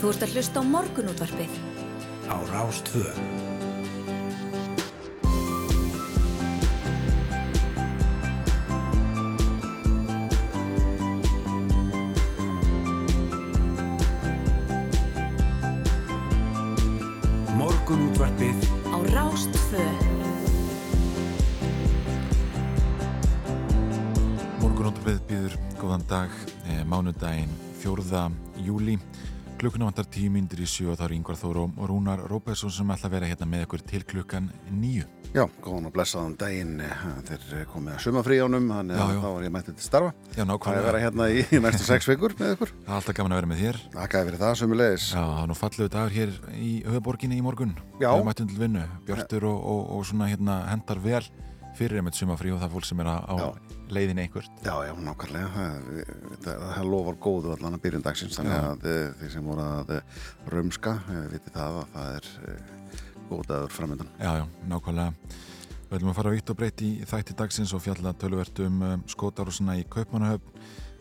[0.00, 1.56] Þú ert að hlusta á morgunútvarpið.
[2.32, 3.04] Á Rástvö.
[17.60, 18.56] Morgunútvarpið
[18.88, 19.84] Á Rástvö.
[24.64, 26.32] Morgunóttabreið býður góðan dag,
[26.64, 27.52] eh, mánudaginn
[27.84, 28.32] 4.
[28.64, 28.96] júli.
[29.60, 32.88] Klukkuna vantar tíu myndir í sjö og þá er Yngvar Þóru og Rúnar Rópesson sem
[32.94, 35.04] ætla að vera hérna með ykkur til klukkan nýju.
[35.34, 36.80] Já, góðan og blessaðan daginn
[37.28, 40.40] þeir komið að sumafrí ánum þannig að þá var ég mættið til starfa Já, Það
[40.40, 40.86] er að nákvæmlega.
[40.88, 43.52] vera hérna í í næstu sex vikur með ykkur Það er alltaf gaman að vera
[43.52, 43.80] með þér.
[43.98, 47.76] Þakkaði fyrir það sömulegis Já, það er nú fallegu dagur hér í höfuborginni í morgun.
[48.00, 48.10] Já.
[48.16, 50.58] Við mættum til vinnu, björtur og, og, og svona hérna
[51.80, 53.46] fyrir einmitt sumafrí og það fólk sem er á, Já.
[53.96, 54.50] leiðinni einhvert.
[54.66, 55.86] Já, já, nákvæmlega það,
[56.44, 59.94] það, það lofar góðu allan að byrjun dagsins þannig að eh, þeir sem voru að
[59.96, 60.18] eh,
[60.54, 62.28] rumska eh, viti það að það er
[63.30, 65.38] góð dagur framöndan Já, já, nákvæmlega.
[65.90, 69.74] Við ætlum að fara vitt og breytt í þætti dagsins og fjalla töluvert um skótarúsina
[69.80, 70.60] í Kaupmannahöfn.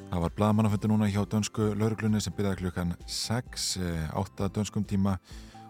[0.09, 5.19] Það var blaðmannafundi núna hjá dönsku lauruglunni sem byrjaði klukkan 6, eh, 8 dönskum tíma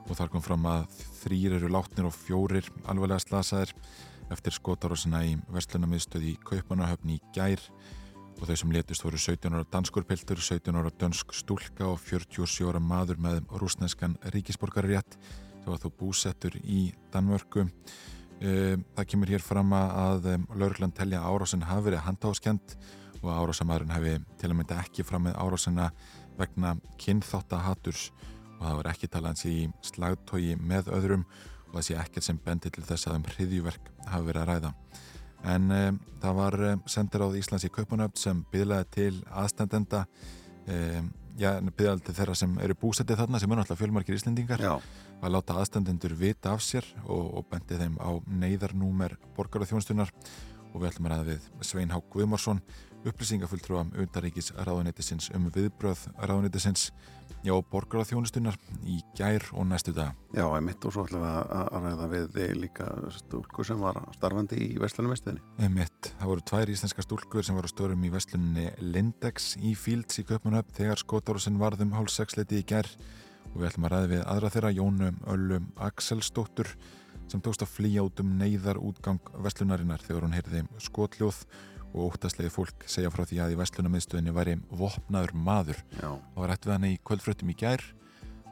[0.06, 0.86] og þar kom fram að
[1.20, 3.74] þrýr eru látnir og fjórir alveglega slasaðir
[4.34, 7.62] eftir skótarúsina í Vestlunamiðstöð í Kaupmannahöfn í gær.
[8.40, 12.70] Og þau sem létust voru 17 ára danskur piltur, 17 ára dönsk stúlka og 47
[12.70, 17.68] ára maður með rúsneskan ríkisborgarirétt sem var þó búsettur í Danmörku.
[18.40, 22.78] Um, það kemur hér fram að um, lauruglan telja að árásin hafi verið handháskend
[23.20, 25.90] og að árásamæðurinn hafi til að mynda ekki fram með árásina
[26.40, 28.10] vegna kynþáttahaturs
[28.60, 29.58] og það var ekki talað hans í
[29.90, 31.26] slagtói með öðrum
[31.70, 34.74] og það sé ekkert sem bendi til þess að um hriðjuverk hafi verið að ræða.
[35.54, 40.04] En um, það var um, sendir áð Íslands í Kaupanöfn sem bygglaði til aðstendenda
[40.68, 44.74] um, já, bygglaði til þeirra sem eru búsettið þarna sem er náttúrulega fjölmarkir Íslendingar Já,
[45.22, 50.12] að láta aðstandendur vita af sér og, og bendi þeim á neyðarnúmer borgarþjónstunar
[50.70, 52.60] og við ætlum að ræða við Svein Hák Guðmarsson
[53.08, 56.90] upplýsingafulltrúa undaríkis ráðuneytisins um viðbröð ráðuneytisins
[57.46, 58.58] já, borgarþjónustunar
[58.88, 60.16] í gær og næstu dag.
[60.36, 64.80] já, einmitt og svo ætlum við að, ræða við líka stúlku sem var starfandi í
[64.82, 70.20] Vestlunumestinni Emitt, það voru tvær íslenska stúlkur sem voru störum í vestlunni Lindex í Fields
[70.22, 72.90] í Köpmanöfn þegar skótárúsin varðum hálf sexleiti í gær
[73.54, 76.76] og við ætlum að ræða við aðra þeirra Jónum Öllum Axelsdóttur
[77.30, 81.44] sem tókst að flýja út um neyðar útgang vestlunarinnar þegar hún heyrði skotljóð
[81.94, 85.82] og óttaslegið fólk segja frá því að í vestlunamiðstöðinni væri vopnaður maður.
[85.98, 87.84] Já, Það var rætt við hann í kvöldfröttum í gær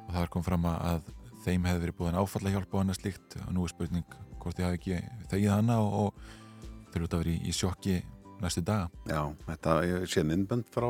[0.08, 1.12] og það kom fram að
[1.46, 4.68] þeim hefði verið búin áfalla hjálpa og annað slíkt og nú er spurning hvort þið
[4.68, 5.00] hafi ekki
[5.32, 7.98] þegið hana og, og þau eru út að vera í, í sjokki
[8.42, 8.90] næstu daga.
[9.10, 9.78] já, þetta
[10.10, 10.90] sé innbönd frá,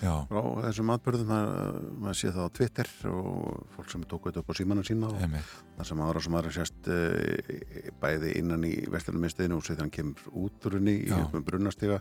[0.00, 4.52] Já, frá þessum atbyrðum maður, sé það á Twitter og fólk sem tók þetta upp
[4.52, 5.50] á símanu sína og emitt.
[5.76, 10.70] það sem aðra sem aðra sést uh, bæði innan í vestlunumestinni og séðan kemur út
[10.70, 11.20] úr henni í Já.
[11.26, 12.00] um brunastiga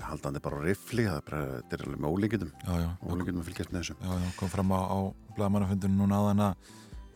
[0.00, 2.12] haldandi bara rifli, það er, er alveg með
[2.80, 4.98] já, ólíkitum að fylgjast með þessu já, já, kom fram á, á
[5.36, 6.54] blagamannafundinu núna að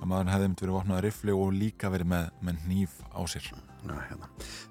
[0.04, 3.48] að maður hefði myndi verið vopnaður rifli og líka verið með, með hníf á sér.
[3.84, 4.28] Já, hérna.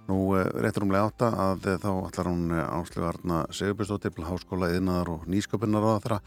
[0.10, 4.26] Nú uh, réttur umlega átta að uh, þá ætlar hún uh, Áslögu Arna Sigurbjörnsdóttir til
[4.26, 6.18] Háskóla yðnaðar og nýsköpunar á þeirra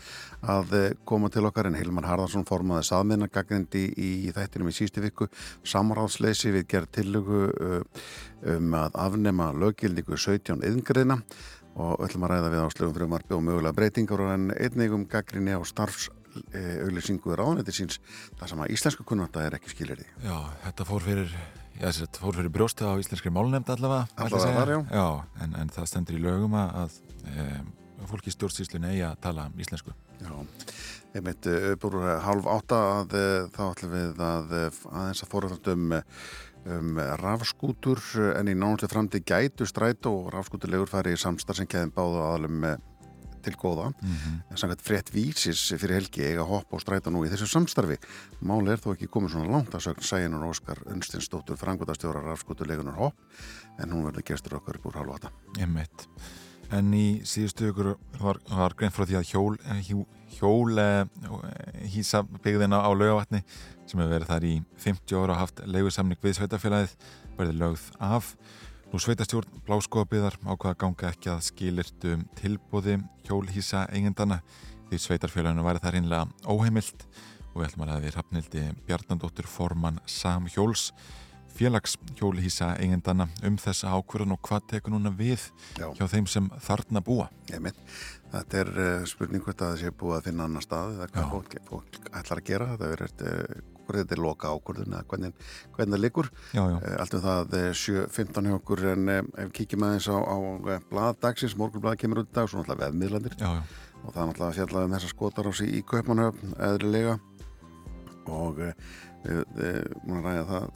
[0.54, 0.76] að
[1.08, 5.26] koma til okkar en Hilmar Harðarsson formaði saðminna gagnindi í, þættinum í sístu viku
[5.66, 7.42] samráðsleysi við gerð tillögu
[8.54, 11.18] um að afnema löggildingu 17 yðngriðina
[11.76, 15.58] og öllum að ræða við áslögum frumarfi og mögulega breytingar og en einnig um gaggrinni
[15.58, 16.06] á starfs
[16.86, 18.00] auðlýsingu ráðnætti síns
[18.38, 20.08] þar sem að íslensku kunnata er ekki skilir því.
[20.26, 20.36] Já,
[20.66, 21.36] þetta fór fyrir,
[21.78, 24.06] fyrir brjóstið á íslenskri málnefnd allavega.
[24.16, 24.80] Allavega þar, já.
[25.00, 27.00] Já, en, en það stendur í lögum að,
[27.32, 27.48] e,
[28.10, 29.94] fólki í stjórnsýslunni eigi að tala íslensku.
[30.22, 30.32] Já,
[31.16, 35.70] einmitt upp úr halv átta að eh, þá ætlum við að eh, aðeins að fóruðast
[35.72, 35.94] um,
[36.76, 41.94] um rafskútur en í nánustu framtíð gætu stræt og rafskúturlegur fari í samstarf sem keðum
[41.97, 42.78] báðu aðalum eh,
[43.47, 43.89] til góða.
[43.95, 44.41] Mm Mhm.
[44.51, 47.98] En samkvæmt frétt vísis fyrir helgi eiga hopp og stræta nú í þessu samstarfi.
[48.43, 53.15] Máli er þó ekki komið svona langt að sögn Sæjunur Óskar Unstinsdóttur frangvöldastjóra rafskúturlegunar hopp
[53.78, 55.31] en hún verður gestur okkar upp úr halv átta.
[55.59, 56.09] Einmitt.
[56.72, 59.57] En í síðustu ykkur var, var grein frá því að hjól,
[59.87, 60.01] hjú,
[60.39, 61.04] hjól eh,
[61.92, 63.45] hýsa byggðina á laugavatni
[63.87, 66.97] sem hefur verið þar í 50 ára og haft leigusamning við sveitafélagið
[67.39, 68.33] verið lögð af.
[68.97, 72.95] Nú sveitastjórn bláskoðabiðar ákvaða ganga ekki að skilirtu tilbúði
[73.27, 74.39] hjólhýsa eigendana
[74.89, 77.04] því sveitarfélaginu væri það reynlega óheimilt
[77.51, 80.87] og við ætlum að við Hrafnildi Bjarnandóttur formann Sam Hjóls
[81.59, 85.45] félagshjólhísa eigendana um þessa ákvörðun og hvað tekur núna við
[85.77, 85.92] Já.
[86.01, 87.28] hjá þeim sem þarna búa?
[87.53, 87.84] Einmitt.
[88.33, 91.33] Þetta er uh, spurning hvort að það sé búið að finna annar stað eða hvað
[91.37, 92.72] fólk, fólk ætlar að gera.
[92.81, 95.44] Það verður hvort þetta er loka ákvörðun eða hvernig,
[95.77, 96.30] hvernig það liggur.
[96.53, 100.16] Uh, allt um það uh, 7.15 hjá okkur en uh, ef við kíkjum aðeins á,
[100.18, 100.36] á
[100.91, 103.62] bladagsins, morgunblad kemur út í dag, svo náttúrulega vefmiðlandir já, já,
[104.03, 107.16] og það er náttúrulega að fjalla um þessa skotarási í Kaupmannhöfn eðrilega
[108.36, 108.74] og uh,
[109.27, 110.68] múin að ræða það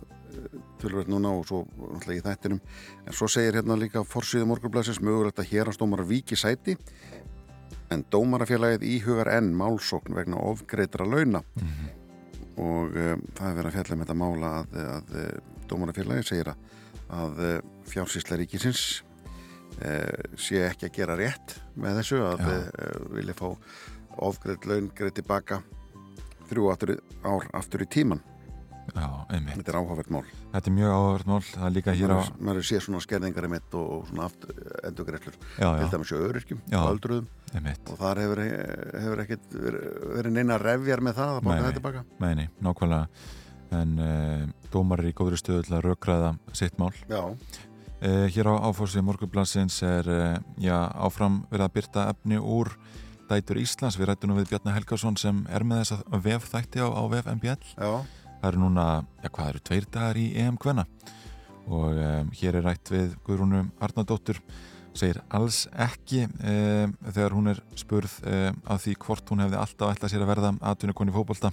[0.80, 2.60] tölvöld núna og svo náttúrulega í þættinum.
[3.06, 6.76] En svo segir hérna líka forsýðu morgunblæsins mögulegt að hérastómar viki sæti
[7.90, 11.42] en dómarafélagið íhugar enn málsókn vegna ofgreitra launa
[12.60, 16.52] og um, það er verið að fjalla um þetta mála að, að, að dómarafélagið segir
[16.52, 16.66] að,
[17.20, 17.40] að
[17.90, 18.84] fjársýsla ríkisins
[19.80, 23.46] uh, sé ekki að gera rétt með þessu að uh, vilja fá
[24.20, 25.62] ofgreitt laun greið tilbaka
[26.50, 26.70] þrjú
[27.22, 28.20] ár aftur í tíman.
[28.94, 32.18] Þetta er áhugavert mál Þetta er mjög áhverð mál, það er líka hér á...
[32.20, 34.28] maður, maður sé svona skerðingar í mitt og, svona
[34.90, 37.90] endurgreitlur Já, til já, dæmis hjá öryrkjum og öldruðum einmitt.
[37.90, 38.42] og þar hefur,
[39.06, 41.64] hefur ekkert verið, neina refjar með það að baka nei.
[41.64, 43.26] þetta tilbaka Meini, nákvæmlega.
[43.80, 46.94] En uh, dómar er í góðri stöðu til að rökræða sitt mál.
[47.06, 47.22] já,
[48.00, 52.70] Uh, hér á áfórsið morgunblansins er uh, já, áfram verið að byrta efni úr
[53.28, 53.98] Dætur Íslands.
[54.00, 57.02] Við rættum nú við Bjarni Helgarsson sem er með þess að vef þætti á, á
[57.12, 57.74] vef MBL.
[57.76, 57.90] já,
[58.40, 58.84] Það eru núna,
[59.20, 60.86] já hvað eru, tveir dagar í EM Kvenna.
[61.68, 64.40] Og um, hér er rætt við Guðrúnu Arnardóttur.
[64.96, 69.92] Segir alls ekki um, þegar hún er spurð um, af því hvort hún hefði alltaf
[69.92, 71.52] ætlað sér að verða atvinnukonni fótbolta.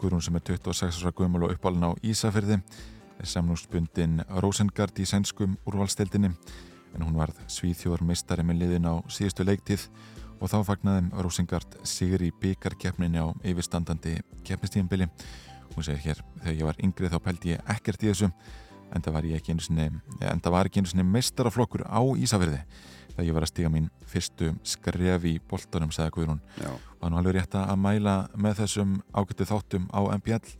[0.00, 2.62] Guðrún sem er 26 ára gömul og uppalinn á Ísafyrði
[3.18, 6.30] er samnústbundin Rosengard í sænskum úrvalstildinni
[6.94, 9.88] en hún varð svíþjóðar meistari með liðin á síðustu leiktíð
[10.38, 14.16] og þá fagnaði Rosengard sigur í byggarkeppninni á yfirstandandi
[14.46, 15.10] keppnistíðinbili
[15.74, 18.30] hún segir hér, þegar ég var yngri þá pældi ég ekkert í þessu
[18.94, 22.62] en það var ég ekki einu sinni var meistaraflokkur á Ísafyrði
[23.18, 26.40] þegar ég var að stiga mín fyrstu skref í boltanum, sagði Guðrún.
[27.00, 30.52] Og er nú alveg rétt að mæla með þessum ágættu þáttum á MBL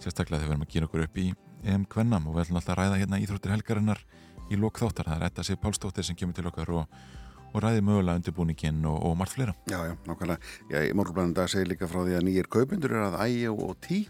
[0.00, 1.26] sérstaklega þegar við erum að gera okkur upp í
[1.68, 2.26] EM Kvennam.
[2.26, 4.00] Og við ætlum alltaf að ræða hérna íþróttir helgarinnar
[4.48, 7.02] í lok þáttar, það er þetta sér Pálsdóttir sem kemur til okkar og,
[7.50, 9.54] og ræði mögulega undirbúningin og, og margt fleira.
[9.70, 10.52] Já, já, nákvæmlega.
[10.70, 13.74] Já, í morgunblæðin dag segir líka frá því að nýjir kaupindur er að ægi og
[13.82, 14.00] tí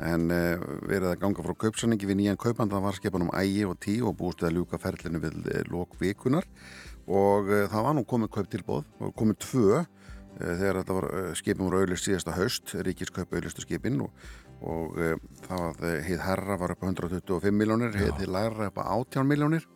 [0.00, 3.64] en uh, verið að ganga frá kaupsanningi við nýjan kaupand það var skipan um ægi
[3.68, 6.46] og tí og búist að ljúka ferlinu við uh, lok vikunar
[7.06, 9.82] og uh, það var nú komið kauptilbóð og komið tvö
[10.40, 11.06] þegar þetta var
[11.36, 14.22] skipin voru auðlist síðasta haust ríkiskaup auðlistu skipin og,
[14.64, 14.94] og
[15.44, 19.66] það heið herra var upp á 125 miljónir, heið læra upp á 18 miljónir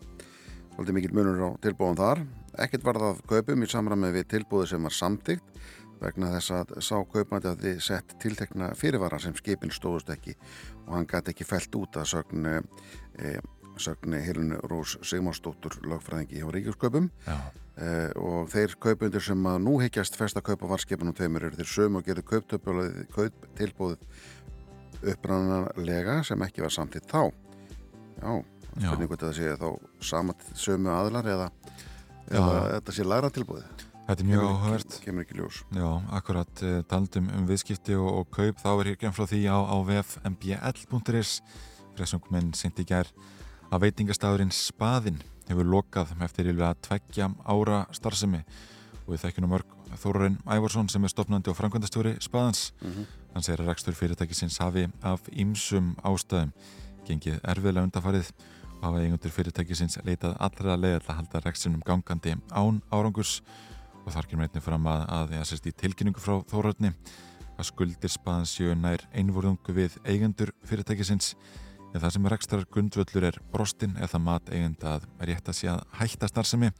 [0.75, 2.23] svolítið mikill munur á tilbúðum þar
[2.62, 5.65] ekkert var það kaupum í samræmi við tilbúðu sem var samtíkt
[6.03, 10.35] vegna þess að sá kaupmætti að þið sett tiltekna fyrirvara sem skipin stóðust ekki
[10.87, 13.35] og hann gæti ekki felt út að sögn e,
[13.81, 17.91] sögn Helin Rós Sigmarsdóttur lögfræðingi hjá Ríkjurskaupum e,
[18.21, 22.09] og þeir kaupundir sem að nú higgjast festa kaupa varskipunum tveimur eru þeir sömu og
[22.09, 22.27] gerðu
[23.15, 23.97] kauptilbúð
[25.05, 27.33] upprannanlega sem ekki var samtíkt þá.
[28.21, 28.31] Já,
[28.79, 28.87] Já.
[28.87, 29.69] spurning hvort það sé þá
[30.01, 31.51] sama sömu aðlar eða
[32.31, 33.67] þetta sé læra tilbúið
[34.05, 34.97] þetta er mjög áhugavert.
[35.05, 35.61] kemur ekki ljós.
[35.73, 35.88] Já,
[36.19, 38.61] akkurat uh, taldum um viðskipti og, og kaup.
[38.61, 41.38] Þá er hér genn frá því á, á vef mbl.is
[41.94, 43.09] Pressungmenn sendi í gær
[43.71, 48.43] að veitingastafurinn Spaðinn hefur lokað eftir yfirlega tveggja ára starfsemi.
[49.05, 49.70] Og við þekkjum mörg
[50.00, 52.73] Þórarinn Ævarsson sem er stopnandi og framkvæmdastjóri Spaðans.
[53.35, 56.51] Hann segir að rekstur fyrirtækisins hafi af ýmsum ástæðum
[57.06, 62.81] gengið erfiðlega undarfarið og hafa eigundur fyrirtækisins leitað allra leið að halda reksinum gangandi án
[62.93, 63.38] árangurs.
[64.05, 66.93] Og þar kemur einnig fram að, að ég sérst í tilkynningu frá Þórarni
[67.55, 71.34] að skuldir spaðans séu nær einvorðungu við eigendur fyrirtækisins.
[71.94, 75.84] En það sem rekstrar grundvöllur er brostin eða mat eigenda að rétt að sé að
[76.00, 76.72] hætta starfsemi.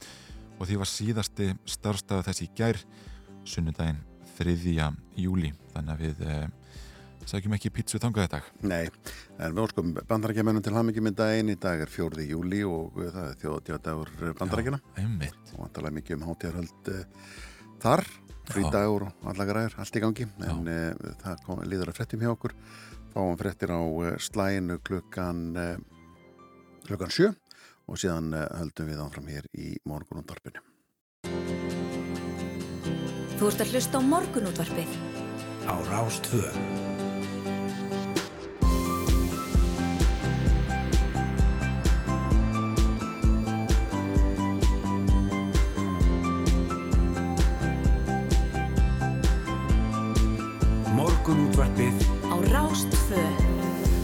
[0.59, 2.81] Og því var síðasti starfstafu þessi í gær
[3.49, 4.03] sunnudaginn
[4.35, 4.91] 3.
[5.17, 6.47] júli þannig að við eh,
[7.31, 8.89] sækjum ekki pítsu þangað þetta Nei,
[9.39, 12.27] en við óskum bandarækjamennum til hamingjum í daginn, í dag er 4.
[12.29, 15.55] júli og uh, það er þjóðatjóðdagur bandarækjana einmitt.
[15.55, 17.31] Og vantarlega mikið um hátíðarhöld uh,
[17.85, 18.05] þar,
[18.51, 22.33] frídagur og alla græður, allt í gangi, en uh, það kom, líður að frettum hjá
[22.35, 22.57] okkur,
[23.15, 25.75] fáum frettir á uh, slæinu klukkan uh,
[26.89, 27.33] klukkan sjö
[27.89, 30.65] og síðan uh, höldum við áfram hér í morgunundarpinu.
[33.35, 34.99] Þú ert að hlusta á morgunútvarpið.
[35.65, 36.94] Á Rástvö.
[51.25, 52.03] Morgunútvarpið.
[52.29, 53.21] Á Rástfö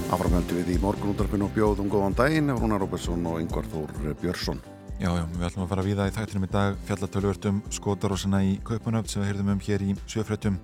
[0.08, 3.90] Áframhöldu við í morgunútarpinu og bjóðum góðan daginn Rúnar Róbersson og Yngvar Þór
[4.22, 4.62] Björnsson.
[4.96, 6.78] Já, já, við ætlum að fara við það í þættinum í dag.
[6.88, 10.56] Fjallatölvörtum skotarósina í Kaupanöfn sem við heyrðum um hér í sjöfröttum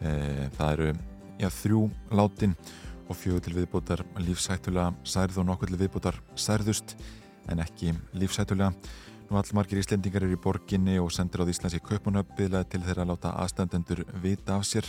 [0.00, 0.14] e,
[0.56, 0.86] Það eru,
[1.42, 1.82] já, þrjú
[2.22, 2.54] látin
[3.04, 6.96] og fjögur til viðbútar lífsættulega særð og nokkur til viðbútar særðust
[7.52, 8.72] en ekki lífsættulega
[9.28, 13.12] Nú allmargir íslendingar eru í borginni og sendir á Íslands í Kaupanöfn til þeirra að
[13.12, 14.88] láta aðstandendur vita af sér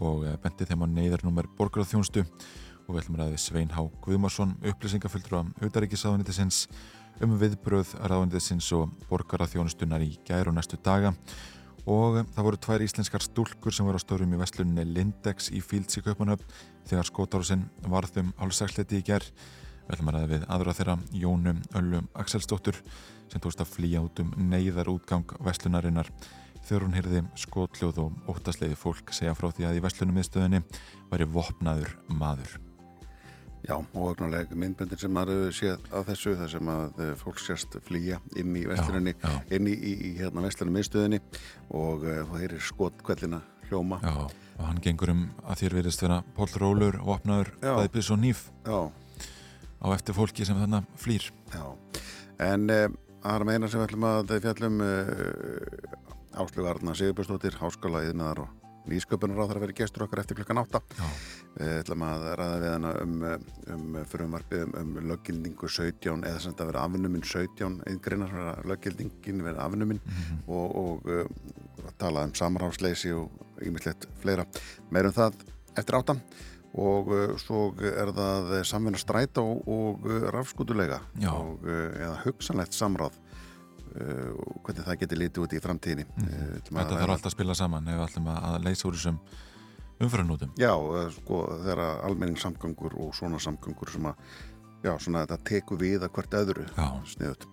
[0.00, 4.56] og eh, bendi þeim á neyðarnúmer borgarþjónstu og við ætlum að ræði Svein Há Guðmarsson
[4.72, 6.64] upplýsingafulltur á auðaríkisáðunitisins
[7.20, 11.12] um viðbröð ráðunitisins og borgarþjónustunar í gæru næstu daga.
[11.88, 16.00] Og það voru tvær íslenskar stúlkur sem voru á stórum í vestlunni Lindex í Fílds
[16.00, 16.44] í Kaupanöfn
[16.88, 19.24] þegar skótarúsinn varðum hálfsæksleti í gær.
[19.86, 22.78] Við ætlum að ræði við aðra þeirra Jónum Öllum Axelsdóttur
[23.30, 26.10] sem tókst að flýja út um neyðar útgang vestlunarinnar
[26.70, 30.60] þegar hún heyrði skotljóð og óttasleiði fólk segja frá því að í vestlunum miðstöðinni
[31.10, 32.58] væri vopnaður maður.
[33.66, 37.74] Já, og ögnuleg myndböndin sem maður séð að þessu, þar sem að eh, fólk sérst
[37.84, 39.12] flýja inn í vestlunni,
[39.52, 41.20] inn í, í, hérna vestlunum miðstöðinni
[41.76, 44.00] og uh, það heyrir skotkvellina hljóma.
[44.00, 44.14] Já,
[44.56, 48.80] og hann gengur um að þér verist vera pólrólur, vopnaður, bæðbis og nýf Já.
[49.82, 51.28] á eftir fólki sem þannig flýr.
[51.52, 51.66] Já,
[52.46, 52.86] en uh,
[53.20, 56.00] það er meina sem við ætlum að fjallum uh,
[56.40, 60.60] Áslug Arna Sigurbjörnsdóttir, háskóla yðnaðar og nýsköpunar á það að vera gestur okkar eftir klukkan
[60.62, 60.80] 8
[61.58, 63.16] við ætlum að ræða við hana um,
[63.74, 69.62] um frumvarfið um, um löggildingu 17 eða sem þetta verið afnuminn 17 eingreinar löggildingin verið
[69.66, 70.40] afnuminn mm -hmm.
[70.48, 73.28] og, og uh, tala um samráðsleysi og
[73.60, 74.46] ymislegt fleira.
[74.90, 75.36] Meirum það
[75.76, 76.16] eftir 8
[76.72, 81.02] og uh, svo er það samvinna stræta og, og uh, rafskutulega
[81.34, 83.20] og, eða hugsanlegt samráð
[83.90, 86.04] Uh, hvernig það getur litið út í framtíðinni.
[86.14, 86.26] Mm.
[86.30, 89.16] uh, Þetta þarf alltaf að spila saman ef við ætlum að leysa úr þessum
[90.00, 94.22] umfyrðanútum Já, uh, sko þeirra almenningssamgangur og svona samgangur sem að
[94.86, 96.68] já, svona þetta teku við að hvert öðru
[97.10, 97.48] sniðut,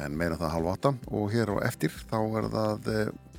[0.00, 2.90] en meina það halv átta og hér á eftir þá er það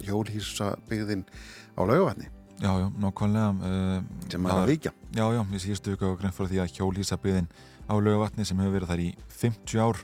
[0.06, 1.26] hjólhísa byggðin
[1.74, 2.30] á laugavatni
[2.62, 6.54] Já, já, nokkvæmlega sem er að vikja Já, já, ég síðustu ykkur á grein fyrir
[6.54, 7.50] því að hjólhísa byggðin
[7.90, 9.10] á laugavatni sem hefur verið þar í
[9.42, 10.04] 50 ár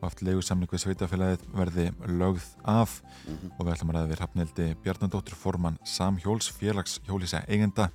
[0.00, 3.02] og aftur leigusamling við sveitafélagið verði lögð af.
[3.26, 3.52] Mm -hmm.
[3.58, 7.90] og við ætlum að ræða við Hrafnildi Bjarnadóttur Forman Samhjóls félags hjólísa eigenda.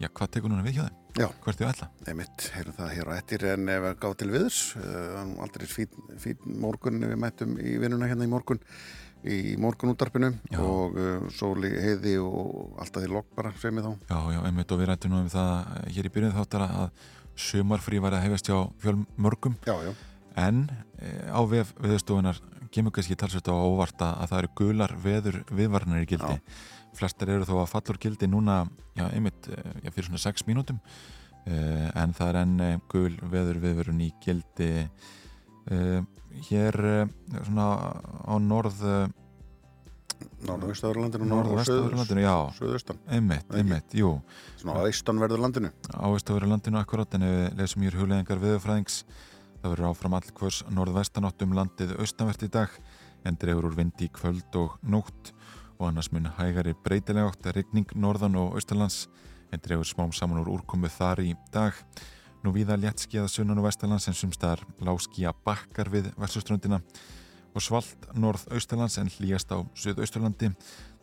[0.00, 0.96] Já, hvað tekur núna við hjá þeim?
[1.16, 1.88] Já, hvert er það?
[2.06, 5.66] Nei mitt, heyrum það hér á ettir en ef við gáðum til viðs uh, aldrei
[5.66, 5.88] fín,
[6.20, 8.60] fín morgun við mættum í vinnuna hérna í morgun
[9.24, 10.28] í morgunútarpinu
[10.60, 13.94] og uh, sóli heiði og alltaf því lokk bara sem ég þá.
[14.12, 17.08] Já, já, einmitt og við rættum nú um það hér í byrjuð þáttar að
[17.46, 19.56] sumarfrí var að hefast hjá fjölmörgum.
[19.64, 19.94] Já, já
[20.36, 20.64] en
[21.00, 22.40] eh, á viðstofunar
[22.72, 26.40] kemur kannski talsveit á óvarta að það eru gular veður viðvarnar í gildi.
[26.40, 26.72] Já.
[26.96, 28.62] flestar eru þó að fallur gildi núna
[28.96, 30.80] já, einmitt, eh, já, fyrir svona 6 mínútum.
[31.46, 34.88] Uh, en það er enn gul veður viðvarun í gildi.
[35.70, 36.00] Uh,
[36.48, 36.74] hér
[37.46, 37.66] svona
[38.26, 38.82] á norð
[40.46, 42.34] Norðvestaurlandinu Norðvestaurlandinu, já.
[42.56, 42.98] Suðaustan.
[43.10, 44.16] Einmitt, einmitt, jú.
[44.60, 49.00] Svona á eistanverðurlandinu Á eistanverðurlandinu akkurat en við lesum hér hugleðingar viðfræðings
[49.66, 52.74] Það verður áfram allkvörs norðvestanátt um landið austanvert í dag
[53.26, 55.32] en drefur úr vindi í kvöld og nótt.
[55.80, 59.08] Og annars mun hægari breytilega átt að regning norðan og austalands
[59.50, 61.74] en drefur smám saman úr úrkomu þar í dag.
[62.44, 66.78] Nú viða léttskiða sunnan og vestalands en sumstaðar láskíja bakkar við versuströndina
[67.50, 70.52] og svalt norð-austalands en hlýjast á söð-austurlandi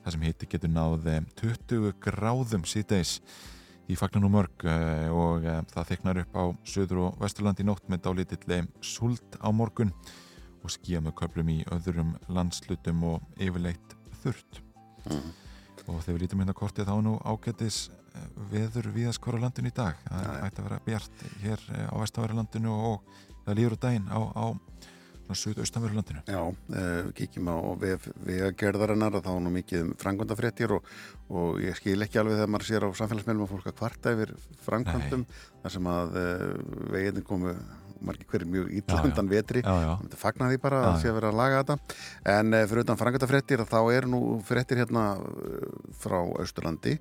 [0.05, 3.17] þar sem hitti getur náð 20 gráðum síðdeis
[3.91, 7.89] í fagnan og mörg eh, og eh, það þeknar upp á söður og vesturlandi nótt
[7.91, 9.91] með dálítilli sult á morgun
[10.63, 14.61] og skíja með köplum í öðrum landslutum og yfirleitt þurrt.
[15.03, 15.33] Mm.
[15.83, 19.99] og þegar við lítum hérna kortið þá nú ágættis eh, veður viðaskora landin í dag.
[20.07, 24.45] Það ætti að vera bjart hér á vestaværalandinu og það lífur á daginn á, á
[25.33, 26.21] Suðaustanverðurlandinu.
[26.27, 30.89] Já, uh, kíkjum á vegagerðarinnar að þá nú mikið um frangvöndafréttir og,
[31.31, 34.33] og ég skil ekki alveg þegar maður sér á samfélagsmeilum að fólk að kvarta yfir
[34.65, 35.25] frangvöndum
[35.63, 36.43] þar sem að uh,
[36.93, 37.55] veginni komu
[38.07, 39.63] margir hverjir mjög ítlöndan vetri.
[39.65, 41.99] Það fagnar því bara já, að sé að vera að laga þetta.
[42.35, 45.05] En uh, fyrir utan frangvöndafréttir þá er nú fréttir hérna
[46.03, 46.97] frá Austurlandi.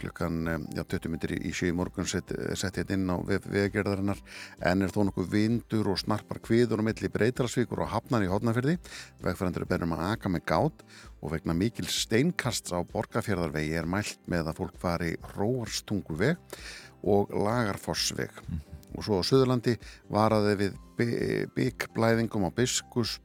[0.00, 0.38] Klukkan
[0.72, 4.22] já, 20 minnir í sjö morgun sett hérna inn á vegagerðarinnar.
[4.70, 8.78] En er þó nokkuð vindur og snarpar kviður og milli breytarasvíkur og hafnar í hodnafyrði
[9.24, 10.84] vegfærandur er bennum að aka með gát
[11.22, 16.58] og vegna mikil steinkast á borgarfjörðarvegi er mælt með að fólk fari róarstungu veg
[17.02, 18.42] og lagarfossveg.
[18.46, 18.77] Mm.
[18.98, 19.76] Og svo á Suðurlandi
[20.12, 20.76] varaði við
[21.54, 23.18] byggblæðingum á Biskups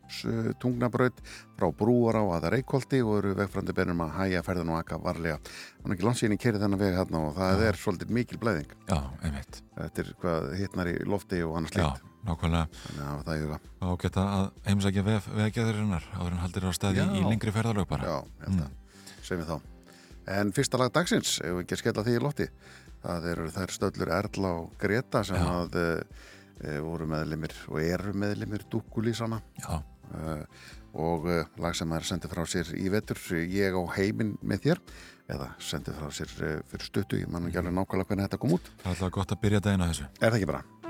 [0.62, 1.18] tungnabraut
[1.58, 5.40] frá Brúar á aða Reykjóldi og eru vegfrandi bennum að hæja ferðan og akka varlega.
[5.82, 7.66] Þannig ekki landsíðin í kerið þennan veg hérna og það Já.
[7.70, 8.78] er svolítið mikil blæðing.
[8.92, 9.62] Já, einmitt.
[9.80, 12.06] Þetta er hvað hittnar í lofti og annars slikt.
[12.06, 12.88] Já, nákvæmlega.
[13.10, 13.70] Að það er það.
[13.90, 18.10] Og geta að heimsækja veggeðurinnar áður en haldir á staði í lengri ferðalög bara.
[18.10, 19.16] Já, að, mm.
[19.22, 19.70] segjum við þá.
[20.24, 22.46] En fyrsta lag dagsins, ef við ekki skella því í lofti,
[23.04, 25.50] það eru þær stöllur Erla og Greta sem Já.
[25.62, 30.38] að e, voru meðlimir og eru meðlimir dúkulísana e,
[30.94, 34.84] og e, lag sem er sendið frá sér í vetur ég á heiminn með þér
[35.34, 38.72] eða sendið frá sér fyrir stuttu ég mann ekki alveg nákvæmlega hvernig þetta kom út
[38.84, 40.83] Það er alltaf gott að byrja daginn á þessu Er það ekki bara?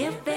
[0.00, 0.29] give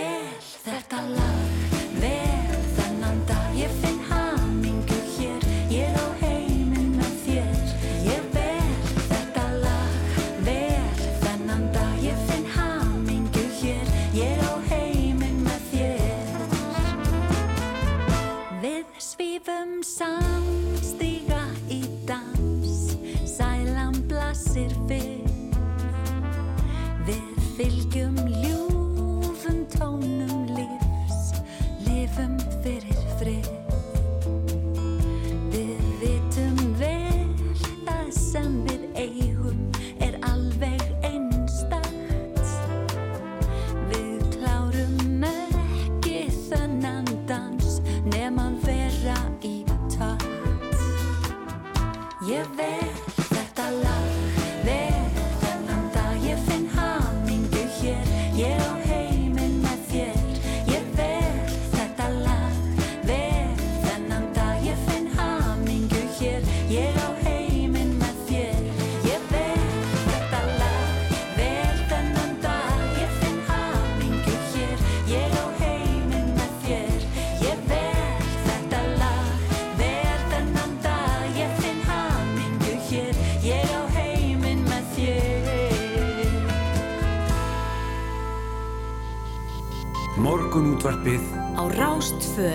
[90.83, 91.27] útvarpið.
[91.55, 92.49] Á Rástfö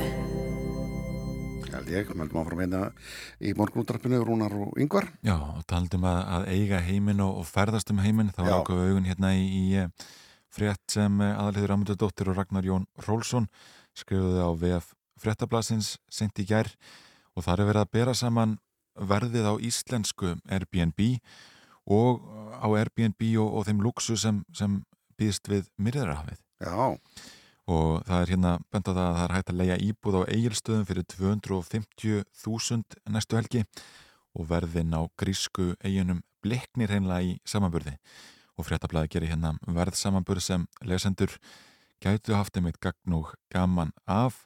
[1.88, 2.80] Ég meldum áfram hérna
[3.40, 7.88] í morgunúttarpinu Rúnar og Yngvar Já, og taldum að, að eiga heiminn og, og ferðast
[7.88, 8.28] um heiminn.
[8.36, 9.88] Þá ákveðu augun hérna í, í eh,
[10.52, 13.48] frétt sem eh, aðaliður Amundur Dóttir og Ragnar Jón Rólsson
[13.96, 14.92] skrifuði á VF
[15.24, 16.68] fréttablasins sent í gær.
[17.32, 18.58] Og það er verið að bera saman
[18.92, 21.00] verðið á íslensku Airbnb
[21.88, 22.28] og
[22.60, 24.82] á Airbnb og, og þeim luxu sem, sem
[25.16, 26.92] býðst við myrðarafið Já
[27.68, 31.04] og það er hérna bendað að það er hægt að leia íbúð á eigilstöðum fyrir
[31.12, 33.64] 250.000 næstu helgi
[34.38, 37.98] og verðin á grísku eiginum bliknir hreinlega í samanburði.
[38.58, 41.36] Og fréttablaði gerir hérna verðsamanburð sem lesendur
[42.02, 44.40] gætu haft einmitt gagn og gaman af.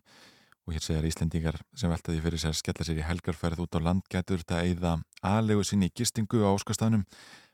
[0.67, 4.03] Og hér segjar Íslendingar sem veltaði fyrir sér skella sér í helgarferð út á land
[4.11, 7.07] gætur þetta eigða aðlegu sinni í gistingu á áskastaðnum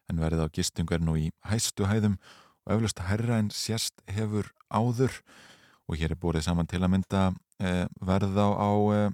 [0.08, 2.16] en verðið á gistingu er nú í hæstu hæðum
[2.64, 5.12] og eflust herra en sérst hefur áður
[5.88, 7.22] og hér er búið saman til að mynda
[7.64, 9.08] eh, verð á, á eh,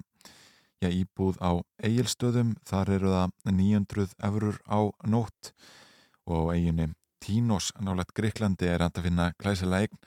[0.83, 5.53] já, íbúð á eigilstöðum, þar eru það 900 eurur á nótt.
[6.25, 6.89] Og eiginni
[7.25, 10.01] Tínos nálegt Greiklandi er að finna klæsilega eign.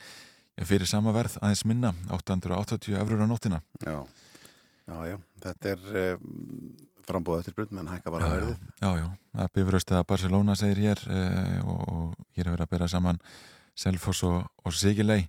[0.68, 3.60] Fyrir sama verð aðeins minna 880 eurur á nóttina.
[3.82, 4.02] Já,
[4.86, 6.72] já, já, þetta er um,
[7.06, 8.64] frambóð eftir brunn, menn hækka bara verðið.
[8.82, 9.06] Já, já,
[9.38, 13.22] það bifröst að Barcelona segir hér eh, og, og hér er verið að bera saman
[13.78, 15.20] Selfoss og, og Sigilei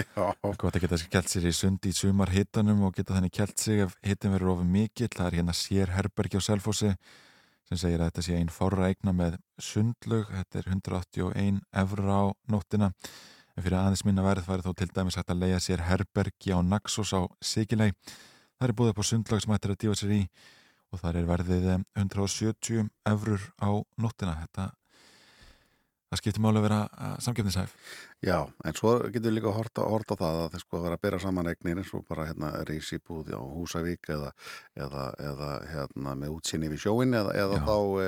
[0.60, 3.82] Gott að geta kjælt sér í sund í sumar hittanum og geta þannig kjælt sig
[3.82, 5.10] ef hittin verður ofið mikill.
[5.10, 6.92] Það er hérna sér Herbergi á Selfossi
[7.66, 10.30] sem segir að þetta sé einn fára eigna með sundlug.
[10.30, 12.92] Þetta er 181 efra á nóttina.
[13.56, 16.62] En fyrir aðeins minna verð væri þó til dæmis hægt að leia sér Herbergi á
[16.62, 17.90] Naxos á Sigilei.
[18.56, 20.22] Það er búið upp á sundlug sem hættir að dífa sér í
[20.94, 24.38] og það er verðið 170 efrur á nóttina.
[24.44, 24.70] Þetta
[26.10, 26.80] það skiptir máli að vera
[27.24, 27.74] samgefnishæf
[28.24, 30.96] Já, en svo getur við líka að horta, horta það að það sko að vera
[30.96, 34.30] að bera saman eignir eins og bara hérna reysibúði á Húsavík eða,
[34.72, 38.06] eða, eða hérna með útsinni við sjóin eða, eða þá e,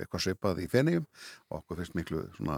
[0.00, 1.06] eitthvað svipað í Fennium
[1.48, 2.56] og okkur finnst miklu svona,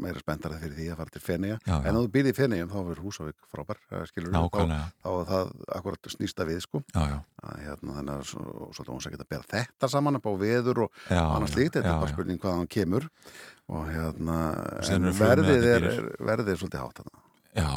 [0.00, 2.78] meira spenntarið fyrir því að fara til Fennia en ef þú býðir í Fennium þá
[2.78, 6.80] verður Húsavík frábær skilur við, þá, þá er það akkurat snýsta við sko.
[6.94, 7.18] Já, já.
[7.46, 11.54] Að, hérna, þannig að svolítið ósækja að bera þetta saman upp á veður og annars
[11.54, 13.06] líkt, þetta er bara spurning hvað hann kemur
[13.72, 14.40] og hérna
[15.18, 17.22] verðið er, er verðið er svolítið hátt þarna.
[17.56, 17.70] Já,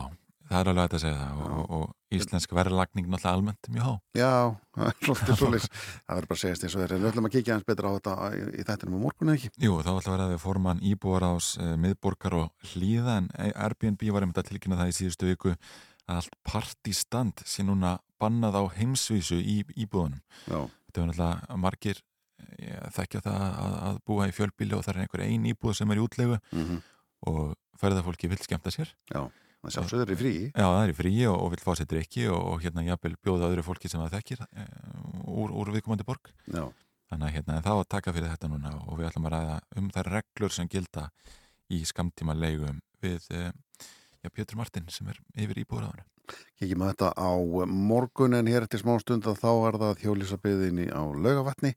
[0.49, 3.93] það er alveg að segja það og, og, og íslensk verðlagning náttúrulega almennt mjög há.
[4.17, 4.33] Já,
[4.77, 7.57] það er svolítið svolítið það verður bara að segja þess að við ætlum að kíkja
[7.57, 9.51] hans betra á þetta í, í þættinum á morgun eða ekki?
[9.65, 13.31] Jú, þá ætlum að vera að við forman íbúar ás e, miðborgar og hlýða en
[13.49, 15.55] Airbnb var einmitt að tilkynna það í síðustu viku
[16.09, 20.21] að allt partistand sé núna bannað á heimsvísu í íbúðunum.
[20.49, 20.61] Já.
[20.89, 22.01] Þetta er náttúrulega margir
[22.95, 25.99] þekkja það að, að búa í fjölbíli og það er einhver ein íbúð sem er
[25.99, 26.81] í útlegu mm -hmm.
[27.31, 29.21] og ferðarfólki vil skemta sér Já,
[29.63, 31.89] það sjálfsögur er í frí Já, það er í frí og, og vil fá sér
[31.93, 34.67] drikki og, og hérna jafnvel bjóða öðru fólki sem það þekkir e,
[35.25, 36.65] úr, úr viðkomandi borg Já.
[37.09, 39.89] Þannig að hérna, þá að taka fyrir þetta núna og við ætlum að ræða um
[39.89, 41.09] þær reglur sem gilda
[41.73, 43.49] í skamtíma leigum við e,
[44.21, 46.05] já, Pétur Martin sem er yfir íbúðraðunum
[46.59, 47.31] Kikið maður þetta á
[47.89, 51.73] morgun en hér eftir smá stund að þá er það þjólisabiðinni á laugavatni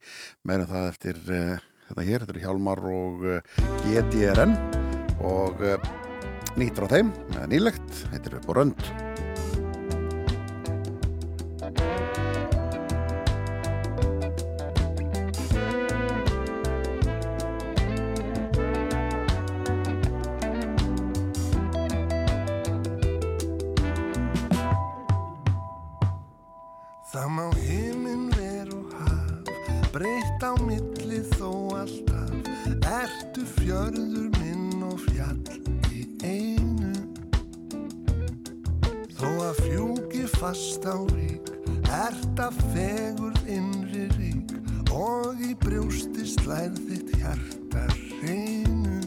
[0.48, 4.56] meðan það eftir uh, þetta hér, þetta er Hjálmar og uh, eh, GDRN
[5.22, 5.90] og uh,
[6.58, 7.14] nýttur á þeim,
[7.48, 8.88] nýlegt, þetta er upp á rönd
[40.42, 41.46] fast á rík
[41.86, 44.50] Ert að fegur innri rík
[44.90, 47.86] Og í brjósti slæð þitt hjarta
[48.24, 48.98] reynu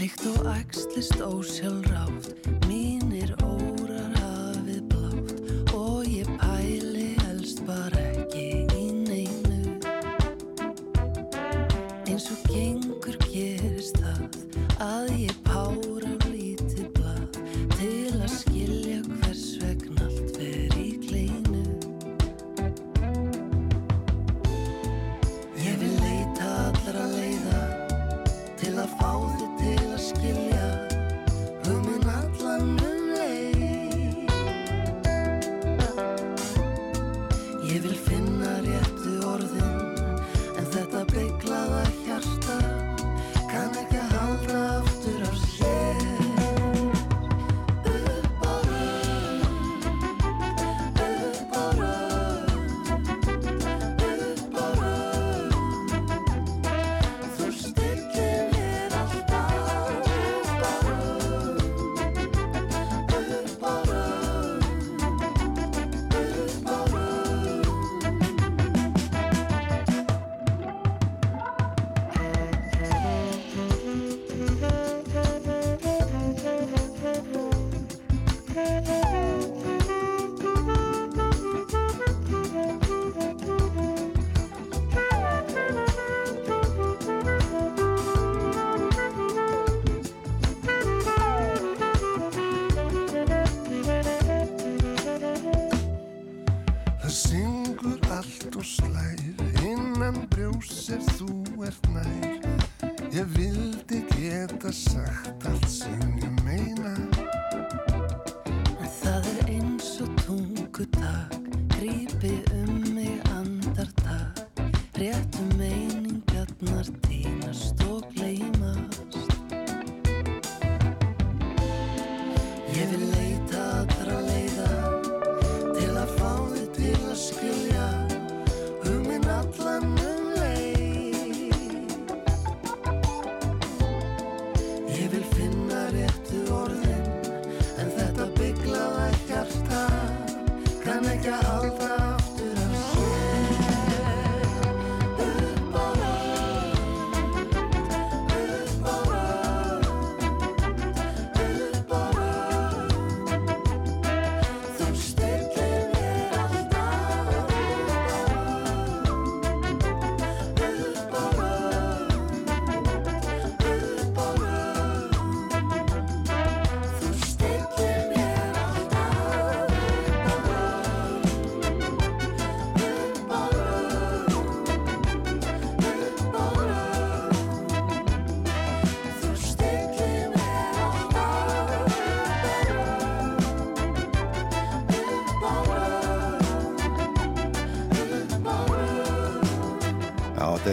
[0.00, 2.61] Líkt og ægslist ósjálfrátt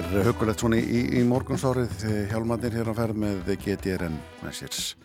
[0.10, 4.96] hugulegt svona í, í morgunsárið hjálmandir hér á ferð með GTRN Messers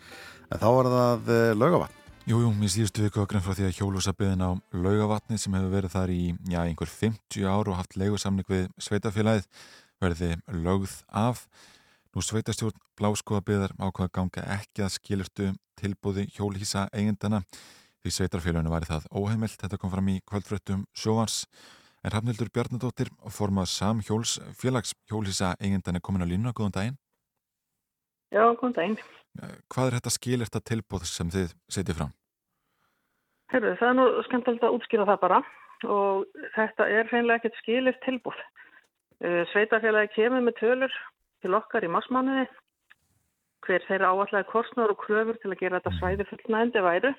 [0.49, 2.01] en þá er það eh, laugavatn.
[2.25, 5.93] Jújú, mér síðustu viku að grein frá því að hjólúsabiðin á laugavatni sem hefur verið
[5.93, 9.45] þar í já, einhver 50 ár og haft leigusamning við sveitafélagið
[10.01, 10.31] verði
[10.65, 11.45] lögð af.
[12.15, 17.43] Nú sveitastjórn bláskóðabiðar ákvaða ganga ekki að skilurtu tilbúði hjólhísa eigindana
[18.01, 19.59] því sveitarfélaginu væri það óheimilt.
[19.61, 21.43] Þetta kom fram í kvöldfröttum sjóans
[22.05, 26.51] En Rafnildur Bjarnadóttir formað sam hjóls félags hjólísa eigindan er komin á línu.
[26.53, 26.97] Góðan daginn.
[28.29, 28.99] Já, góðan daginn.
[29.41, 32.11] Eh, hvað er þetta skilirta tilbúð sem þið setjið fram?
[33.49, 35.41] Herru, það er nú skemmtilegt að útskýra það bara
[35.95, 38.37] og þetta er hreinlega ekkert skilir tilbúð.
[39.25, 40.93] Eh, Sveitafélagi kemur með tölur
[41.41, 42.45] til okkar í massmanniði
[43.65, 47.17] hver þeirra áallega korsnur og kröfur til að gera þetta svæði fullnægndi væru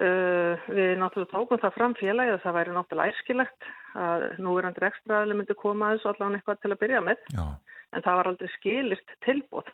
[0.00, 3.66] Uh, við náttúrulega tókum það fram félagi að það væri náttúrulega æskilegt
[4.00, 7.26] að nú er andur ekstraðileg myndi koma að þessu allavega eitthvað til að byrja með
[7.34, 7.42] Já.
[7.92, 9.66] en það var aldrei skilirt tilbúð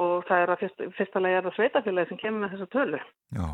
[0.00, 3.00] og það er að fyrst, fyrsta lagi er það sveitafélagi sem kemur með þessa tölu
[3.36, 3.48] Já.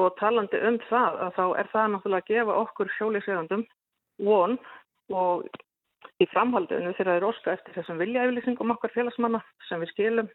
[0.00, 3.62] og talandi um það að þá er það náttúrulega að gefa okkur sjólisegandum
[4.26, 4.58] von
[5.14, 5.46] og
[6.18, 10.34] í framhaldinu þegar það er óska eftir þessum viljaeflýsingum okkar félagsmanna sem við skilum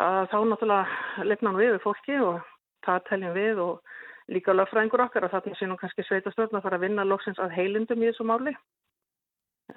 [0.00, 2.40] að þá náttúrulega lefna nú yfir fólki og
[2.86, 6.78] það teljum við og líka lögfræðingur okkar og þarna sé nú kannski sveitastörn að fara
[6.78, 8.54] að vinna loksins að heilundum í þessu máli.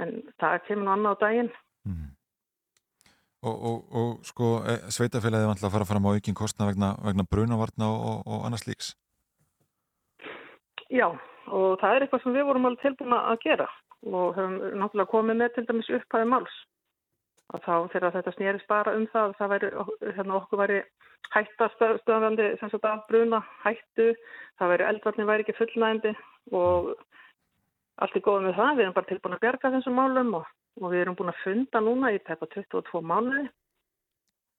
[0.01, 1.51] En það kemur nú annað á daginn.
[1.85, 2.15] Mm.
[3.45, 7.25] og, og, og sko e, sveitafélagið vantla að fara fram á aukinn kostna vegna, vegna
[7.29, 8.95] brunavarna og, og annars líks
[10.89, 11.11] Já
[11.53, 13.67] og það er eitthvað sem við vorum alveg tilbúin að gera
[14.05, 16.55] og höfum náttúrulega komið með til dæmis upphæði máls
[17.53, 19.71] og þá þegar þetta snýrist bara um það það væri,
[20.17, 20.79] hérna okkur væri
[21.33, 24.13] hættastöðandi sem sagt af bruna, hættu,
[24.59, 26.15] það væri eldvarnir væri ekki fullnægandi
[26.51, 26.95] og
[28.01, 30.49] allt er góð með það, við erum bara tilbúin að berga þessum málum og,
[30.81, 33.45] og við erum búin að funda núna í peppa 22 mánuði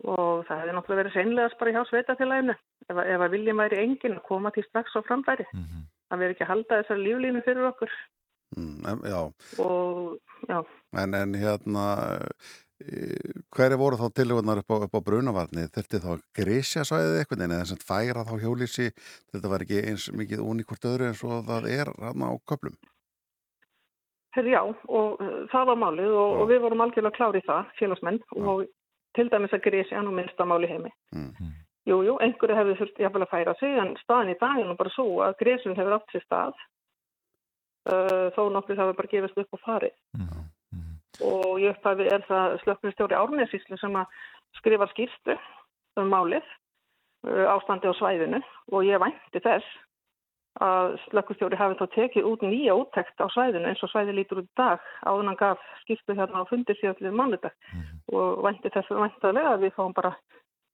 [0.04, 4.18] og það hefði náttúrulega verið seinlegast bara hjá sveitafélaginu ef, ef að viljum væri enginn
[4.18, 5.46] að koma til strax á framfæri.
[5.52, 5.86] Mm -hmm.
[6.08, 7.92] Það verður ekki að halda þessar líflínu fyrir okkur.
[8.56, 9.20] Mm, já.
[9.58, 10.18] Og,
[10.48, 10.58] já.
[11.02, 11.84] En, en hérna
[13.56, 17.54] hverju voru þá tilvægnar upp á, upp á brunavarni þurfti þá grísja svæðið eitthvað en
[17.56, 18.90] þess að færa þá hjólísi
[19.32, 22.76] þetta var ekki eins mikið uníkvort öðru eins og það er hérna á köplum
[24.36, 28.20] Herri já og uh, það var málið og, og við vorum algjörlega klárið það, félagsmenn
[28.20, 28.42] já.
[28.44, 28.66] og
[29.16, 30.90] til dæmis að grísja nú minnsta máli heimi.
[31.16, 31.52] Mm.
[31.88, 34.92] Jújú, jú, einhverju hefði þurft jáfnvel að færa sig en staðin í daginn og bara
[34.92, 36.58] svo að grísun hefur átt sér stað
[37.88, 39.96] uh, þó nokkuð það hefur bara gefist upp og farið.
[40.18, 40.45] Mm
[41.24, 44.06] og í upphafi er það slöknistjóri Árnesíslu sem að
[44.58, 45.36] skrifa skýrstu
[46.00, 46.44] um málið
[47.26, 48.40] uh, ástandi á svæðinu
[48.72, 49.68] og ég vænti þess
[50.64, 54.48] að slöknistjóri hafi þá tekið út nýja úttekt á svæðinu eins og svæði lítur út
[54.48, 57.98] í dag áður hann gaf skýrstu hérna á fundir síðan mánudag mm -hmm.
[58.16, 60.16] og vænti þess væntalega að við fáum bara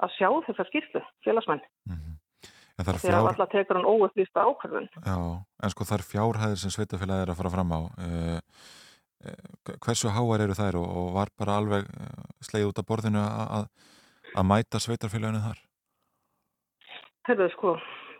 [0.02, 2.12] að sjá þessar skýrstu félagsmenn mm -hmm.
[2.82, 2.98] Fjár...
[2.98, 4.88] Þegar alltaf tekur hann óupplýsta ákvörðun.
[5.06, 5.18] Já,
[5.62, 7.80] en sko þar fjárhæðir sem sveitafélagið er að fara fram á.
[8.00, 8.38] Uh,
[9.84, 13.66] hversu háar eru þær og, og var bara alveg eh, sleið út af borðinu að,
[14.34, 15.60] að mæta sveitarfélaginu þar?
[17.28, 17.74] Herðu sko,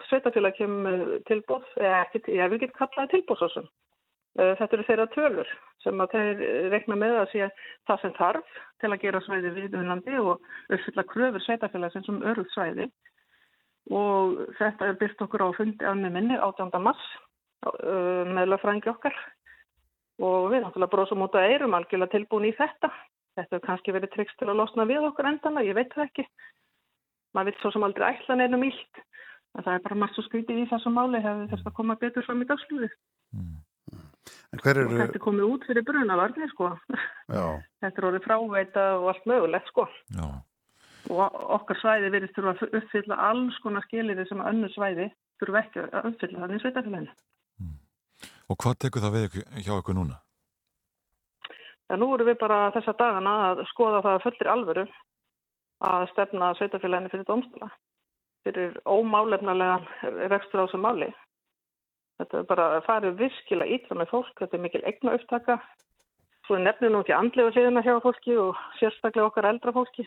[0.09, 3.67] sveitarfélag kemur tilbúð, eða ég vil ekki kallaði tilbúðsásum.
[4.39, 7.49] Eh, þetta eru þeirra tölur sem að þeir rekna með að sé
[7.91, 12.89] það sem þarf til að gera svæði viðunandi og uppfylla kröfur sveitarfélag sem öruð svæði
[13.91, 16.71] og þetta er byrst okkur á fundi með minni 18.
[16.79, 17.03] mars
[17.63, 19.17] með lögfrængi okkar
[20.21, 22.91] og við náttúrulega bróðsum út að eirum algjörlega tilbúin í þetta.
[23.33, 26.27] Þetta hefur kannski verið tryggt til að losna við okkur endana, ég veit það ekki.
[27.33, 29.03] Maður vil svo sem aldrei ætla nefnum ílt,
[29.57, 32.27] en það er bara margt svo skritið í þessu máli hefur þess að koma betur
[32.27, 32.91] fram í dagsluði.
[33.33, 33.61] Mm.
[34.53, 34.85] Eru...
[34.85, 36.75] Og þetta er komið út fyrir brunavarni, sko.
[37.81, 39.89] þetta er orðið fráveita og allt mögulegt, sko.
[40.13, 40.27] Já.
[41.11, 45.09] Og okkar svæði verið þurfa að uppfylla alls konar skiliði sem að önnu svæði
[45.41, 47.17] þurfa ekki að uppfylla þannig sveitafélaginu.
[48.53, 50.19] Og hvað tekur það við hjá ykkur núna?
[51.89, 54.85] Já, nú erum við bara þessa dagana að skoða það fullir alvöru
[55.83, 57.71] að stefna sveitafélaginu fyrir domstala
[58.43, 59.77] fyrir ómálefnalega
[60.31, 61.09] rekstur á þessu máli.
[62.21, 65.59] Þetta er bara að fara virkilega ítra með fólk, þetta er mikil egna upptaka.
[66.47, 70.07] Svo er nefnum nú ekki andlega síðan hjá fólki og sérstaklega okkar eldra fólki.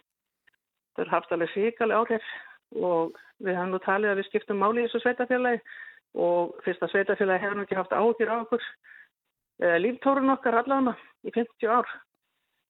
[0.94, 2.28] Þetta er haft alveg síkali áhrif
[2.76, 5.64] og við hafum nú talið að við skiptum máli í þessu sveitafélagi
[6.16, 8.64] og fyrsta sveitafélagi hefur ekki haft áhugir á okkur
[9.80, 11.88] líftórun okkar allavega í 50 ár.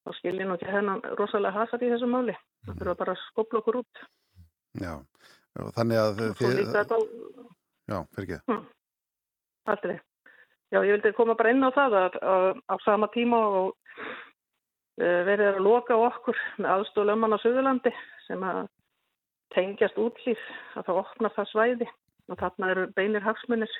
[0.06, 2.36] Og skiljið nú ekki hennan rosalega hasat í þessu máli.
[2.66, 4.02] Það fyrir að bara skopla okkur út.
[4.78, 4.94] Já,
[5.78, 7.00] þannig að þið þetta...
[7.90, 8.40] Já, fyrir ekki.
[8.52, 8.68] Hm.
[9.74, 9.96] Aldrei.
[10.74, 14.00] Já, ég vildi koma bara inn á það að, á sama tíma og
[15.02, 17.94] eh, verið að loka okkur með aðstoflöfman á Suðurlandi
[18.28, 18.66] sem að
[19.56, 20.42] tengjast útlýf
[20.76, 21.90] að það opnar það svæði
[22.30, 23.72] og þarna eru beinir hagsmunir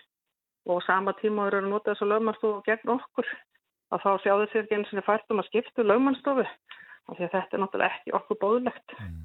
[0.66, 3.30] og sama tíma eru að nota þess að lögmannstofu gegn okkur
[3.94, 7.34] að þá sjáðu sér ekki eins og fært um að skiptu lögmannstofu af því að
[7.36, 9.24] þetta er náttúrulega ekki okkur bóðlegt mm.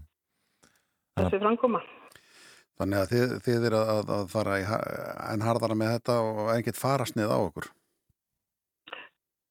[1.20, 1.83] þessi framkoma.
[2.80, 4.64] Þannig að þið, þið er að, að fara í,
[5.33, 7.68] en harðara með þetta og ekkert farasnið á okkur?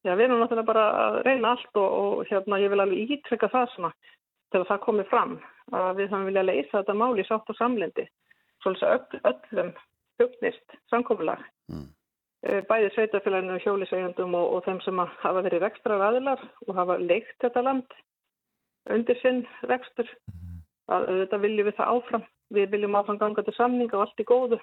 [0.05, 3.51] Já, við erum náttúrulega bara að reyna allt og, og hérna ég vil alveg ítrykka
[3.51, 3.91] það svona
[4.49, 5.35] til að það komi fram
[5.75, 8.05] að við þannig vilja leysa þetta máli sátt og samlendi
[8.63, 9.71] svolítið öll, öllum
[10.19, 11.87] hugnist samkofulag mm.
[12.39, 17.35] Eh, bæði sveitafélaginu, hjólisegjandum og, og þeim sem hafa verið rekstra aðilar og hafa leikt
[17.43, 17.97] þetta land
[18.95, 20.61] undir sinn rekstur mhm.
[20.87, 22.23] að þetta viljum við það áfram
[22.55, 24.59] við viljum áfram ganga til samninga og allt í góðu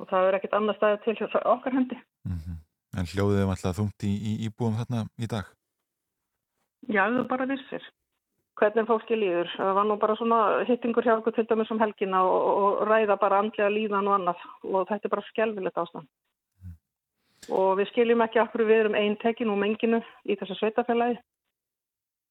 [0.00, 1.98] og það er ekkert annað stæði til okkar hendi.
[2.24, 2.58] Mm -hmm.
[2.98, 5.46] En hljóðið var alltaf þungt í, í íbúum þarna í dag?
[6.88, 7.84] Já, það bara vissir.
[8.60, 9.48] Hvernig fólki líður.
[9.56, 13.16] Það var nú bara svona hittingur hjá okkur til dæmis um helgina og, og ræða
[13.20, 16.08] bara andlega líðan og annað og þetta er bara skjálfilegt ástand.
[16.60, 16.74] Mm.
[17.56, 21.16] Og við skiljum ekki okkur við erum einn tekin og menginu í þessu sveitafélagi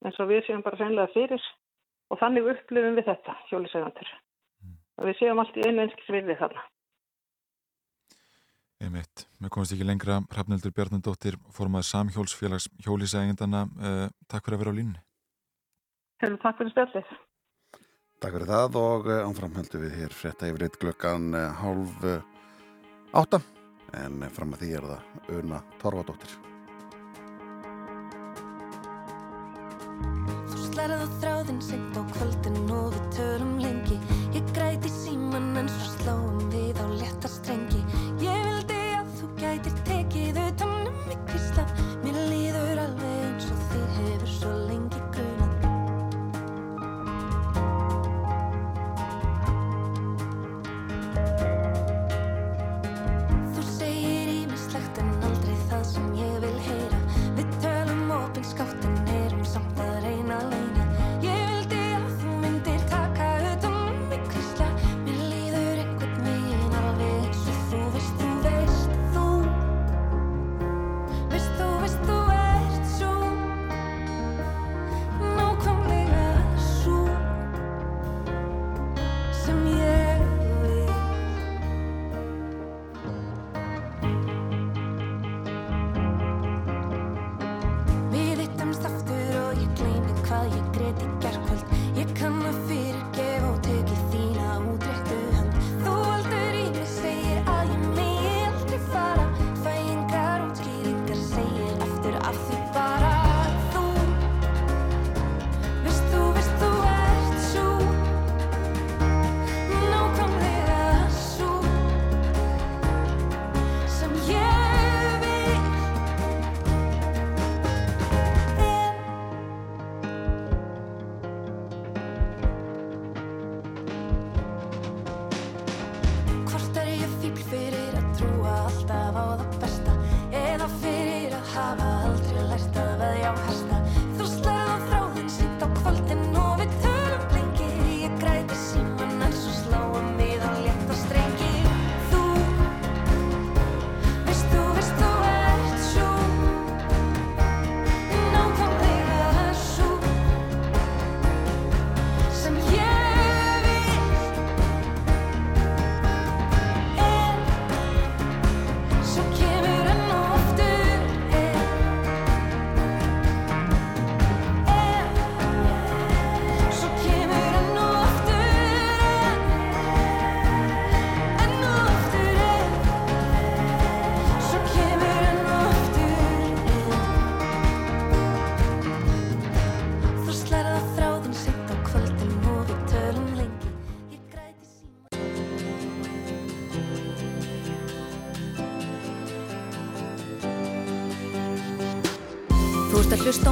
[0.06, 1.46] eins og við séum bara senlega fyrir
[2.10, 4.12] og þannig upplifum við þetta hjólisegandur
[5.00, 6.64] og við séum allt í einu einskis virði þarna.
[8.80, 9.26] Einmitt.
[9.44, 13.66] Mér komist ekki lengra Hrafnildur Bjarnandóttir, formað Samhjólsfélags hjólisægindana.
[13.76, 15.02] Uh, takk fyrir að vera á línni.
[16.20, 17.12] Hefur takk fyrir spjallið.
[18.20, 22.20] Takk fyrir það og eh, ánframhældu við hér frétta yfir eitt glöggan eh, hálf uh,
[23.16, 23.40] átta
[23.96, 26.36] en fram að því er það Una Torfadóttir.
[30.52, 32.39] Þú slarað á þráðin sent á kvöldin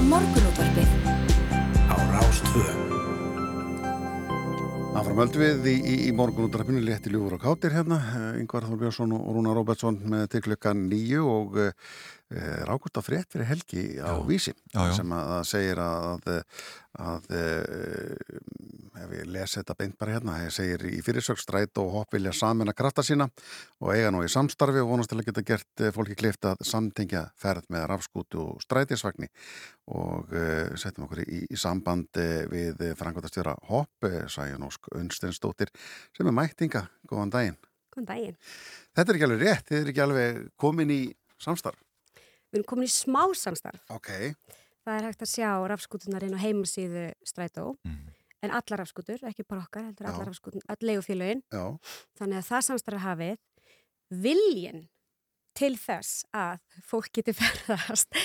[0.08, 0.92] morgunútvarpið
[1.92, 2.76] á Rástvöð
[4.98, 8.00] Áfram öll við í, í, í morgunúttarpinu létti ljúfur og kátir hérna
[8.40, 11.68] Yngvar Þórbjörnsson og Rúna Róbertsson með til klukkan nýju og e,
[12.66, 14.24] rákust á frétt fyrir helgi á já.
[14.26, 14.96] vísi já, já.
[15.02, 16.32] sem að, segir að,
[17.04, 17.44] að e,
[19.04, 20.38] ef ég lesa þetta beint bara hérna.
[20.46, 23.30] Ég segir í fyrirsöks stræt og hopp vilja samin að krafta sína
[23.82, 26.64] og eiga nú í samstarfi og vonast til að geta gert eh, fólki klift að
[26.68, 29.30] samtengja ferð með rafskútu og strætisvagni
[29.88, 32.20] og uh, setjum okkur í, í samband
[32.52, 35.72] við frangvöldastjóra hopp, Sæjan Ósk Unstensdóttir
[36.16, 36.86] sem er mættinga.
[37.08, 37.58] Góðan daginn.
[37.96, 38.38] Góðan daginn.
[38.98, 41.02] Þetta er ekki alveg rétt, þið er ekki alveg komin í
[41.42, 41.80] samstarf.
[42.52, 43.84] Við erum komin í smá samstarf.
[43.94, 44.12] Ok.
[44.88, 47.74] Það er hægt að sjá rafskútunar inn á heimasíðu strætó.
[47.88, 48.14] Mm
[48.46, 51.44] en allar afskutur, ekki bara okkar, heldur allar afskutur, all leigufélagin.
[52.20, 53.38] Þannig að það samstarfi hafið
[54.24, 54.86] viljin
[55.58, 58.20] til þess að fólk getur ferðast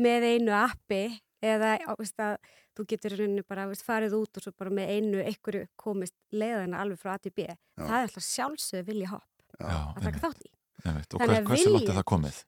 [0.00, 1.02] með einu appi
[1.44, 2.38] eða veist, að
[2.76, 3.16] þú getur
[3.46, 7.18] bara veist, farið út og svo bara með einu einhverju komist leiðina alveg frá A
[7.22, 7.46] til B.
[7.46, 7.84] Já.
[7.84, 10.50] Það er alltaf sjálfsögðu vilja hopp Já, að taka þátt í.
[10.88, 12.42] Og hver, hversu langt er það komið?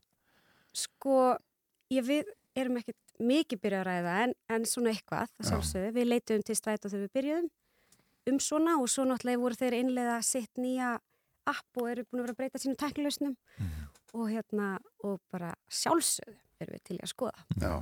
[0.81, 1.15] Sko,
[1.91, 5.95] ég við erum ekkert mikið byrjað að ræða en, en svona eitthvað, það sjálfsögðu.
[5.97, 7.51] Við leitum til strætu þegar við byrjuðum
[8.31, 10.95] um svona og svo náttúrulega voru þeir innlega sitt nýja
[11.51, 13.80] app og eru búin að vera að breyta sínum tæknilausnum mm.
[14.15, 17.41] Og hérna og bara sjálfsögðu erum við til að skoða.
[17.61, 17.75] Já,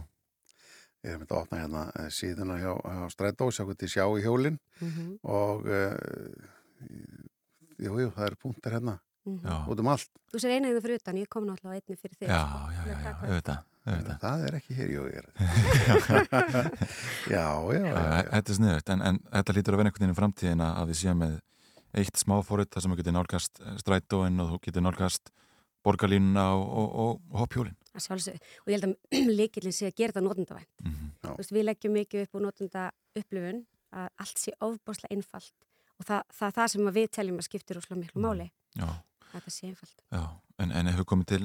[1.04, 3.90] ég hef myndið að opna hérna eh, síðuna hjá, hjá strætu og sjá hvað þið
[3.94, 5.10] sjá í hjólinn mm -hmm.
[5.22, 5.96] og uh,
[7.78, 9.68] jú, jú, það eru punktar hérna mm -hmm.
[9.68, 10.10] út um allt.
[10.32, 12.28] Þú sér eina eða fyrir utan, ég kom náttúrulega einni fyrir þig.
[12.28, 12.44] Já,
[12.76, 13.58] já, já, já, auðvitað.
[14.20, 15.26] Það er ekki hér, jú, ég er
[17.34, 17.94] Já, já, já
[18.32, 21.00] Þetta er sniðut, en, en þetta lítur að vera einhvern veginn í framtíðin að við
[21.02, 21.34] séum með
[21.98, 25.32] eitt smáfórit þar sem við getum nálgast strætóin og þú getur nálgast
[25.86, 26.94] borgarlínuna og, og,
[27.30, 30.92] og hoppjólin Það sjálfsög, og ég held að líkilin sé að gera þetta nótundavænt mm
[30.92, 31.36] -hmm.
[31.36, 35.54] veist, Við leggjum mikið upp á nótunda upplifun að allt sé ofbáslega einfalt
[35.98, 38.88] og það, það, það sem við teljum að skiptir úrslega miklu máli Já
[39.28, 40.04] Þetta sé einfalt.
[40.12, 40.22] Já,
[40.62, 41.42] en, en hefur komið til,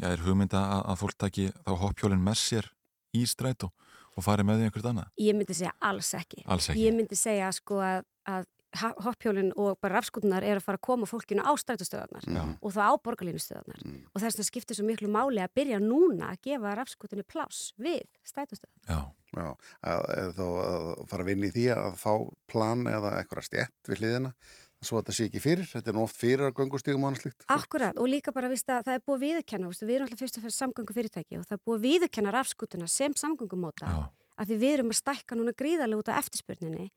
[0.00, 2.68] já, er hugmynda að, að fólk taki þá hoppjólinn með sér
[3.16, 3.68] í strætu
[4.16, 5.10] og fari með því einhvert annað?
[5.20, 6.44] Ég myndi segja alls ekki.
[6.48, 6.86] Alls ekki?
[6.86, 11.08] Ég myndi segja sko að, að hoppjólinn og bara rafskutunar er að fara að koma
[11.08, 12.56] fólkinu á strætustöðarnar mm.
[12.60, 14.00] og þá á borgarlínustöðarnar mm.
[14.12, 18.04] og þess að skiptir svo miklu máli að byrja núna að gefa rafskutunni pláss við
[18.26, 18.90] strætustöðarnar.
[18.90, 19.00] Já.
[19.36, 19.50] Já,
[19.84, 22.12] að, þá að fara að vinna í því að fá
[22.48, 24.30] plan eða eitthvað stjætt við hliðina
[24.86, 27.24] svo að þetta sé ekki fyrir, þetta er nú oft fyrir að göngustígum og annað
[27.24, 27.46] slikt.
[27.52, 30.46] Akkurat og líka bara víst að það er búið viðurkenna, við erum alltaf fyrst og
[30.46, 33.92] fyrst samgöngu fyrirtæki og það er búið viðurkenna rafskutuna sem samgöngumóta
[34.36, 36.90] að við erum að stækka núna gríðarlega út af eftirspurninni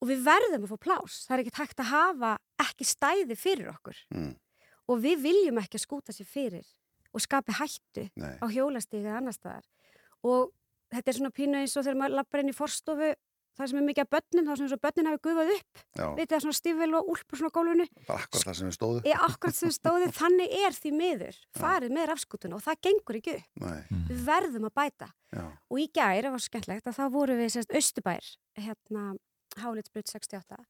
[0.00, 2.34] og við verðum að fá plás, það er ekkert hægt að hafa
[2.64, 3.98] ekki stæði fyrir okkur.
[4.14, 4.34] Mm.
[4.90, 6.66] og við viljum ekki að skúta sér fyrir
[7.14, 8.36] og skapi hættu Nei.
[8.42, 9.66] á hjólastíði eða annar staðar.
[10.26, 10.50] Og
[10.90, 13.12] þetta er svona pínu eins og þegar maður lappar inn í forstofu
[13.60, 15.80] það sem er mikið af börnum, þá sem eins og börnin hafi gufað upp.
[16.18, 19.00] Vitið það svona stífvel og úlp og svona gólunni Akkurat það sem við stóðu.
[19.10, 23.18] Já, akkurat sem við stóðu, þannig er því miður farið með rafskutuna og það gengur
[23.20, 23.50] ekki upp.
[23.64, 23.80] Nei.
[24.10, 25.10] Við verðum að bæta.
[25.30, 25.44] Já.
[25.46, 29.04] og í gæri, það var skemmtlegt að þá voru við sérst Östubær, hérna
[29.58, 30.60] Hálitsbrut 68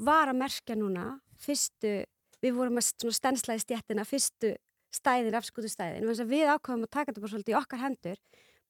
[0.00, 2.04] var að merkja núna fyrstu,
[2.40, 4.54] við vorum að stenslæði stjættina fyrstu
[4.94, 8.20] stæðin, rafskutustæðin við ákvæmum að taka þetta bara svolítið í okkar hendur.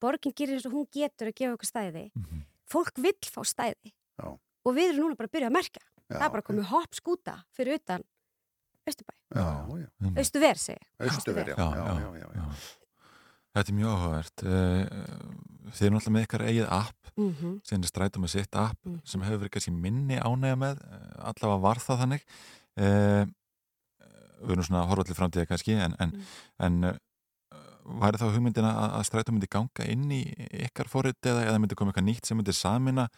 [0.01, 2.09] Borgin gerir eins og hún getur að gefa okkur stæði.
[2.15, 2.41] Mm -hmm
[2.71, 3.93] fólk vill fá stæði.
[4.21, 4.27] Já.
[4.37, 6.97] og við erum núna bara að byrja að merka já, það er bara komið hopp
[6.97, 8.03] skúta fyrir utan
[8.85, 9.15] Östubæ
[10.21, 12.45] Östuver segi Östuver, já, já
[13.51, 14.85] Þetta er mjög áhugavert eh,
[15.75, 17.59] Þið erum alltaf með ykkar eigið app mm -hmm.
[17.67, 19.05] sem er strætum með sitt app mm -hmm.
[19.05, 22.25] sem hefur verið kannski minni ánægja með eh, allavega var það þannig
[22.77, 23.23] eh,
[24.41, 26.23] við erum svona horfallir framtíða kannski en, en, mm.
[26.65, 26.97] en
[28.01, 30.23] væri þá hugmyndina að, að strætum myndi ganga inn í
[30.65, 33.09] ykkar fórit eða, eða myndi koma eitthvað nýtt sem myndi samina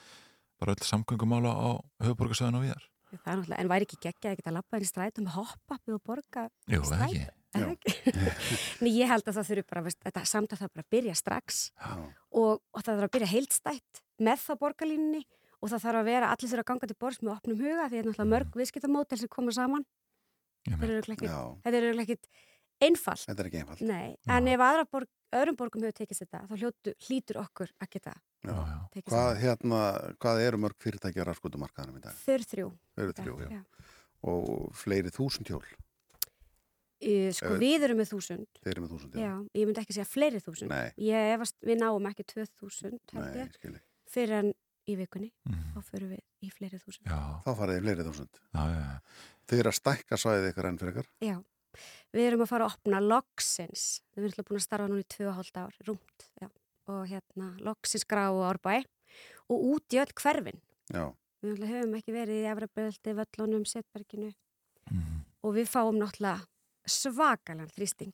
[0.60, 1.70] bara öll samgöngumála á
[2.04, 2.84] höfuborgarsöðun og viðar?
[3.14, 5.94] Það er náttúrulega, en væri ekki geggja að geta lappa inn í strætum með hoppa-appi
[5.94, 7.18] og borga strætum?
[7.20, 7.26] Jú,
[8.84, 11.64] Nei, ég held að það þurfi bara, veist, þetta samtað það bara að byrja strax
[11.84, 15.24] og, og það þarf að byrja heilstætt með það borgarlínni
[15.64, 17.99] og það þarf að vera allir þurfa að ganga til borðs með opnum huga því
[17.99, 18.62] að náttúrulega mörg mm.
[18.62, 19.86] viðskiptamótel sem koma saman
[20.64, 22.28] Þetta eru ekkit
[22.84, 23.26] einfalt.
[23.28, 23.84] Þetta er ekki einfalt.
[23.88, 28.14] Nei, en ef borg, öðrum borgum hefur tekist þetta, þá hljótu, hlýtur okkur að geta
[28.14, 28.78] já, já.
[28.93, 29.24] hvað, þetta.
[29.43, 29.82] Hérna,
[30.24, 32.20] hvað eru mörg fyrirtækjar af skutumarkaðanum í dag?
[32.24, 32.70] Þau eru þrjú.
[32.93, 33.64] Þau eru þrjú, já.
[34.34, 35.66] Og fleiri þúsund hjól?
[37.04, 38.60] Sko, Ef, við erum með þúsund.
[38.62, 39.26] Þeir eru með þúsund, já.
[39.26, 40.72] Já, ég myndi ekki segja fleiri þúsund.
[40.72, 40.91] Nei.
[41.04, 43.49] Ég efast, við náum ekki tvö þúsund, held ég.
[43.49, 43.82] Nei, skilji.
[44.14, 44.51] Fyrir en
[44.88, 45.64] í vikunni, mm.
[45.74, 47.10] þá fyrir við í fleiri þúsund.
[47.10, 47.20] Já.
[47.45, 48.39] Þá farið í fleiri þúsund.
[48.54, 48.95] Já, já, já.
[49.54, 51.10] Eru að stækka svæðið ykkur enn fyrir ykkar?
[51.24, 51.36] Já.
[52.14, 55.60] Við erum að fara að opna loksins, við erum búin að starfa núna í 2,5
[55.64, 56.49] ár, rúmt, já,
[56.93, 58.84] og hérna loksins grá og árbæ
[59.49, 60.62] og út í öll hverfin.
[60.93, 61.06] Já.
[61.43, 64.30] Við höfum ekki verið í Efraböldi, Völlunum, Setberginu
[64.91, 65.24] mm.
[65.43, 66.45] og við fáum náttúrulega
[66.90, 68.14] svakalega þrýsting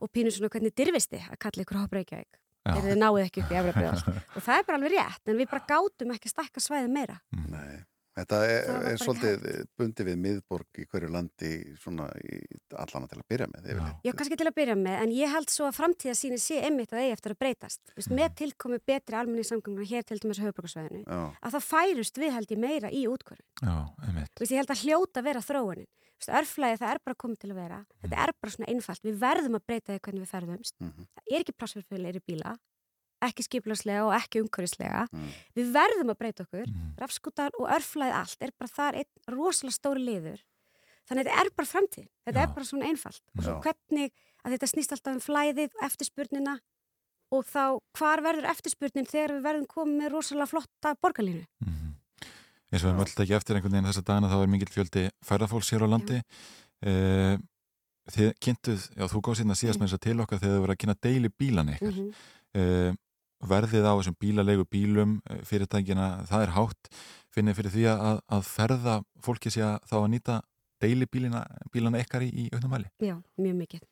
[0.00, 3.60] og pínum svona hvernig dyrfisti að kalla ykkur hópreikjaug þegar þið náðu ekki upp í
[3.60, 6.92] Efraböldi og það er bara alveg rétt en við bara gátum ekki að stakka svæði
[6.92, 7.20] meira.
[7.48, 7.80] Nei.
[8.20, 9.44] Þetta er, er bara svolítið
[9.78, 11.50] bundi við miðborg í hverju landi
[11.80, 12.40] svona í
[12.74, 13.68] allana til að byrja með.
[13.70, 13.84] Já.
[14.04, 17.04] Já, kannski til að byrja með, en ég held svo að framtíðasíni sé einmitt að
[17.04, 17.94] eigi eftir að breytast.
[17.96, 22.34] Vist, með tilkomi betri almenni samganguna hér til dæmis höfbrukarsvæðinu, Já, að það færust við
[22.36, 23.46] held ég meira í útkvörun.
[23.62, 23.78] Já,
[24.42, 25.88] ég held að hljóta vera þróunin.
[26.28, 27.78] Örflæði það er bara komið til að vera.
[28.02, 29.02] Þetta er bara svona einfalt.
[29.02, 30.74] Við verðum að breyta því hvernig við ferðumst.
[30.80, 31.06] Mhm.
[31.14, 32.58] Það er ekki pláss fyrir fleiri bíla,
[33.22, 35.08] ekki skiplarslega og ekki umhverfislega.
[35.12, 35.30] Mm.
[35.56, 36.66] Við verðum að breyta okkur.
[36.66, 36.94] Mhm.
[37.00, 40.40] Rafskútar og örflæði allt er bara þar einn rosalega stóri liður.
[41.08, 42.08] Þannig að þetta er bara framtíð.
[42.26, 42.42] Þetta Já.
[42.42, 43.22] er bara svona einfalt.
[43.36, 44.12] Og svo hvernig
[44.44, 46.60] að þetta snýst alltaf um flæðið og eftirspurnina
[47.32, 51.46] og þá hvar verður eftirspurnin þegar við verðum komið með rosalega flotta borgarlínu.
[52.70, 55.06] Eins og við höfum öll ekki eftir einhvern veginn þessa dagina þá er mikill fjöldi
[55.26, 56.18] færðarfólks hér á landi.
[56.80, 57.36] Uh,
[58.10, 60.74] þið kynntuð, já þú góð sérna síðast með þess að til okkar þegar þið voru
[60.74, 61.96] að kynna deili bílan ykkar.
[61.96, 62.12] Mm
[62.56, 62.92] uh,
[63.40, 66.90] verðið á þessum bílalegu bílum uh, fyrirtækina, það er hátt.
[67.30, 70.40] Finnið fyrir því að, að ferða fólki sé að þá að nýta
[70.82, 72.90] deili bílina, bílana ykkar í, í auknum mæli?
[73.00, 73.86] Já, mjög mikið.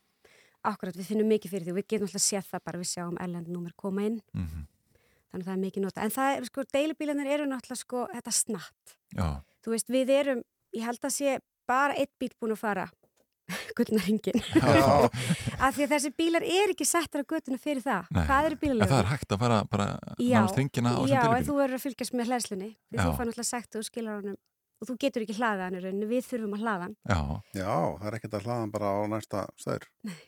[0.68, 3.20] Akkurat, við finnum mikið fyrir því og við getum alltaf séð það bara við sjáum
[3.22, 4.66] erlendnúmer koma inn, mm
[5.33, 6.05] þannig að það er mikið nota.
[6.07, 8.97] En það er, sko, deilibílanir eru náttúrulega, sko, þetta snatt.
[9.16, 9.29] Já,
[9.64, 10.43] Þú veist, við erum,
[10.76, 12.87] ég held að sé bara eitt bíl búin að fara
[13.76, 14.41] gullnaringin.
[14.61, 15.09] Já.
[15.64, 18.09] Af því að þessi bílar er ekki settar á guttuna fyrir það.
[18.12, 18.24] Nei.
[18.29, 18.91] Hvað eru en bílalögur?
[18.93, 19.87] það er hægt að fara bara
[20.20, 22.68] Já, náðast þingina á Já, þessum en deili þú verður að fylgjast með hlæðslunni.
[22.93, 23.03] Því Já.
[23.07, 24.37] þú fær náttúrulega sagt og skilar honum
[24.79, 26.93] og þú getur ekki hlaðað hann í rauninu, við þurfum að hlaða hann.
[27.11, 27.20] Já,
[27.59, 29.87] Já, það er ekkert að hlaðan bara á næsta staður.
[30.07, 30.14] nei,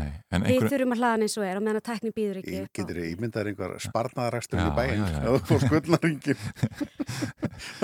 [0.00, 2.40] en Við einhver þurfum að hlaða hann eins og er og meðan að tækni býður
[2.40, 2.54] ekki.
[2.56, 6.42] Ég getur ímyndað einhver sparnaðarækstur í bæinn eða þú fór skuldnaringin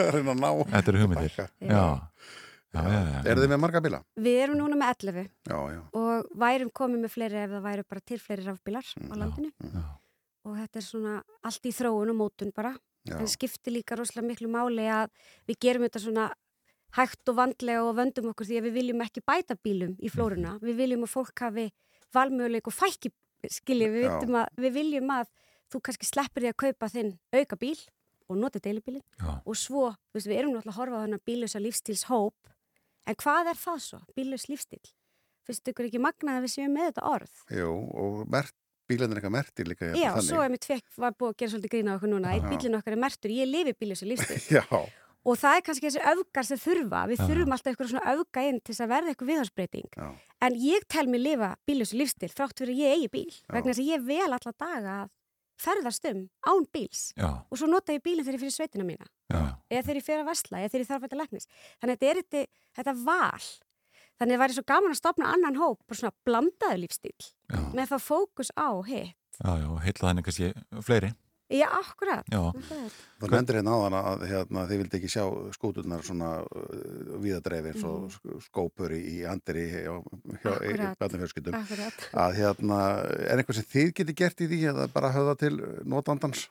[0.03, 1.37] að reyna að ná Þetta eru hugmyndir.
[1.37, 1.47] Bakka.
[1.61, 1.85] Já,
[2.75, 3.21] já, já, já.
[3.29, 4.03] Er þið með marga bíla?
[4.29, 7.87] Við erum núna með 11 Já, já, og værum komið með fleiri ef það væru
[7.93, 9.53] bara til fleiri rafbílar á landinu.
[9.63, 9.87] Já.
[10.49, 12.75] og þetta er svona allt í þróun og mótun bara.
[13.09, 13.17] Já.
[13.17, 15.09] en skiptir líka rosalega miklu máli að
[15.49, 16.29] við gerum þetta svona
[16.97, 20.57] hægt og vandlega og vöndum okkur því að við viljum ekki bæta bílum í flóruna.
[20.63, 21.67] Við viljum að fólk hafi
[22.15, 23.13] valmöguleik og fækki
[23.53, 25.31] skilji, við, að, við viljum að
[25.73, 27.79] þú kannski sleppir því að kaupa þinn auka bíl
[28.29, 31.63] og nota deilibílin og svo, þú veist, við erum náttúrulega að horfa á þennan bílösa
[31.63, 32.55] lífstíls hóp
[33.09, 34.83] en hvað er það svo, bílös lífstíl
[35.49, 37.43] finnst ykkur ekki magnað að við séum með þetta orð?
[37.57, 38.55] Jú, og mert,
[38.89, 40.29] bílarnir eitthvað mertir líka Já, þannig.
[40.29, 43.01] svo er mitt fekk, var búið að gera svolítið grína okkur núna, bílinn okkar er
[43.01, 44.43] mertur, ég lifi bílösa lífstíl.
[44.59, 44.65] Já,
[45.27, 47.03] og það er kannski þessi öfgar sem þurfa.
[47.11, 50.09] Við þurfum alltaf eitthvað svona öfga inn til þess að verða eitthvað viðhalsbreyting já,
[50.47, 53.39] en ég tel mig lifa bílösu lífstíl þrátt fyrir að ég eigi bíl.
[53.53, 55.15] Vegna þess að ég vel alla daga að
[55.59, 57.05] ferðast um án bíls.
[57.19, 59.09] Já, og svo nota ég bílinn þegar ég fyrir sveitina mína.
[59.29, 61.49] Já, eða þegar ég fyrir að vesla, eða þegar ég þarf að læknis.
[61.81, 63.49] Þannig að þetta er þetta, þetta val.
[64.19, 67.59] Þannig að það væri svo gaman að stopna annan hóp bara svona blandaðu lífstíl já,
[67.75, 69.19] með það fókus á hitt.
[69.39, 70.49] Já, já, heilla þannig kannski
[70.83, 71.13] fleiri
[71.49, 72.27] Já, akkurat.
[72.29, 72.53] Já,
[73.19, 75.23] Það nefndir hérna áðan að hérna, þið vildi ekki sjá
[75.57, 78.43] skúturnar svona uh, viðadreifi eins og mm.
[78.45, 79.97] skópur í, í andri hjá,
[80.43, 82.05] hjá Akkurat.
[82.13, 82.83] að hérna,
[83.25, 85.55] er eitthvað sem þið geti gert í því eða bara höfða til
[85.89, 86.47] notandans?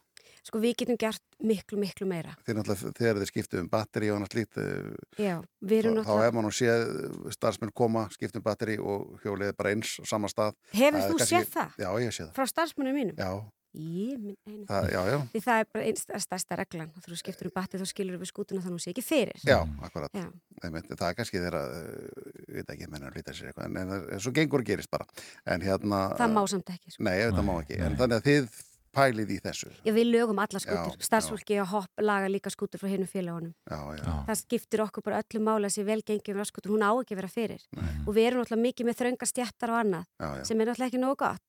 [0.48, 2.32] Sko við getum gert miklu, miklu meira.
[2.48, 6.00] Þið náttúrulega, þegar þið skiptu um batteri og annars slíkt eh, Já, við erum þá,
[6.00, 9.98] þá náttúrulega er mann að séð starfsmenn koma, skiptum batteri og hjólið er bara eins
[10.00, 10.56] á sama stað.
[10.72, 11.76] Hefur þú kannski- séð það?
[11.84, 12.32] Já, ég sé það.
[12.38, 13.20] Frá starfsmunum mínum?
[13.20, 13.32] Já,
[13.78, 16.94] Ég minn einu það, já, já, Því það er bara einst stærsta reglan.
[17.06, 19.44] Þú skiptur um batti þá skilur við skútuna þannig að hún sé ekki fyrir.
[19.46, 20.18] Já, akkurat.
[20.18, 20.30] Já.
[20.64, 23.78] Einmitt, það er kannski þeirra uh, ég veit ekki, menna að hlýta sér eitthvað en,
[23.84, 25.06] en, en svo gengur og gerist bara.
[25.46, 27.06] En hérna, Það má samt ekki sko.
[27.06, 27.78] nei, þetta má ekki.
[27.78, 28.00] En nei.
[28.02, 28.50] þannig að þið
[28.98, 29.72] pælið í þessu.
[29.86, 31.04] Já, við lögum alla skútur.
[31.06, 35.06] Starfsfólki að hopp laga líka skútur frá hinu félagunum já, já, já, Það skiptir okkur
[35.06, 37.68] bara öllu máli að sé vel gengið um skútur Hún á ekki að vera fyrir.
[37.78, 37.92] Nei.
[38.08, 40.44] Og við erum náttúrulega mikið með þrönga stjættar og annað já, já.
[40.50, 41.44] sem er náttúrulega ekki nógu gott.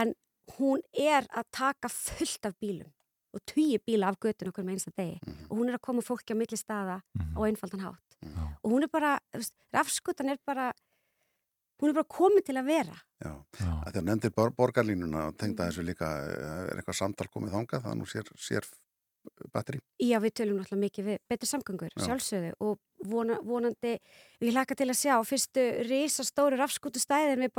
[0.00, 0.14] En
[0.58, 2.90] hún er að taka fullt af bílum
[3.34, 5.46] og tugi bíla af götun okkur með einsta degi Mhm.
[5.50, 7.36] og hún er að koma fólki á milli staða Mhm.
[7.36, 8.56] á einfaldan hátt Já.
[8.64, 9.18] og hún er bara,
[9.72, 10.72] rafskutan er bara
[11.80, 13.44] hún er bara komin til að vera já.
[13.58, 17.82] já, Þegar nefndir bor borgarlínuna og tengda þessu líka eh, er eitthvað samtal komið þangað
[17.84, 18.64] það nú sér, sér
[19.52, 22.04] batteri Já, við tölum náttúrulega mikið við betri samgöngur, Já.
[22.06, 22.78] sjálfsögðu og
[23.10, 23.94] vona, vonandi,
[24.40, 27.52] við hlaka til að sjá fyrstu risastóru rafskutu stæðin við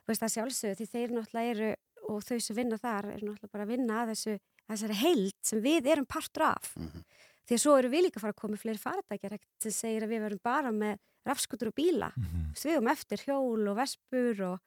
[0.00, 1.70] Þú veist það sjálfsögðu því þeir náttúrulega eru
[2.10, 4.38] og þau sem vinna þar eru náttúrulega bara að vinna að þessu,
[4.70, 7.04] þessari heild sem við erum partur af Mhm.
[7.46, 10.02] því að svo eru við líka að fara að koma með fleiri faratækjar sem segir
[10.06, 14.40] að við verum bara með rafskutur og bíla mhm, við um eftir hjól og vespur
[14.46, 14.58] og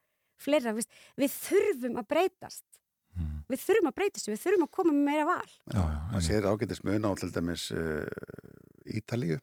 [0.44, 0.86] fleira, við,
[1.18, 2.64] við þurfum að breytast.
[3.52, 5.56] Við þurfum að breytast, við þurfum að koma með meira val.
[5.74, 8.06] Já, já, það sér ágættis mun á til dæmis uh,
[9.00, 9.40] Ítalíu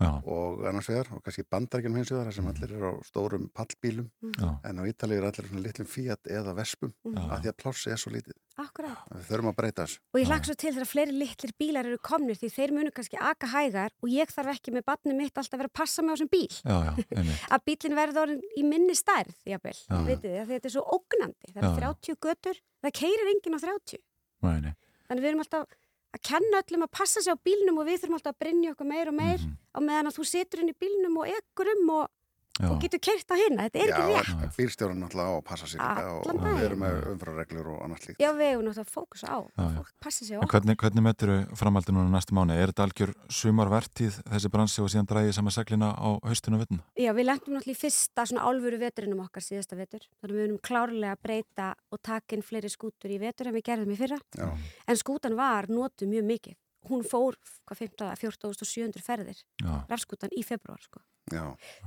[0.00, 4.08] já, og annars vegar og kannski bandarækjum hins vegar sem allir eru á stórum pallbílum
[4.36, 6.92] já, en á Ítalíu er allir svona litlum Fiat eða Vespum.
[7.04, 7.22] Já.
[7.32, 9.02] af því að plássi er svo lítið Akkurát.
[9.12, 9.98] Við þurfum að breyta þessu.
[10.14, 13.18] Og ég hlakka svo til þegar fleiri litlir bílar eru komnir því þeir munu kannski
[13.20, 16.08] aka hægar og ég þarf ekki með barnið mitt alltaf að vera að passa mig
[16.08, 16.48] á þessum bíl.
[16.64, 17.42] Já, já, einmitt.
[17.52, 19.98] að bílinn verður orðin í minni stærð, jafnvel, Já.
[20.08, 21.52] vitið þið, að þetta er svo ógnandi.
[21.52, 24.02] Það er 30 götur, það keirir enginn á 30.
[24.46, 24.72] Nei, nei.
[25.04, 25.76] Þannig við erum alltaf
[26.16, 28.88] að kenna öllum að passa sig á bílnum og við þurfum alltaf að brinja okkur
[28.90, 29.56] meir og meir Mhm.
[29.76, 32.08] á meðan að þú situr inn í bílnum og ekkur um og,
[32.56, 32.68] Já.
[32.72, 33.66] og getur kert á hinna.
[33.66, 34.30] Þetta er ekki rétt.
[34.32, 38.20] Já, bílstjórun náttúrulega á að passa sér og, við erum með umfrareglur og annars líkt.
[38.22, 39.38] Já, við hefum náttúrulega að fókusa á.
[39.44, 39.76] Já, já.
[39.76, 42.56] Fólk passi sig á hvernig, hvernig metur framhaldi núna næstu mánu?
[42.56, 46.80] Er þetta algjör sumarvertíð þessi bransi og síðan drægið sama seglina á haustinu vitna?
[46.96, 50.06] Já, við lendum náttúrulega í fyrsta svona álfuru veturinum okkar síðasta vetur.
[50.20, 53.58] Þannig að við erum klárlega að breyta og taka inn fleiri skútur í vetur en
[53.58, 54.20] við gerðum í fyrra.
[54.36, 54.48] Já.
[54.86, 56.56] En skútan var notuð mjög mikið.
[56.88, 57.34] Hún fór,
[57.66, 59.86] hvað, 15, 14.700 ferðir, Já.
[59.90, 61.00] rafskútan í februar, sko.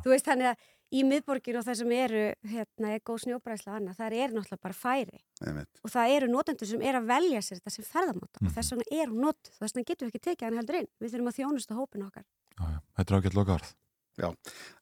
[0.03, 0.57] Þú veist þannig að
[0.91, 4.61] í miðborgir og það sem eru, hérna, er góð snjóbræsla og annað, það er náttúrulega
[4.65, 5.19] bara færi.
[5.45, 5.69] Einmitt.
[5.85, 8.47] Og það eru notendur sem er að velja sér þetta sem ferðamáta Mhm.
[8.49, 9.53] og þess vegna er hún notuð.
[9.59, 10.87] Þess vegna getum við ekki tekið hann heldur inn.
[10.99, 12.25] Við þurfum að þjónusta hópin okkar.
[12.59, 12.79] Já, já.
[12.97, 13.75] Þetta er ágætt loka orð.
[14.19, 14.33] Já,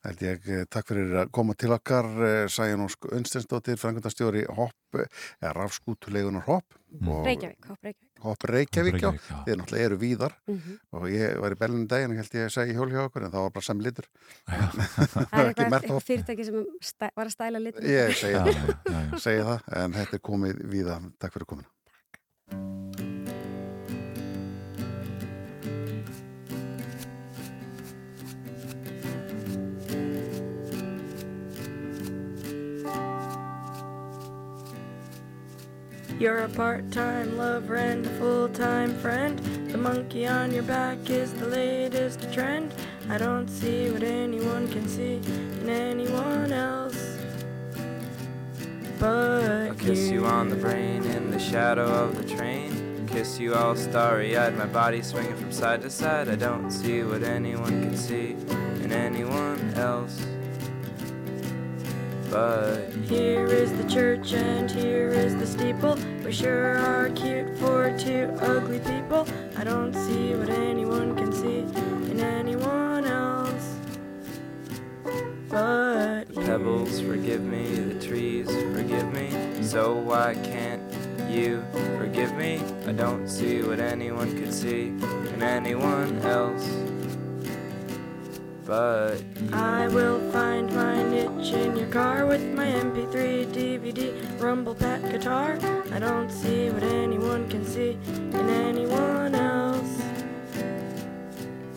[0.08, 4.74] held ég, eh, takk fyrir að koma til okkar, eh, Sæjan Ósk Unstensdóttir, frangundastjóri Hopp,
[4.98, 6.66] eða Rafskútulegunar Hopp.
[7.06, 8.22] og Reykjavík, hóp Reykjavík.
[8.24, 9.12] Hopp Reykjavík, já.
[9.12, 9.44] Reykjavík, já.
[9.46, 10.80] Þið náttúrulega eru víðar Mhm.
[10.94, 13.32] og ég var í Bellinu daginn og held ég að segja hjól hjá okkur en
[13.32, 14.06] það var bara sem litur.
[14.48, 16.04] Það er ekki eitthvað, Hopp.
[16.08, 17.84] fyrirtæki sem stæ, var að stæla litum.
[17.84, 19.20] Ég segi það, já, já, já.
[19.20, 21.12] segi það, en þetta er komið víða.
[21.20, 22.77] Takk fyrir komina.
[36.20, 39.38] You're a part-time lover and a full-time friend.
[39.70, 42.74] The monkey on your back is the latest trend.
[43.08, 45.22] I don't see what anyone can see
[45.62, 47.20] in anyone else.
[49.00, 53.06] But I'll kiss you on the brain in the shadow of the train.
[53.08, 56.30] Kiss you all starry eyed, my body swinging from side to side.
[56.30, 58.32] I don't see what anyone can see
[58.82, 60.26] in anyone else.
[62.38, 65.98] But Here is the church and here is the steeple.
[66.24, 69.28] We sure are cute for two ugly people.
[69.58, 71.62] I don't see what anyone can see
[72.12, 73.80] in anyone else.
[75.50, 79.64] But the pebbles forgive me, the trees forgive me.
[79.64, 80.84] So why can't
[81.28, 81.64] you
[81.98, 82.62] forgive me?
[82.86, 84.90] I don't see what anyone could see
[85.34, 86.70] in anyone else.
[88.68, 95.02] But I will find my niche in your car with my MP3, DVD, rumble pack
[95.04, 95.58] guitar.
[95.94, 100.04] I don't see what anyone can see in anyone else.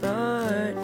[0.01, 0.75] But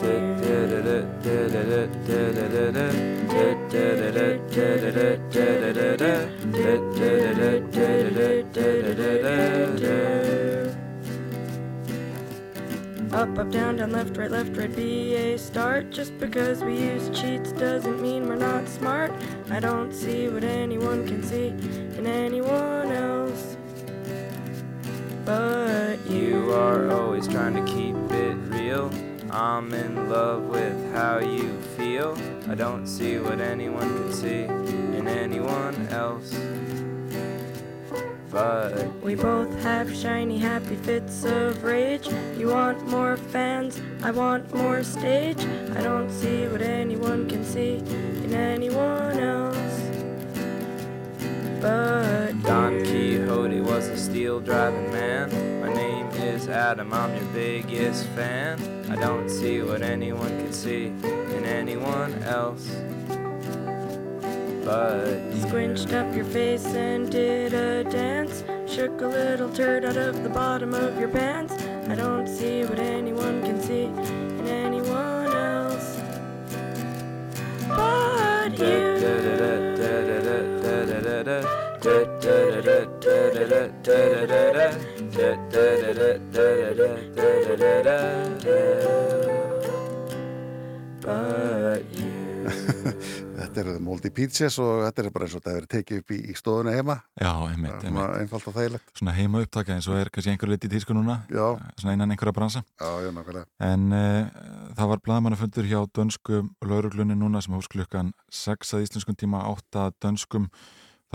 [13.16, 15.88] Up, up, down, down, left, right, left, right, be a start.
[15.88, 19.10] Just because we use cheats doesn't mean we're not smart.
[19.50, 21.46] I don't see what anyone can see
[21.96, 23.56] in anyone else.
[25.24, 28.90] But You are always trying to keep it real.
[29.30, 32.18] I'm in love with how you feel.
[32.50, 36.34] I don't see what anyone can see in anyone else.
[39.02, 42.08] We both have shiny, happy fits of rage.
[42.36, 45.38] You want more fans, I want more stage.
[45.74, 49.56] I don't see what anyone can see in anyone else.
[51.60, 55.60] But Don Quixote was a steel driving man.
[55.60, 58.60] My name is Adam, I'm your biggest fan.
[58.90, 62.68] I don't see what anyone can see in anyone else.
[64.66, 68.42] But Squinched up your face and did a dance.
[68.66, 71.54] Shook a little turd out of the bottom of your pants.
[71.88, 76.00] I don't see what anyone can see in anyone else.
[77.68, 78.96] But you.
[91.02, 93.15] But you.
[93.56, 96.16] Þetta eru Moldy Pizzas og þetta er bara eins og þetta er tekið upp í,
[96.28, 96.96] í stóðuna heima.
[97.16, 98.02] Já, einmitt, er einmitt.
[98.02, 98.90] svona einfalt og þægilegt.
[98.98, 101.14] Svona heima upptaka eins og er kannski einhver lit í tísku núna.
[101.32, 101.46] Já.
[101.80, 102.60] Svona innan einhverja bransa.
[102.76, 103.44] Já.
[103.64, 104.42] En uh,
[104.76, 109.86] það var bladamannafundur hjá dönsku lauruglunni núna sem hófst klukkan 6 að íslenskum tíma 8
[109.86, 110.50] að dönskum.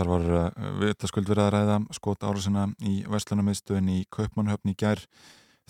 [0.00, 5.04] Þar var uh, vitaskuld verið að ræða skot árásina í Vestlunarmiðstöðin í Kaupmannhöfn í gær.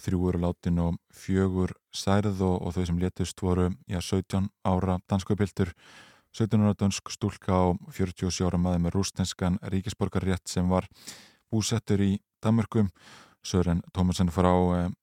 [0.00, 4.96] Þrjú eru látin og fjögur særð og, og þau sem letust voru já, 17 ára
[5.12, 5.74] danskupiltur,
[6.32, 10.88] 17 ára dönsk stúlka og 47 ára maður með rústenskan ríkisborgarrétt sem var
[11.52, 12.86] búsettur í Danmörku.
[13.42, 14.52] Sören Tómasen frá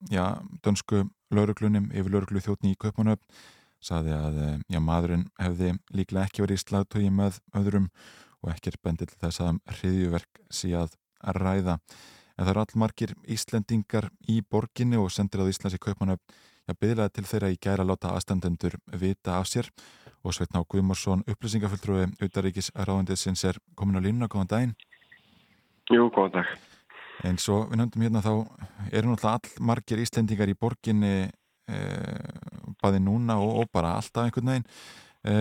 [0.09, 3.41] já, dönsku lauruglunum yfir lauruglu þjóttni í Kaupanöfn
[3.83, 7.89] saði að já, maðurinn hefði líklega ekki verið í slagtögi með öðrum
[8.39, 10.95] og ekki er bendil þess að hriðjuverk sé að
[11.35, 11.77] ræða.
[12.39, 17.09] En það eru allmargir Íslendingar í borginni og sendir að Íslands í Kaupanöfn Já, byggðilega
[17.15, 19.65] til þeirra í gæra láta aðstandendur vita af sér.
[19.65, 24.73] og Sveitná Guðmarsson, upplýsingafulltrúi Utaríkis ráðandisins er komin á línuna, góðan daginn.
[25.89, 26.51] Jú, góðan dag.
[27.27, 28.33] En svo við nefndum hérna þá,
[28.91, 31.79] eru náttúrulega all margir Íslendingar í borginni e,
[32.83, 34.69] bæði núna og, og bara alltaf einhvern veginn.
[35.23, 35.33] E,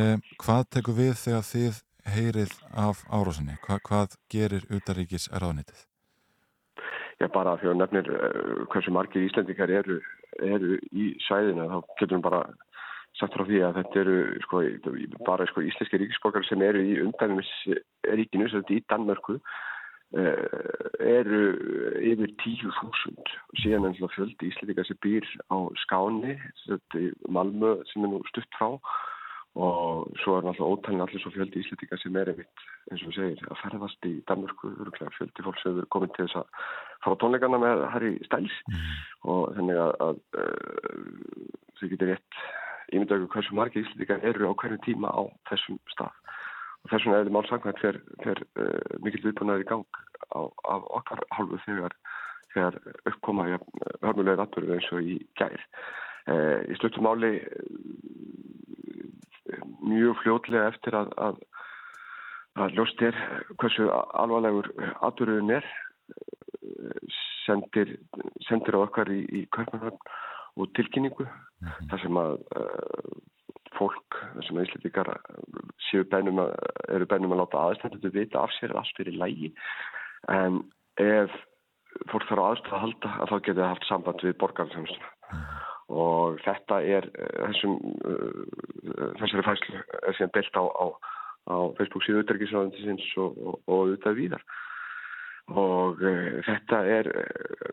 [0.43, 1.83] hvað tekur við þegar þið
[2.15, 2.57] heyrið
[2.87, 3.59] af árásinni?
[3.67, 5.85] Hva, hvað gerir Utaríkis ráðanditið?
[7.19, 9.99] Já, bara því að nefnir uh, hversu margir Íslendingar eru,
[10.39, 12.43] eru í sæðina, þá getur við bara
[13.19, 14.63] sagt frá því að þetta eru sko,
[15.27, 17.51] bara sko, íslenski ríkisborgar sem eru í undanins
[18.07, 19.37] ríkinu, sem þetta í Danmörku,
[20.19, 21.43] uh, eru
[22.13, 26.39] yfir 10.000 og síðan ennþá fjöldi Íslendingar sem býr á Skáni,
[27.29, 28.75] Malmö sem er nú stutt frá.
[29.59, 32.61] Og svo er náttúrulega ótalinn allir svo fjöldi íslitinga sem er einmitt,
[32.93, 34.71] eins og segir, að ferðast í Danmörku,
[35.17, 36.69] fjöldi fólk sem er komin til þess að
[37.03, 38.55] fara tónleikana með Harry Styles.
[38.69, 38.93] Mm.
[39.33, 42.43] og þannig að, að uh, þau getur rétt
[42.93, 46.15] ímyndaðu hversu margi íslitingar eru á hverju tíma á þessum stað
[46.85, 50.01] og þessum er þetta málsangvægt fyrir, uh, mikil viðbúnaður í gang
[50.33, 51.97] á, af okkar hálfu þegar,
[52.55, 52.79] þegar
[53.11, 53.57] uppkoma í
[54.05, 55.59] hörmulegir atbyrðu eins og í gær.
[56.29, 57.33] Uh, í sluttum máli
[59.83, 61.43] mjög fljótlega eftir að, að,
[62.61, 63.21] að ljóst er
[63.61, 64.71] hversu alvarlegur
[65.01, 65.69] aðuröðun er
[67.47, 67.97] sendir,
[68.47, 69.99] sendir á okkar í, í Kaupmannhörn
[70.59, 71.91] og tilkynningu mm -hmm.
[71.91, 73.13] þar sem að uh,
[73.79, 75.09] fólk, sem að Íslandikar
[76.89, 79.55] eru bænum að láta aðstændu vita af sér allt fyrir lægi
[80.29, 80.65] en
[80.97, 81.31] ef
[82.11, 85.09] fólk þarf á aðstöða að halda að þá getur það haft samband við borgarþjónustuna.
[85.33, 90.87] Mm og þetta er eh, þessum uh, þessari fæslu er síðan belt á, á,
[91.49, 94.45] á Facebook síðu auðverkisraðandisins og, og, og auðvitað víðar.
[95.49, 97.09] Og uh, þetta er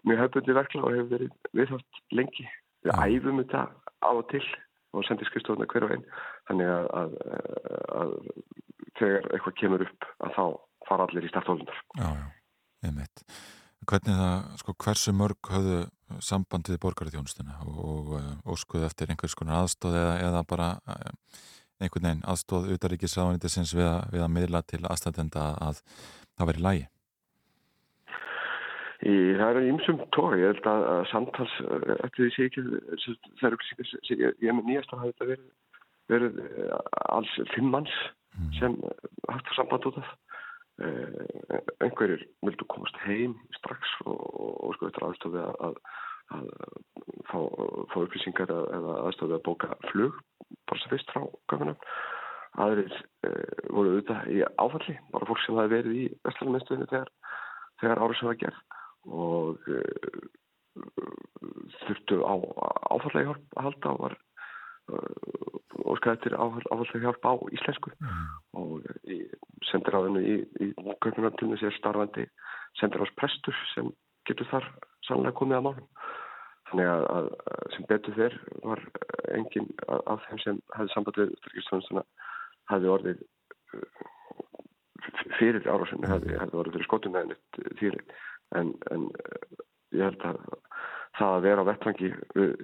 [0.07, 2.47] mjög höfbundi verkla og hefur verið viðhótt lengi
[2.85, 3.65] við æfum þetta
[4.05, 4.45] á og til
[4.95, 6.05] og sendir skrifstofna hver og einn
[6.47, 7.17] þannig að, að,
[7.99, 8.15] að
[8.99, 10.45] þegar eitthvað kemur upp að þá
[10.87, 12.25] fara allir í starthólundar Já, já,
[12.87, 13.25] einmitt.
[13.85, 15.81] Hvernig það, sko, hversu mörg höfðu
[16.23, 18.15] samband við borgarþjónustuna og
[18.49, 21.11] óskuðu eftir einhvers konar aðstóð eða, eða bara eh,
[21.81, 25.81] einhvern veginn aðstóð utaríkisáðanitisins við, við að miðla til aðstæðenda að
[26.37, 26.85] það veri lægi?
[29.05, 32.63] Í, það er ímsum tóri, ég held að, að samtals, eh, eftir því sé ekki,
[33.37, 35.49] það er upplýsingar, ég er með nýjast að hafa þetta verið,
[36.13, 36.71] verið eh,
[37.13, 37.93] alls fimm manns
[38.33, 38.47] mm.
[38.57, 38.77] sem
[39.29, 40.21] haft samband út af það.
[40.75, 45.77] Uh, einhverjir vildu komast heim strax og, og sko þetta er aðstofið að, að,
[46.35, 46.49] að
[47.29, 47.37] fá,
[47.93, 50.17] fá upplýsingar eða aðstofið að bóka flug
[50.67, 51.79] bara sem fyrst frá gömunum
[52.65, 53.31] aðrir uh,
[53.69, 57.13] voru auðvitað í áfalli bara fólk sem hafi verið í vestlæðarmyndstöðinu þegar,
[57.79, 58.59] þegar árið sem það gerð
[59.05, 60.23] og uh,
[61.85, 62.35] þurftu á
[62.91, 64.17] áfallega hjálp að halda og var
[65.85, 67.93] óskæði til áfallega hjálp á íslensku.
[68.01, 68.25] Mm.
[68.55, 68.83] og
[69.69, 70.67] sendir á þennu í, í
[71.03, 72.27] köknunartunni sér starfandi
[72.79, 73.89] sendir ás prestur sem
[74.29, 74.67] getur þar
[75.07, 75.89] sannlega komið að málum.
[76.69, 77.27] Þannig að, að
[77.75, 78.83] sem betur þér var
[79.35, 82.05] enginn af þeim sem hefði samband við styrkistjónustuna
[82.71, 83.25] hefði orðið
[85.37, 88.15] fyrir árásunni hefði, hefði orðið fyrir neitt þýrið
[88.53, 89.09] en, en
[89.95, 90.41] ég held að
[91.15, 92.11] það að vera á vettvangi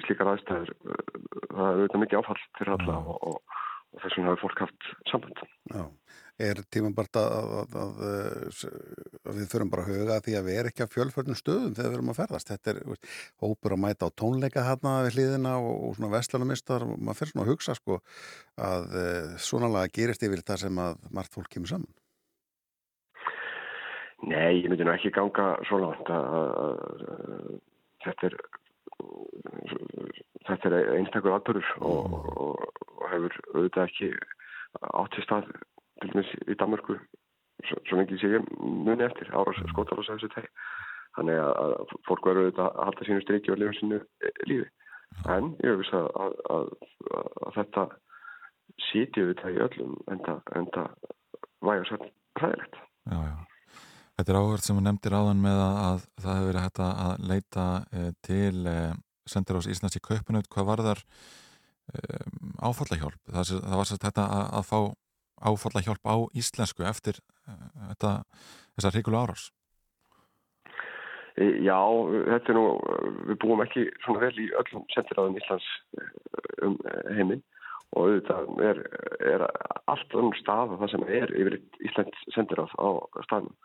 [0.05, 3.59] slíkar aðstæður það er auðvitað mikið áfall fyrir alla og, og,
[3.91, 5.43] og þess vegna hefur fólk haft samband.
[5.71, 5.84] Já,
[6.47, 8.01] er tíma bara að, að, að,
[9.21, 11.93] að við förum bara að huga því að við erum ekki að fjölförnum stöðum þegar
[11.93, 12.51] við erum að ferðast?
[12.51, 13.09] Þetta er veist,
[13.43, 17.34] hópur að mæta á tónleika hérna við hlýðina og, og svona vestlunumistar og maður fyrir
[17.34, 18.01] svona að hugsa sko
[18.69, 21.91] að eh, svona laga gerist yfir það sem að margt fólk kemur saman
[24.22, 27.57] Nei, ég myndi nú ekki ganga svo langt að
[28.05, 28.36] þetta er
[30.45, 32.61] þetta er einstakur aðbörur og, og,
[32.99, 34.11] og hefur auðvitað ekki
[34.91, 35.49] átt í stað
[36.01, 36.97] til dæmis í Danmarku
[37.65, 40.45] svo, mikið sé ég muni eftir ára skotar og sæðis þetta
[41.17, 41.76] þannig að
[42.07, 43.99] fólk verður auðvitað að halda sínu streiki og lifa sínu
[44.47, 44.69] lífi.
[45.28, 46.69] En ég hefur vissað að, að,
[47.17, 47.88] að, að þetta
[48.91, 50.26] sítið við það í öllum en
[50.78, 50.91] það
[51.61, 53.51] vægur sér ræðilegt Já, já
[54.22, 57.22] Þetta er áhverð sem þú nefndir áðan með að, að það hefur verið hægt að
[57.26, 58.74] leita e, til e,
[59.34, 60.49] sendir ás Íslands í kaupunut.
[60.53, 62.19] Hvað var þar e,
[62.69, 63.15] áfallahjálp?
[63.32, 64.78] Það, það var sérst þetta að, að fá
[65.49, 67.17] áfallahjálp á íslensku eftir
[67.47, 68.11] þetta,
[68.76, 69.47] þessar ríkulu árás.
[71.41, 71.82] Já,
[72.30, 72.67] þetta er nú,
[73.32, 75.72] við búum ekki svona vel í öllum sendiráðum Íslands
[76.61, 76.78] um
[77.09, 77.41] heiminn
[77.97, 78.86] og auðvitað er,
[79.34, 79.49] er
[79.89, 81.59] allt önnum stað og það sem er yfir
[81.89, 82.89] Íslands sendiráð á
[83.26, 83.57] staðnum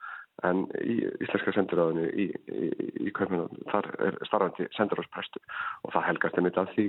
[0.44, 2.70] en í Íslenska sendiráðinu í, í,
[3.08, 5.40] í Kaupmannum þar er starfandi sendiráðsprestu
[5.84, 6.86] og það helgast einmitt að því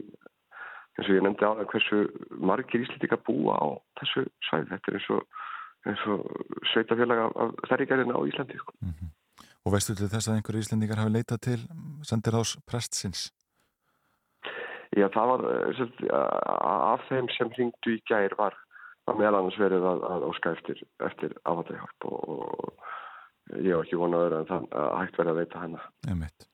[0.98, 2.02] eins og ég nefndi á það hversu
[2.52, 3.68] margir íslendika búa á
[4.02, 5.40] þessu svæð þetta er eins og,
[5.88, 6.28] eins og
[6.74, 9.14] sveitafélag af þærrigarina á Íslandi mm -hmm.
[9.68, 11.62] Og veistu til þess að einhverju íslendingar hafi leitað til
[12.10, 13.32] sendiráðsprestsins?
[14.96, 15.42] Já, það var
[16.94, 18.56] af þeim sem hringdu í gær var,
[19.06, 22.88] var meðal annars verið að, að óska eftir, eftir afhaldahjálp og, og
[23.56, 25.84] ég hef ekki vonað öðru en það að hægt verið að veita hana.
[26.12, 26.48] Emitt.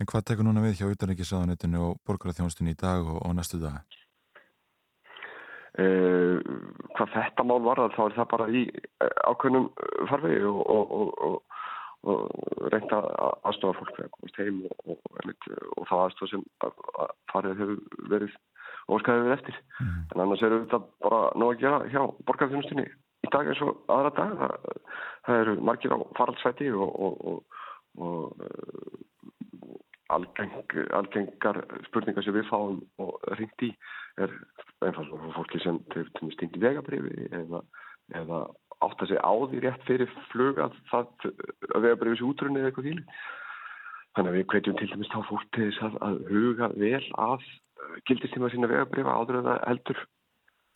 [0.00, 3.98] En hvað tekur núna við hjá utanrikiðsáðanettinu og borgarþjónstinu í dag og, og næstu dag?
[5.80, 6.40] Uh,
[6.96, 8.62] hvað þetta mál var þá er það bara í
[9.28, 9.68] ákveðnum
[10.10, 11.60] farvegi og, og,
[12.10, 13.02] og reynda
[13.46, 18.34] aðstofa fólk þegar komast heim og það aðstofa sem að farið hefur verið
[18.90, 19.60] óskæðið við eftir.
[19.78, 20.00] Mm.
[20.08, 22.88] En annars eru þetta bara nóg að gera hjá borgarþjónstinu
[23.26, 24.36] í dag eins og aðra dag.
[24.40, 24.52] Það,
[25.26, 27.44] það eru margir á faraldsvæti og
[30.10, 30.54] algeng,
[30.96, 33.70] algengar spurningar sem við fáum og ringt í
[34.20, 34.32] er
[34.84, 37.62] einfallega fyrir fólki sem til stingi vegabrifi eða,
[38.18, 38.40] eða
[38.80, 41.28] átt að segja á því rétt fyrir flug að það
[41.74, 43.04] að vegabrifi sé útrunni eða eitthvað þýli.
[44.16, 47.46] Þannig að við hvetjum til dæmis þá fólk til þess að, að huga vel að
[48.08, 50.04] gildistíma sína vegabrifa áður en það heldur,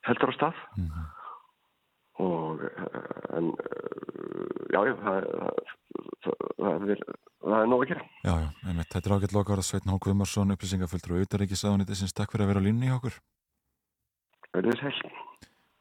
[0.07, 0.61] heldur á stað.
[0.79, 1.24] Mm -hmm.
[2.55, 2.65] Og
[3.35, 3.51] en
[4.71, 5.29] já, já, það,
[6.25, 7.05] það, það er
[7.45, 8.07] það er nóg að gera.
[8.25, 8.91] Já, já, einmitt.
[8.95, 12.53] Þetta er ágætt lokar að Sveitn Hálk Vimarsson, upplýsingaföldru og auðaríkisáðuniti sinns takk fyrir að
[12.53, 13.19] vera á línni í okkur.
[14.55, 15.13] Verðið sæl.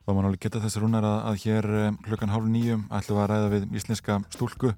[0.03, 1.65] Þá mann alveg geta þess rúnar að, að hér
[2.03, 4.73] klukkan hálf nýjum ætlum að ræða við íslenska stúlku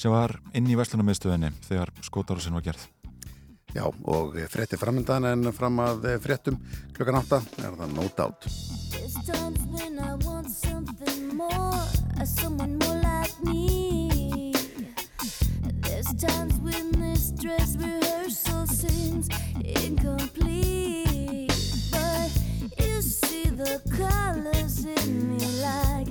[0.00, 2.84] sem var inn í Vestlunarmiðstöðinni þegar skótarusin var gerð.
[3.70, 6.58] Já, og frétti framöndan en fram að fréttum
[6.96, 8.50] klukkan átta er það no doubt.
[15.82, 19.28] There's times when this dress rehearsal seems
[19.64, 21.52] incomplete.
[21.90, 22.30] But
[22.78, 26.09] you see the colors in me like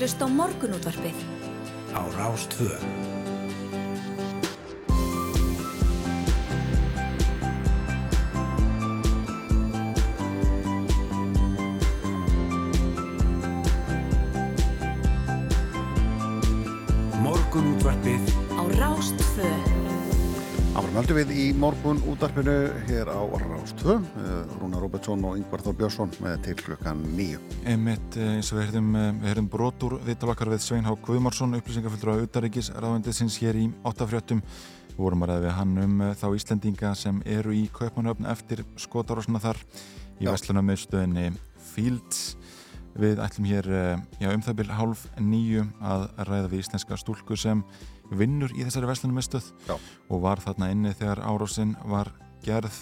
[0.00, 1.16] að hlusta á morgunútvarpið.
[1.92, 2.80] Á Rástvöð
[20.70, 22.54] Áfram heldur við í morgun útarpinu
[22.88, 23.98] hér á Rástfjö
[24.90, 27.38] Rúna Róbertsson og Yngvar Þór Björnsson með til klukkan nýju.
[27.68, 31.54] Einmitt eh, eins og við heyrðum, eh, við heyrðum brotur viðtalakar við Svein Há Guðmarsson,
[31.54, 34.40] upplýsingafullur á Utaríkis ráðundisins hér í áttafréttum.
[34.90, 38.64] Við vorum að ræða við hann um eh, þá Íslendinga sem eru í Kaupanöfn eftir
[38.74, 39.60] skotarásna þar
[40.18, 41.28] í vestlunarmiðstöðinni
[41.70, 42.34] Fields.
[42.98, 43.68] Við ætlum hér
[44.18, 47.62] já, um það byrj hálf nýju að ræða við íslenska stúlku sem
[48.10, 52.10] vinnur í þessari vestlunarmiðstöð og var þarna inni þegar árásinn var
[52.44, 52.76] gerð.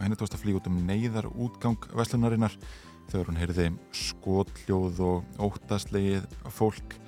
[0.00, 2.56] Henni tókst að flýja út um neyðar útgang vestlunarinnar
[3.10, 6.98] þegar hún heyrði skotljóð og óttaslegið fólk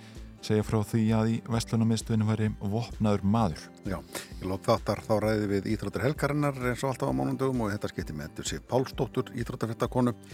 [0.42, 3.60] segja frá því að í vestlunarmiðstöðinu væri vopnaður maður.
[3.86, 3.98] Já,
[4.42, 7.92] í lók þáttar þá ræði við Íþróttur helgarinnar eins og alltaf á mánundum og þetta
[7.92, 10.24] skipti með Dursi Pálsdóttur, maður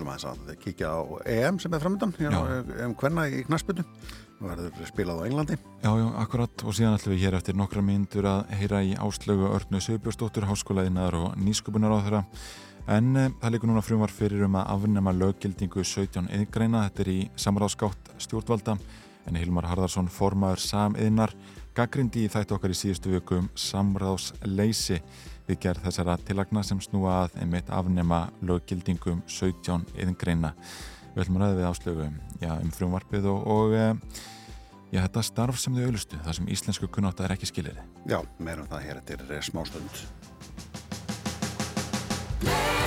[0.00, 2.14] að kíkja á EM sem er framöndan
[2.86, 3.84] um hvenna í knaspinu
[4.42, 5.56] og verður spilað á Englandi.
[5.82, 6.64] Já, já, akkurat.
[6.66, 11.14] Og síðan ætlum við hér eftir nokkra myndur að heyra í áslögu Örnu Sögbjörnsdóttur, háskólaðinnar
[11.14, 12.22] og nýsköpunar á þeirra
[12.90, 17.12] en e, það líkur núna frumvar fyrir um að afnema löggildingu 17 yðgreina, þetta er
[17.12, 18.78] í samráðskátt stjórnvalda.
[19.30, 21.36] En Hilmar Harðarsson formaður samiðnar
[21.76, 24.98] gaggrindi í þættu okkar í síðustu vöku um samráðsleysi
[25.48, 30.54] við gerð þessara tilagna sem snúa að einmitt afnema löggildingum 17 yðingreina.
[31.12, 32.08] Við að ræða við áslögu
[32.40, 33.76] já, um frumvarpið og, og
[34.92, 37.80] já, þetta starf sem þau auðlustu, það sem íslensku kunnátt er ekki skilir.
[38.08, 40.04] Já, meirum það hér eftir smástund.
[42.42, 42.81] We were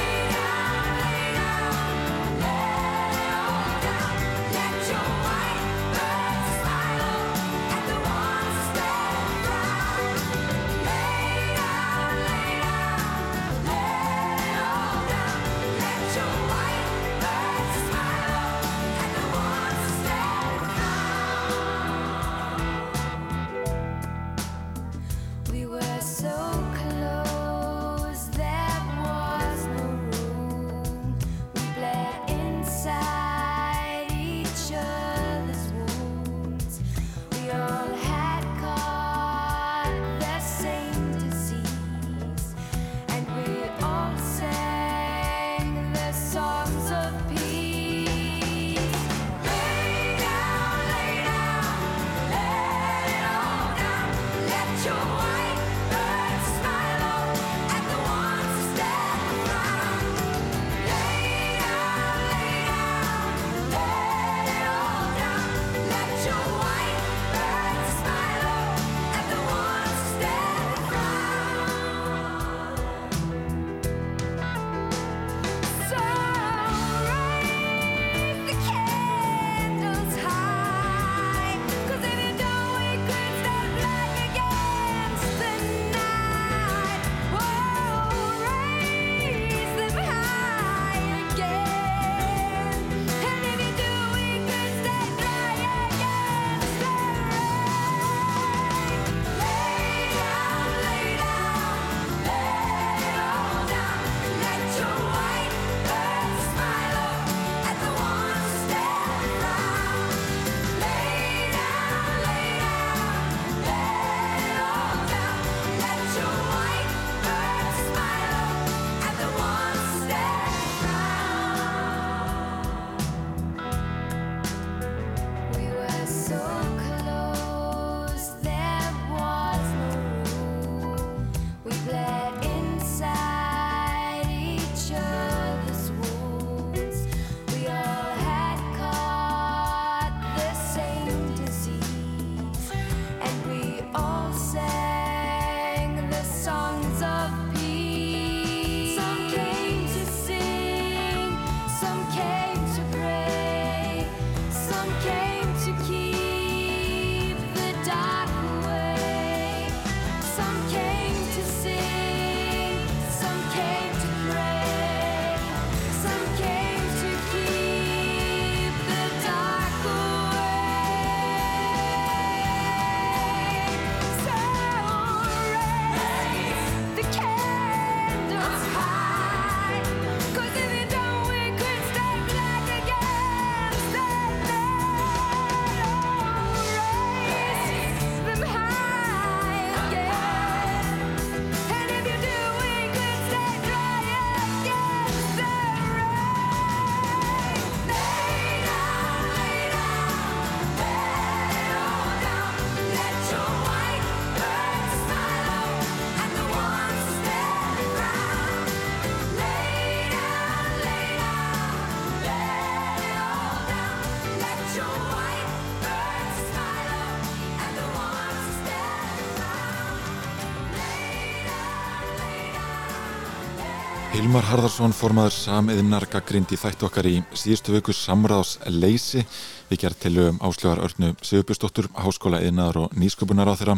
[224.25, 229.21] Hilmar Harðarsson formaður samiðinnar gaggrind í þættu okkar í síðustu viku samráðs leysi
[229.69, 233.75] við gerð til um áslögar örnu Sigurbjörnsdóttur, háskóla yðnaðar og nýsköpunar á þeirra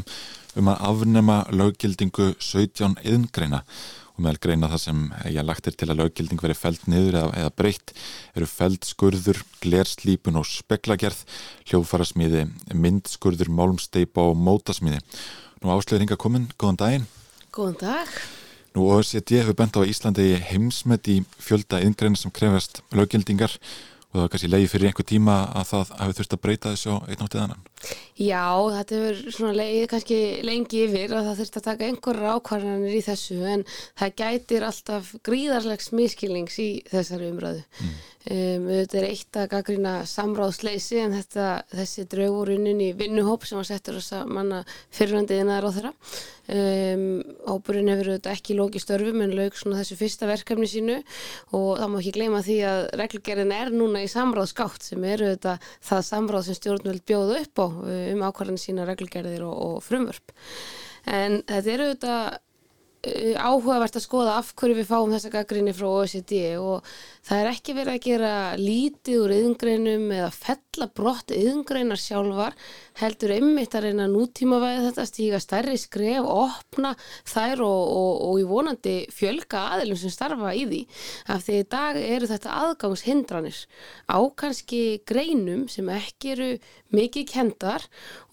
[0.62, 5.04] um að afnema löggildingu 17 yðngreina og meðal greina það sem
[5.36, 7.96] ég lagt er til að löggilding veri feld niður eða, eða breytt
[8.32, 11.28] eru feld skurður, glerslípun og speklagerð,
[11.68, 15.04] hljófarasmíði, myndskurður, málmsteipa og mótasmíði.
[15.60, 17.10] Nú áslögur hinga komin, góðan daginn.
[17.52, 18.20] Góðan dag.
[18.78, 24.12] Nú OECD hefur bent á að Íslandi heimsmet í fjölda yngreina sem krefast löggildingar og
[24.12, 26.98] það var kannski leiði fyrir einhver tíma að það hafi þurft að breyta þessu á
[27.10, 27.64] einn áttið annan.
[28.18, 32.98] Já, þetta hefur svona leiðið kannski lengi yfir að það þurft að taka einhverjar ákvarðanir
[32.98, 37.62] í þessu en það gætir alltaf gríðarlegs miskilnings í þessari umræðu.
[37.84, 37.98] Mm.
[38.28, 43.70] Um, þetta er eitt að gaggrýna samráðsleysi en þetta, þessi draugurunin í vinnuhóp sem var
[43.70, 44.64] settur þess að manna
[44.98, 45.94] fyrirhandiðinaður á þeirra.
[46.48, 47.06] Um,
[47.48, 50.98] hópurinn hefur þetta ekki lókið störfum en lög svona þessu fyrsta verkefni sínu
[51.56, 55.58] og það má ekki gleyma því að reglugerðin er núna í samráðskátt sem eru þetta
[55.90, 60.36] það samráð sem stjórnvöld bjóðu upp á um ákvarðan sína reglugerðir og, og frumvörp.
[61.08, 62.18] En þetta eru þetta
[63.38, 66.88] áhugavert að skoða af hverju við fáum þessa gaggrinni frá OECD og
[67.28, 72.56] það er ekki verið að gera lítið úr yðingreinum eða fella brott yðingreinar sjálfar
[73.02, 76.94] heldur einmitt að reyna nútímavæði þetta stíga stærri skref, opna
[77.28, 80.82] þær og, og, og í vonandi fjölga aðilum sem starfa í því.
[81.36, 83.62] Af því í dag eru þetta aðgangshindranir
[84.08, 86.50] á kannski greinum sem ekki eru
[86.96, 87.84] mikið kendar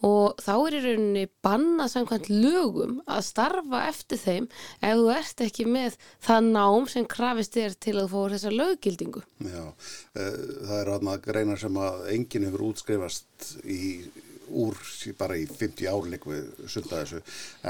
[0.04, 4.48] og þá er í rauninni bannað samkvæmt lögum að starfa eftir þeim
[4.84, 9.22] ef þú ert ekki með það nám sem krafist er til að fóra þessa löggildingu.
[9.44, 9.64] Já,
[10.14, 13.80] það er aðna greinar sem að enginn hefur útskrifast í
[14.48, 14.78] úr
[15.18, 17.22] bara í 50 ár lík við sunda þessu.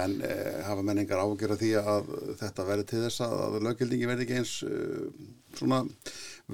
[0.03, 2.13] En eh, hafa menningar ágjör að því að
[2.43, 5.09] þetta verði til þess að löggildingi verði ekki eins uh,
[5.55, 5.83] svona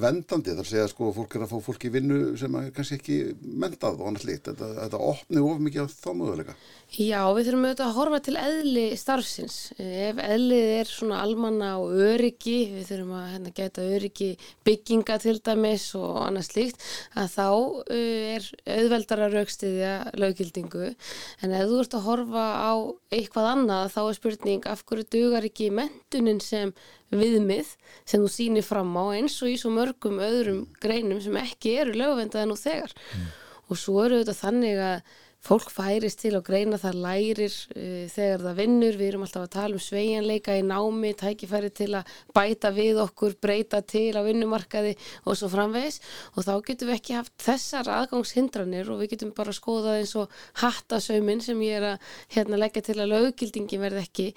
[0.01, 0.55] vendandi?
[0.55, 3.99] Þar segja sko fólk er að fá fólk í vinnu sem er kannski ekki mentað
[3.99, 6.55] og annars líkt þetta, þetta opni of mikið á þá möguleika.
[6.91, 9.57] Já, við þurfum auðvitað að horfa til eðli starfsins.
[9.79, 14.31] Ef eðlið er svona almanna og öryggi við þurfum að hérna, geta öryggi
[14.67, 16.87] bygginga til dæmis og annars líkt
[17.19, 17.95] að þá uh,
[18.37, 22.73] er auðveldar að raukstiðja lögildingu en ef þú ert að horfa á
[23.17, 26.75] eitthvað annað þá er spurning af hverju dugar ekki mentunin sem
[27.11, 27.75] viðmið
[28.05, 31.97] sem þú sýnir fram á eins og í svo mörgum öðrum greinum sem ekki eru
[31.99, 33.33] lögvendaði nú þegar mm.
[33.69, 38.43] og svo eru þetta þannig að fólk færist til og greina það lærir uh, þegar
[38.45, 42.73] það vinnur, við erum alltaf að tala um sveianleika í námi, tækifæri til að bæta
[42.77, 46.01] við okkur, breyta til á vinnumarkaði og svo framvegis.
[46.37, 50.37] Og þá getum við ekki haft þessar aðgangshindranir og við getum bara skoðað eins og
[50.61, 54.29] hattasaumin sem ég er að hérna, leggja til að löggildingi verð ekki.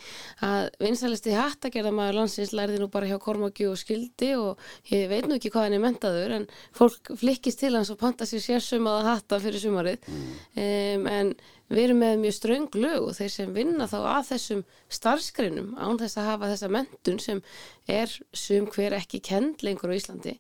[0.48, 4.62] Að vinsalisti hattagerðamæður landsins lærði nú bara hjá Kormáki og skildi og
[4.92, 8.28] ég veit nú ekki hvað hann er mentaður en fólk flikkist til hans og panta
[8.30, 10.08] sér sérsaumaða hatta fyrir sumarið.
[10.08, 11.34] Mm um, en
[11.74, 14.64] við erum með mjög ströng lög og þeir sem vinna þá að þessum
[14.98, 17.42] starfskreinum án þess að hafa þessa mentun sem
[17.90, 20.36] er sum hver ekki kend lengur á Íslandi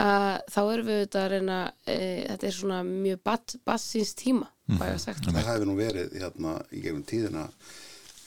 [0.00, 1.98] að þá erum við auðvitað að reyna e,
[2.30, 3.24] þetta er svona mjög
[3.68, 4.80] bassins tíma mm.
[4.80, 7.48] Það hefur nú verið hérna í gegnum tíðina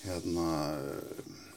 [0.03, 0.49] hérna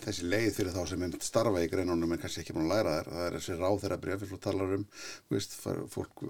[0.07, 2.97] þessi leið fyrir þá sem er starfa í greinunum en kannski ekki búin að læra
[2.97, 3.13] þær.
[3.13, 4.85] Það er þessi ráð þeirra bref fyrir talar um
[5.35, 5.57] veist,
[5.93, 6.27] fólk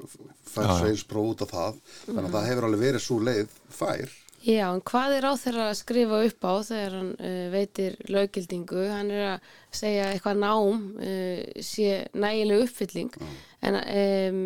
[0.51, 1.83] fær sveinspróf út af það.
[2.07, 4.15] Þannig að það hefur alveg verið svo leið fær.
[4.47, 8.83] Já, en hvað er ráð þeirra að skrifa upp á þegar hann uh, veitir lögildingu,
[8.93, 13.17] hann er að segja eitthvað nám uh, sé nægileg uppfylling.
[13.17, 13.33] Já.
[13.67, 14.43] en um,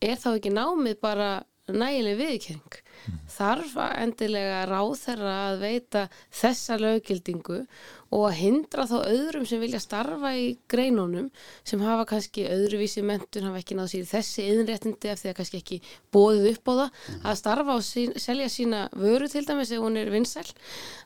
[0.00, 1.30] er þá ekki námið bara
[1.70, 3.18] nægileg viðkjöring mm.
[3.30, 6.04] þarf endilega ráð þeirra að veita
[6.40, 11.28] þessa lögildingu og að hindra þá öðrum sem vilja starfa í greinunum
[11.66, 15.60] sem hafa kannski öðruvísi mentun, hafa ekki náðu síðan þessi innréttindi af því að kannski
[15.60, 15.78] ekki
[16.14, 17.20] bóðið upp á það mm.
[17.30, 20.46] að starfa og sín, selja sína vöru til dæmis ef hún er vinsæl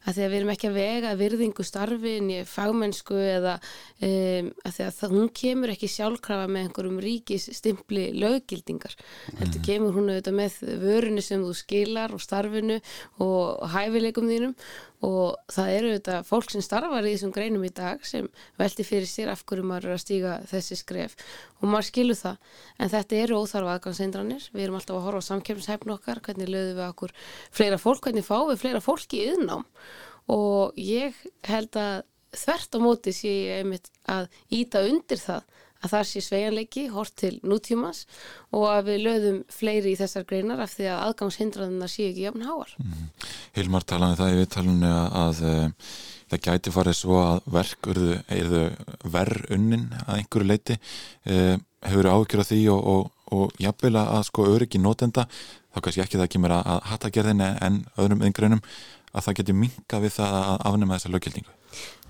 [0.04, 4.50] að því að við erum ekki að vega virðingu starfi en ég fagmennsku eða um,
[4.64, 9.38] að því að það, hún kemur ekki sjálfkrafa með einhverjum ríkis stimpli löggildingar mm.
[9.42, 12.80] heldur kemur hún auðvitað með vörunni sem þú skilar og starfinu
[13.20, 14.56] og hæfileikum þínum
[15.04, 18.28] og það eru þetta fólk sem starfar í þessum greinum í dag sem
[18.60, 21.16] velti fyrir sér af hverju maður er að stíga þessi skref.
[21.60, 22.54] Og maður skilur það.
[22.78, 26.80] En þetta eru óþarfa aðgangsindranir við erum alltaf að horfa á samkjöfnshæfn okkar hvernig lögum
[26.80, 27.14] við okkur
[27.58, 29.66] fleira fólk hvernig fáum við fleira fólk í yðnám
[30.34, 32.04] og ég held að
[32.34, 35.44] þvert á móti sé ég einmitt að íta undir það
[35.84, 38.04] að það sé sveianleiki, hort til nútímas
[38.54, 42.46] og að við löðum fleiri í þessar greinar af því að aðgangshindranna sé ekki jafn
[42.48, 42.74] háar.
[42.80, 43.06] Mm.
[43.58, 45.82] Hilmar talaði það í viðtalinu að, að
[46.30, 48.64] það gæti farið svo að verk eruðu
[49.12, 50.78] verð unnin að einhverju leiti
[51.28, 55.26] eh, hefur af því og, og, og jafnvel að sko öryggi nótenda
[55.74, 58.64] þá kannski ekki það kemur að, að hatagerðin en öðrum yngreunum
[59.14, 61.58] að það getur minga við það að afnema þessa löggjaldingu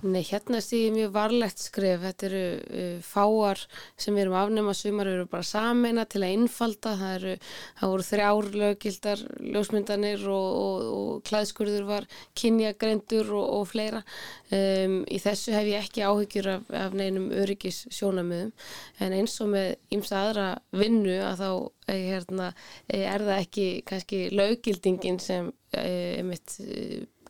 [0.04, 3.60] Nei, hérna stíði mjög varlegt skref, þetta eru uh, fáar
[3.96, 7.36] sem við erum afnema, sumar eru bara sameina til að innfalda, það eru,
[7.78, 9.22] það voru þrjár lögildar,
[9.54, 14.02] ljósmyndanir og, og, og klæðskurður var kynjagrendur og, og fleira.
[14.52, 18.52] Um, í þessu hef ég ekki áhyggjur af, af neinum öryggis sjónamöðum,
[19.00, 21.48] en eins og með ymsa aðra vinnu að þá
[21.94, 22.52] eh, hérna,
[22.92, 25.52] eh, er það ekki kannski lögildingin sem
[26.22, 26.52] mitt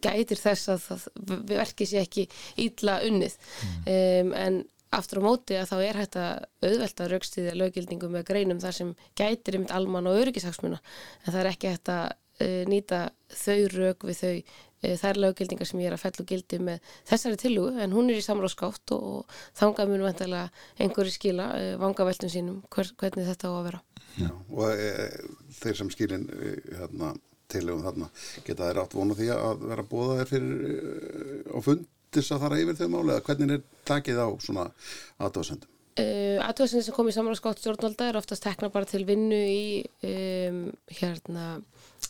[0.05, 1.09] gætir þess að það
[1.51, 2.29] verkið sé ekki
[2.67, 3.37] ítla unnið.
[3.65, 3.91] Mm.
[3.97, 4.63] um, en
[4.95, 8.93] aftur á móti að þá er hægt að auðvelta raukstiðja lögildingu með greinum þar sem
[9.19, 10.79] gætir um alman og öryggishagsmuna.
[11.25, 13.01] En það er ekki hægt að uh, nýta
[13.35, 16.95] þau rauk við þau uh, þær lögildingar sem ég er að fell og gildi með
[17.11, 20.49] þessari tilugu en hún er í samráðskátt og, og þanga munu vantilega
[20.79, 23.85] einhverju skila uh, vangaveltum sínum hver, hvernig þetta á að vera.
[24.15, 24.91] Já, og e,
[25.59, 26.29] þeir sem skilin
[26.71, 27.09] hérna
[27.55, 28.11] tilögum þarna
[28.47, 32.61] geta þeir átt vonu því að vera bóða þeir fyrir uh, á fundis að fara
[32.63, 34.67] yfir þau máli eða hvernig er takið á svona
[35.19, 35.71] aðtöðsendum?
[35.95, 39.65] Uh, aðtöðsendum sem kom í samráðskátt stjórnvalda er oftast tekna bara til vinnu í
[40.11, 41.55] um, hérna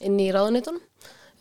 [0.03, 0.83] inn í ráðunitunum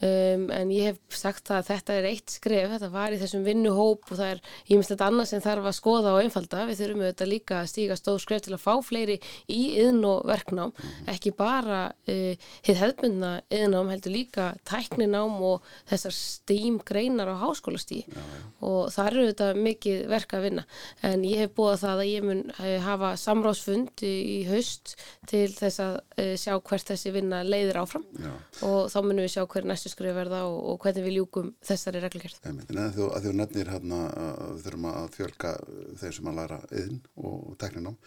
[0.04, 4.10] Um, en ég hef sagt að þetta er eitt skref, þetta var í þessum vinnuhóp
[4.10, 7.04] og það er, ég myndst þetta annað sem þarf að skoða og einfalda, við þurfum
[7.06, 9.16] auðvitað líka að stíga stóð skref til að fá fleiri
[9.54, 10.74] í yðn og verknám,
[11.14, 18.04] ekki bara uh, hið hefðbundna yðnám heldur líka tækninám og þessar stím greinar á háskólastíi
[18.60, 20.66] og það eru auðvitað mikið verk að vinna,
[21.06, 24.98] en ég hef búið það að ég mun uh, hafa samráðsfund í, í haust
[25.32, 28.06] til þess að uh, sjá hvert þessi vinna leiðir áfram.
[28.20, 28.32] Já.
[28.68, 32.02] og þá munum við sjá hver næstu skref verða og, og hvernig við ljúkum þessari
[32.04, 32.40] reglgerð.
[32.50, 35.54] En að þú, þú nefnir hérna að við þurfum að fjölka
[36.02, 37.00] þeir sem að læra yðin
[37.30, 38.00] og tekninám,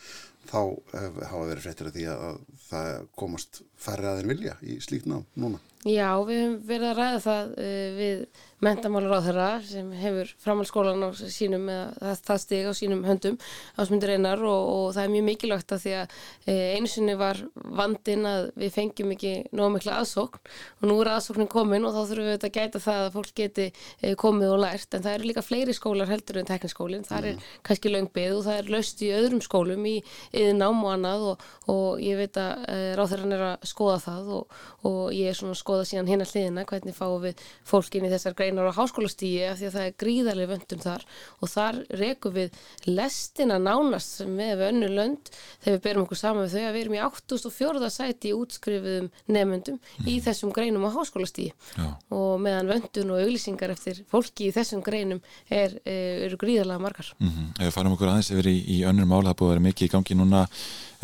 [0.50, 0.60] þá
[0.96, 2.92] hef, hafa verið fréttir að því að það
[3.22, 5.62] komast færri aðeins vilja í slíkt nám núna.
[5.86, 8.22] Já, við hefum verið að ræða það uh, við
[8.64, 13.36] mentamálur á þeirra sem hefur framhaldsskólan á sínum eða það stig á sínum höndum
[13.76, 17.42] ásmundir einar og, og það er mjög mikilvægt að því að uh, einu sinni var
[17.54, 20.40] vandin að við fengjum ekki nóg mikla aðsókn
[20.80, 23.68] og nú er aðsóknin komin og þá þurfum við að gæta það að fólk geti
[23.68, 27.36] uh, komið og lært en það eru líka fleiri skólar heldur en tekniskólinn, það er
[27.36, 27.46] mm.
[27.68, 29.94] kannski löngbið og það er löst í öðrum skólum í
[30.32, 31.46] yðnám og annað og,
[31.76, 34.58] og ég veit að ráþæran er að skoða það og,
[34.88, 38.06] og ég er svona að skoða skoða síðan hinn að hliðina hvernig fáum við fólkin
[38.06, 41.04] í þessar greinar á háskólastígi af því að það er gríðarlega vöndum þar
[41.40, 45.30] og þar rekum við lestina nánast með önnu lönd
[45.64, 47.90] þegar við berum okkur saman við þau að við erum í 804.
[47.96, 50.06] sæti í útskrifuðum nefnendum mm.
[50.06, 50.24] í mhm.
[50.26, 51.88] þessum greinum á háskólastígi Já.
[52.16, 57.12] og meðan vöndun og auglýsingar eftir fólki í þessum greinum er, er, eru gríðarlega margar.
[57.20, 57.52] Mm -hmm.
[57.60, 59.88] Ef við farum okkur aðeins yfir í, í önnur mál, það búið að vera mikið
[59.88, 60.46] í gangi núna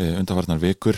[0.00, 0.96] Eh, undarvarnar vikur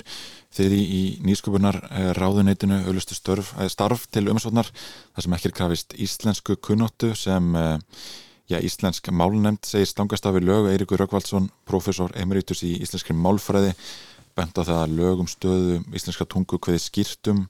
[0.55, 5.97] þeir í, nýsköpunar eh, ráðuneytinu auðlustu eh, starf til umsvotnar þar sem ekki er krafist
[5.99, 7.55] íslensku kunnóttu sem
[8.51, 13.75] já, íslensk málnemnd segir stangast af í lög Eirikur Rökkvaldsson, professor emeritus í íslenskri málfræði
[14.35, 17.47] bent á það að lögum stöðu íslenska tungu hveði skýrtum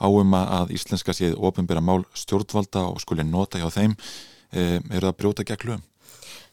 [0.00, 3.96] áum að íslenska séð ofinbæra mál stjórnvalda og skuli nota hjá þeim
[4.52, 5.86] eru það brjóta gegn lögum?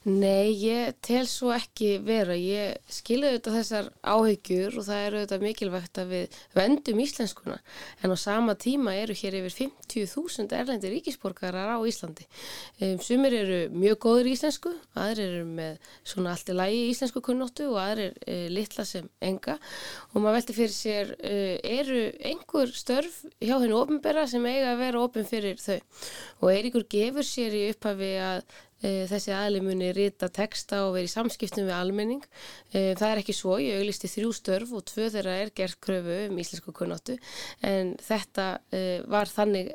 [0.04, 2.36] Nei, ég tel svo ekki vera.
[2.36, 7.56] Ég skilja auðvitað þessar áhyggjur og það eru auðvitað mikilvægt að við vendum íslenskuna
[8.04, 9.56] en á sama tíma eru hér yfir
[9.88, 12.28] 50.000 erlendi ríkisborgarar á Íslandi.
[12.82, 17.24] Um, sumir eru mjög góður í íslensku, aðrir eru með svona allt í lægi íslensku
[17.24, 22.76] kunnóttu og aðrir uh, litla sem enga og maður veldi fyrir sér, uh, eru einhver
[22.76, 25.80] störf hjá hennu ofinbera sem eiga að vera ofin fyrir þau
[26.44, 28.44] og Eiríkur gefur sér í upphafi að
[28.84, 32.26] Eh, þessi aðli muni rita texta og veri í samskiptum við almenning.
[32.74, 36.18] Eh, það er ekki svo, ég auglisti þrjú störf og tvö þeirra er gert kröfu
[36.26, 37.16] um íslensku kunnáttu
[37.64, 39.72] en þetta eh, var þannig,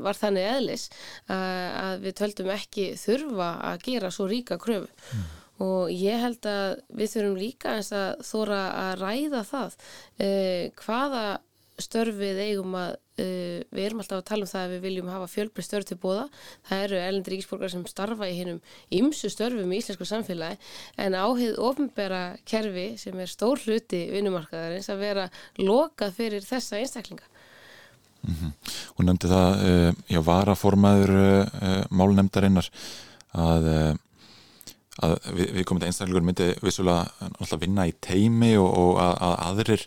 [0.00, 0.88] var þannig eðlis
[1.28, 4.88] að við töldum ekki þurfa að gera svo ríka kröfu.
[5.12, 5.30] Mm.
[5.62, 9.76] Og ég held að við þurfum líka eins að þóra að ræða það
[10.80, 11.24] hvaða
[11.82, 15.28] störfið eigum að uh, við erum alltaf að tala um það að við viljum hafa
[15.32, 16.26] fjölbreyð störf til bóða.
[16.68, 18.60] Það eru ellendir ríkisborgar sem starfa í hinnum
[18.98, 20.58] ymsu störfum í íslensku samfélagi
[21.04, 25.26] en áhið ofnbæra kerfi sem er stór hluti vinnumarkaðarins að vera
[25.60, 27.28] lokað fyrir þessa einstaklinga.
[28.22, 28.52] Mm -hmm.
[28.96, 32.70] Hún nefndi það, uh, já, varaformaður uh, málnemdarinnar
[33.32, 33.98] að
[35.00, 39.36] að við, við komum til einstaklingur myndi vissulega vinna í teimi og, og að, að
[39.46, 39.86] aðrir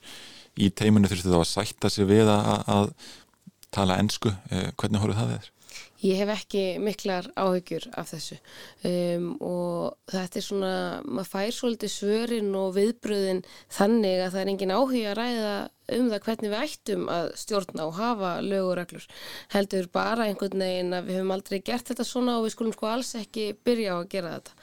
[0.55, 2.89] í teiminu þurftu þá að sætta sig við að, að
[3.75, 5.51] tala ennsku, eh, hvernig horfðu það þér?
[6.05, 8.35] Ég hef ekki miklar áhyggjur af þessu
[8.85, 10.73] um, og þetta er svona,
[11.07, 13.41] maður fær svolítið svörin og viðbröðin
[13.73, 15.53] þannig að það er engin áhuga að ræða
[15.95, 19.07] um það hvernig við ættum að stjórna og hafa lög og reglur.
[19.55, 22.91] Heldur bara einhvern veginn að við höfum aldrei gert þetta svona og við skulum sko
[22.91, 24.59] alls ekki byrja á að gera þetta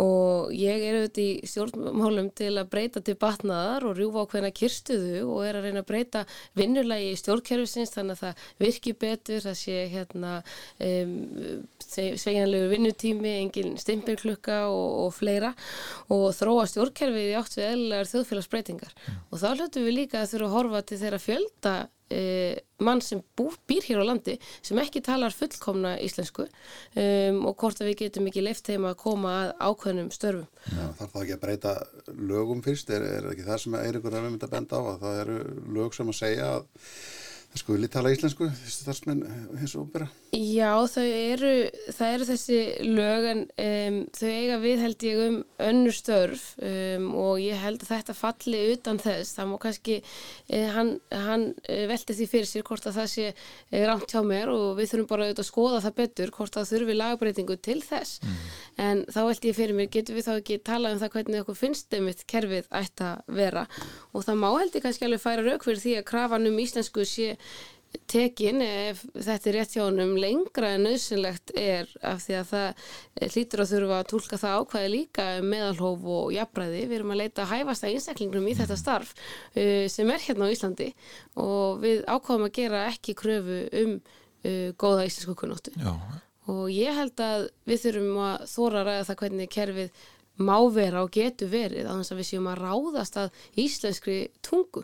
[0.00, 4.56] og ég er auðvitað í stjórnmálum til að breyta til batnaðar og rjúfa á hvernig
[4.58, 6.24] kyrstuðu og er að reyna að breyta
[6.58, 10.32] vinnulagi í stjórnkerfisins þannig að það virki betur, það sé hérna
[10.88, 11.14] um,
[11.84, 15.52] sveigjanlegu vinnutími, engin stimpilklukka og, og fleira.
[16.12, 18.94] Og þróa stjórnkerfið í átt við eðlulegar þjóðfélagsbreytingar.
[19.30, 21.74] Og þá hlutum við líka að þurfa að horfa til þeirra fjölda
[22.12, 22.52] Uh,
[22.84, 27.80] mann sem bú, býr hér á landi sem ekki talar fullkomna íslensku um, og hvort
[27.80, 30.44] að við getum ekki leift þeim að koma að ákveðnum störfum.
[30.68, 31.74] Já, þarf það ekki að breyta
[32.28, 35.20] lögum fyrst, er, er ekki það sem Eiríkur er myndið að benda á að það
[35.22, 35.38] eru
[35.78, 36.68] lög sem að segja að
[37.54, 39.20] það skuli tala íslensku, þessi þarsmenn
[39.60, 40.08] hins og óbera?
[40.34, 41.50] Já, þau eru,
[41.94, 42.56] það eru þessi
[42.88, 47.84] lög en um, þau eiga við held ég um önnur störf um, og ég held
[47.84, 52.50] að þetta falli utan þess, það má kannski eh, hann, hann eh, velti því fyrir
[52.50, 55.50] sér hvort að það sé eh, rámt hjá mér og við þurfum bara auðvitað að
[55.52, 58.18] skoða það betur hvort að þurfi lagbreytingu til þess.
[58.82, 61.60] En þá velti ég fyrir mér, getur við þá ekki tala um það hvernig okkur
[61.60, 63.64] finnst eitt kerfið ætti að vera?
[64.10, 67.06] Og það má held ég kannski alveg færa rauk fyrir því að krafan um íslensku
[67.06, 67.28] sé
[68.10, 73.30] tekin ef þetta er rétt hjá honum lengra en nöðsynlegt er af því að það
[73.34, 76.82] hlýtur að þurfa að tólka það ákvæði líka um meðalhóf og jafnbræði.
[76.90, 80.50] Við erum að leita að hæfast að einstaklingnum í þetta starf uh, sem er hérna
[80.50, 80.90] á Íslandi
[81.44, 85.74] og við ákvæðum að gera ekki kröfu um uh, góða íslensku kunnóttu.
[86.50, 90.02] Og ég held að við þurfum að þóra að ræða það hvernig kerfið
[90.44, 94.82] má vera og getur verið á þess að við séum að ráðast að íslenskri tungu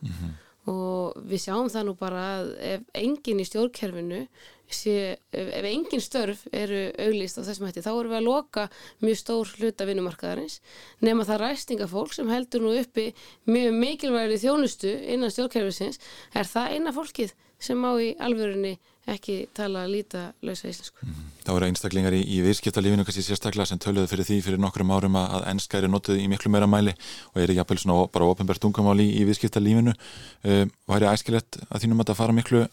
[0.71, 4.25] og við sjáum það nú bara að ef enginn í stjórnkerfinu
[4.71, 8.67] sé, ef, ef engin störf eru auglýst á þessum hætti, þá erum við að loka
[9.03, 10.61] mjög stór hluta vinnumarkaðarins.
[11.03, 13.11] Nema það ræstingafólk sem heldur nú uppi
[13.51, 16.01] mjög mikilvægri þjónustu innan stjórnkerfisins,
[16.35, 18.79] er það eina fólkið sem má í alvörunni
[19.15, 21.09] ekki tala að líta lausa íslensku.
[21.45, 25.19] Það voru einstaklingar í, í viðskiptalífinu kannski sérstaklega sem töluðu fyrir því fyrir nokkrum árum
[25.21, 26.95] að, ennska eru notuð í miklu meira mæli
[27.33, 29.97] og eru jafnvel svona bara ofinbært tungamál í, í viðskiptalífinu.
[30.45, 32.67] Um, og það æskilegt að þínum að það fara miklu,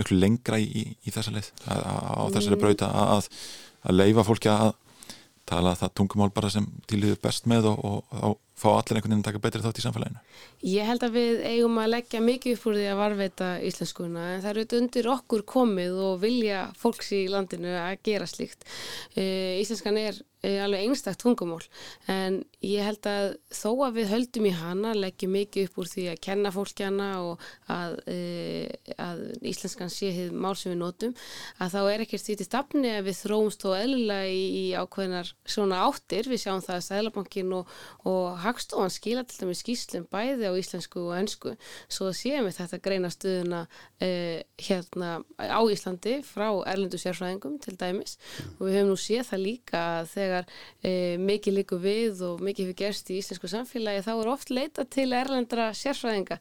[0.00, 3.32] miklu lengra í, í þessa leið að, á þessari brauta að,
[3.86, 4.70] að leifa fólki að
[5.50, 9.24] tala það tungumál bara sem tilhýður best með og, og, og fá allir einhvern veginn
[9.24, 10.22] að taka betri þátt í samfélaginu.
[10.68, 14.42] Ég held að við eigum að leggja mikið upp úr því að varveita íslenskuna en
[14.44, 18.66] það eru undir okkur komið og vilja fólks í landinu að gera slíkt.
[19.16, 21.62] Uh, íslenskan er uh, alveg einstakt tungumál
[22.12, 26.06] en ég held að þó að við höldum í hana leggjum mikið upp úr því
[26.12, 31.16] að kenna fólki hana og að, uh, að íslenskan sé hefð mál sem við notum
[31.56, 35.32] að þá er ekkert því til stafni að við þróumst þó eðlilega í, í ákveðnar
[35.48, 36.28] svona áttir.
[36.28, 37.74] Við sjáum það að Sælabankin og,
[38.08, 41.54] og Hagstofan skila til dæmis skýslum bæði á íslensku og ennsku
[41.88, 48.16] svo séum við þetta greina stuðuna uh, hérna á Íslandi frá erlendu sérfræðingum til dæmis.
[48.58, 52.80] Og við höfum nú séð það líka þegar uh, mikið líku við og mikið hefur
[52.82, 56.40] gerst í íslensku samfélagi þá er oft leita til erlendra sérfræðinga.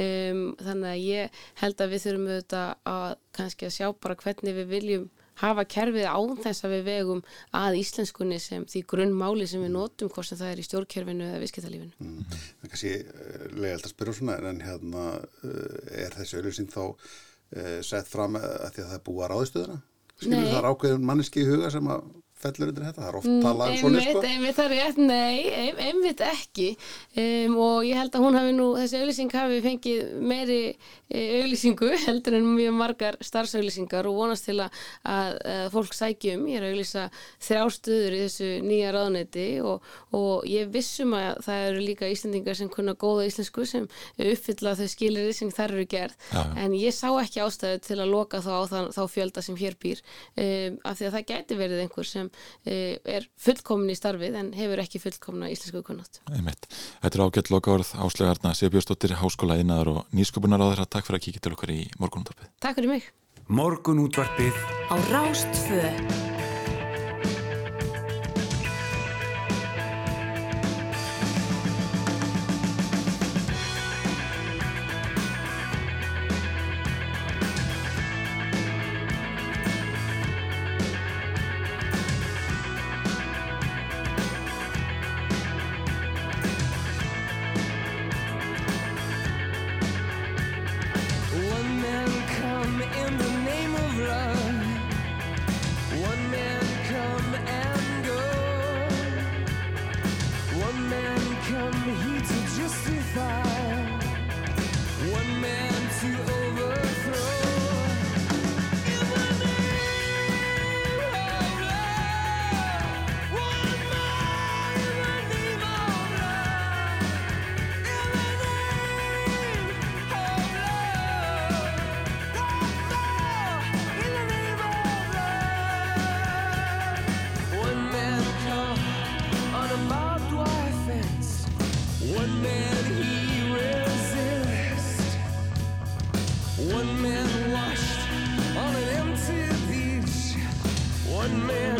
[0.00, 4.56] Um, þannig að ég held að við þurfum auðvitað að kannski að sjá bara hvernig
[4.56, 5.10] við viljum
[5.40, 7.22] hafa kerfið án þess að við vegum
[7.56, 11.42] að íslenskunni sem því grunnmáli sem við notum hvort sem það er í stjórnkerfinu eða
[11.44, 11.92] viðskiptalífinu.
[12.00, 12.24] Mm.
[12.30, 16.82] Það er kannski uh, leiðalt að spyrja svona en hérna uh, er þessi auðvilsing þá
[16.86, 19.78] uh, sett fram að því að það er búið að ráðistöðuna?
[20.20, 22.10] Skilur það ákveðin manneski í huga sem að
[22.42, 23.00] fellur undir þetta?
[23.00, 24.22] Það er oft talað um svona sko?
[24.30, 28.54] Einmitt, það er rétt, nei, ein, einmitt ekki um, og ég held að hún hafi
[28.56, 34.48] nú, þessi auðlýsing hafi fengið meiri e, auðlýsingu heldur en mjög margar starfsauðlýsingar og vonast
[34.48, 37.06] til að, að, að fólk sækjum, ég er að auðlýsa
[37.46, 42.70] þrjástöður í þessu nýja ráðneti og, og ég vissum að það eru líka Íslandingar sem
[42.72, 43.88] kunna góða íslensku sem
[44.20, 46.54] uppfylla þau skilir sem þar eru gerð, Já, já.
[46.64, 49.76] en ég sá ekki ástæðu til að loka þá á þann, þá fjölda sem hér
[49.80, 54.38] býr um, af því að það gæti verið einhver sem uh, er fullkomin í starfið
[54.40, 56.22] en hefur ekki fullkomna íslensku kunnát.
[56.32, 56.68] Einmitt.
[57.04, 60.90] Þetta er ágætt lokaorð áslegarna Sigurbjörnsdóttir, Háskóla Einnaðar og Nýsköpunar á þeirra.
[60.90, 62.52] Takk fyrir að kíkja til okkar í morgunúttarpið.
[62.62, 63.10] Takk fyrir mig.
[63.50, 66.49] Morgunútvarpið á Rástfö.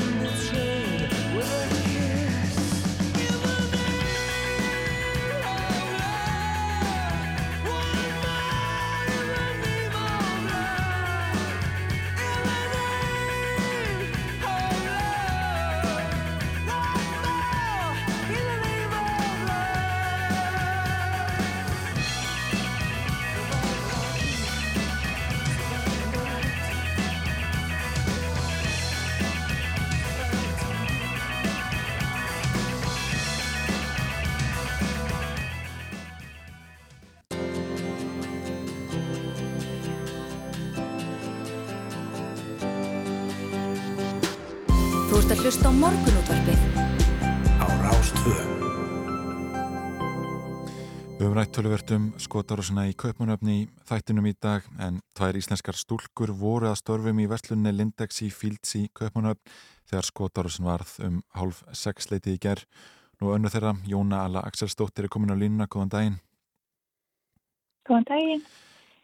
[0.00, 1.79] One man betrayed with a
[52.30, 56.78] töluvert um skotarúsina í Kaupmannöfni í þættinum í dag en tvær íslenskar stúlkur voru að
[56.78, 59.40] störfum í vestlunni Lindex í Fields í Kaupmannöfn
[59.90, 62.62] þegar skotarúsin varð um hálf sex leitið í ger.
[63.20, 66.20] Nú önnu þeirra, Jóna Alla Axelsdóttir er komin á línuna, góðan daginn.
[67.86, 68.46] Góðan daginn.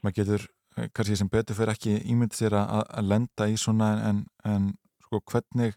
[0.03, 0.47] Maður getur
[0.77, 4.74] eh, kannski sem betur fyrir ekki ímynd sér að, að lenda í svona en, en
[5.03, 5.77] sko hvernig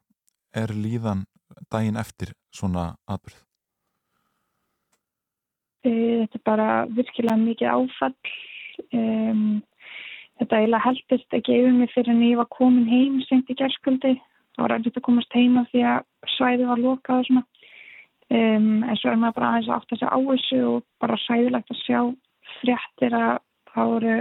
[0.54, 1.26] er líðan
[1.72, 3.49] daginn eftir svona atbyrð?
[5.88, 8.16] Eh, Þetta er bara virkilega mikið áfall.
[8.96, 9.62] Um,
[10.40, 14.16] þetta eiginlega heldist ekki yfir mig fyrir en ég var komin heim sent í gersköldi.
[14.56, 17.46] Það var erfitt að komast heima því að svæði var lokað og svona.
[18.30, 21.72] Um, en svo er maður bara aðeins að átta sig á þessu og bara sæðilegt
[21.74, 22.00] að sjá
[22.60, 23.32] fréttir að
[23.74, 24.18] það voru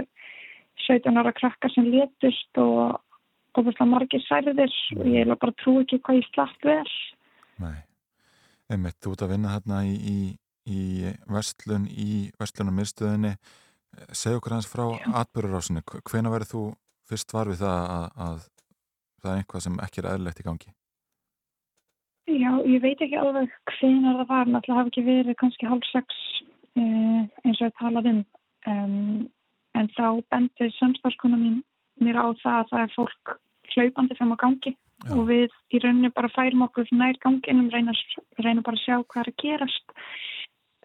[0.87, 2.99] 17 ára krakkar sem letust og
[3.59, 6.93] óbúinlega margir særðir og ég eiginlega bara trú ekki hvað ég slapp vel.
[7.59, 7.77] Nei,
[8.71, 10.17] einmitt, þú ert að vinna hérna í, í,
[10.69, 13.33] í vestlun, í vestlunum miðstöðinni.
[14.13, 14.85] Segð okkur hans frá
[15.21, 15.83] atbyrðurásinni.
[16.07, 16.63] Hvena verður þú
[17.09, 18.43] fyrst var við það að, að
[19.21, 20.75] það er einhvað sem ekki er eðlilegt í gangi?
[22.29, 26.21] Já, ég veit ekki alveg hvenar það var, náttúrulega hafi ekki verið kannski hálf sex
[26.77, 28.23] uh, eins og ég talaði um.
[28.69, 29.27] um
[29.77, 31.61] en þá bendir samstarfskona mín
[32.03, 33.33] mér á það að það er fólk
[33.73, 35.11] hlaupandi fram á gangi Já.
[35.15, 37.93] og við í rauninni bara færum okkur nær ganginum, reyna,
[38.41, 39.93] reyna bara að sjá hvað er að gerast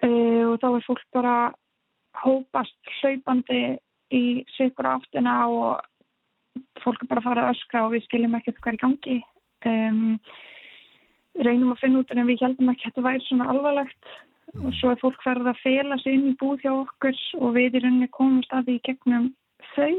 [0.05, 1.37] uh, og þá er fólk bara
[2.23, 3.63] hópast hlaupandi
[4.15, 4.25] í
[4.55, 5.81] sigur áttina og
[6.85, 9.17] fólk er bara að fara að öskra og við skiljum ekkert hvað er gangi.
[9.65, 10.21] Um,
[11.43, 14.13] reynum að finna út en við heldum ekki að þetta væri svona alvarlegt
[14.61, 17.81] og svo er fólk verið að fela sig inn í búð hjá okkur og við
[17.81, 19.33] rauninni komum staði í gegnum
[19.75, 19.91] þau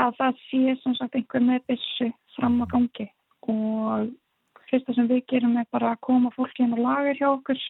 [0.00, 3.06] að það sé sem sagt einhver með byssu fram á gangi
[3.50, 4.10] og
[4.70, 7.62] fyrsta sem við gerum er bara að koma fólki inn á lager hjá okkur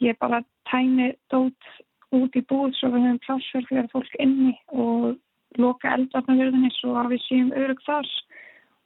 [0.00, 1.70] ég bara tæni dót
[2.16, 5.18] út í búð svo við höfum plássverð fyrir fólk inni og
[5.58, 8.10] loka eldvarnarverðinni svo að við séum örug þar.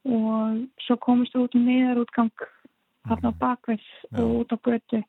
[0.05, 2.45] Og svo komist við út um neðarútgang
[3.09, 3.85] þarna á bakvið
[4.21, 5.01] og út á götu.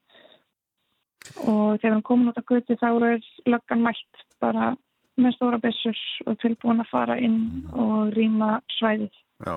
[1.44, 4.74] Og þegar hann komin út á götu þá er löggan mætt bara
[5.16, 9.12] með stóra bessur og tilbúin að fara inn og rýma svæðið.
[9.44, 9.56] Já,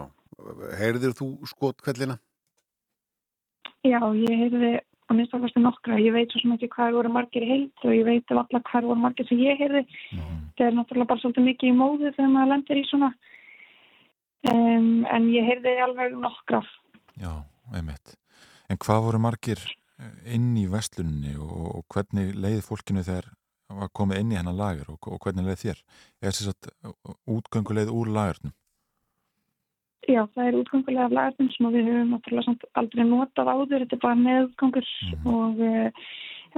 [0.79, 2.19] heyrðir þú skotkvellina?
[3.87, 4.73] Já, ég heyrði
[5.09, 5.97] að minnst ákvæmstu nokkra.
[6.01, 8.87] Ég veit svo sem ekki hvað voru margir heilt og ég veit af alla hvað
[8.91, 9.83] voru margir sem ég heyrði.
[10.57, 13.11] Það er náttúrulega bara svolítið mikið í móðu þegar maður lendir í svona.
[14.49, 16.61] Um, en ég heyrði alveg nokkra.
[17.19, 17.33] Já,
[17.75, 18.15] einmitt.
[18.69, 19.65] En hvað voru margir
[20.29, 23.33] inn í vestlunni og, og hvernig leiði fólkinu þegar
[23.69, 25.81] var komið inn í hennar lager og, og hvernig leið þér?
[26.21, 26.95] Er þess að
[27.29, 28.55] útgönguleið úr lagernum?
[30.07, 34.19] Já, það er útgönguleið af lagernum sem við höfum aldrei notað áður, þetta er bara
[34.19, 35.25] neðgangur mm.
[35.33, 35.63] og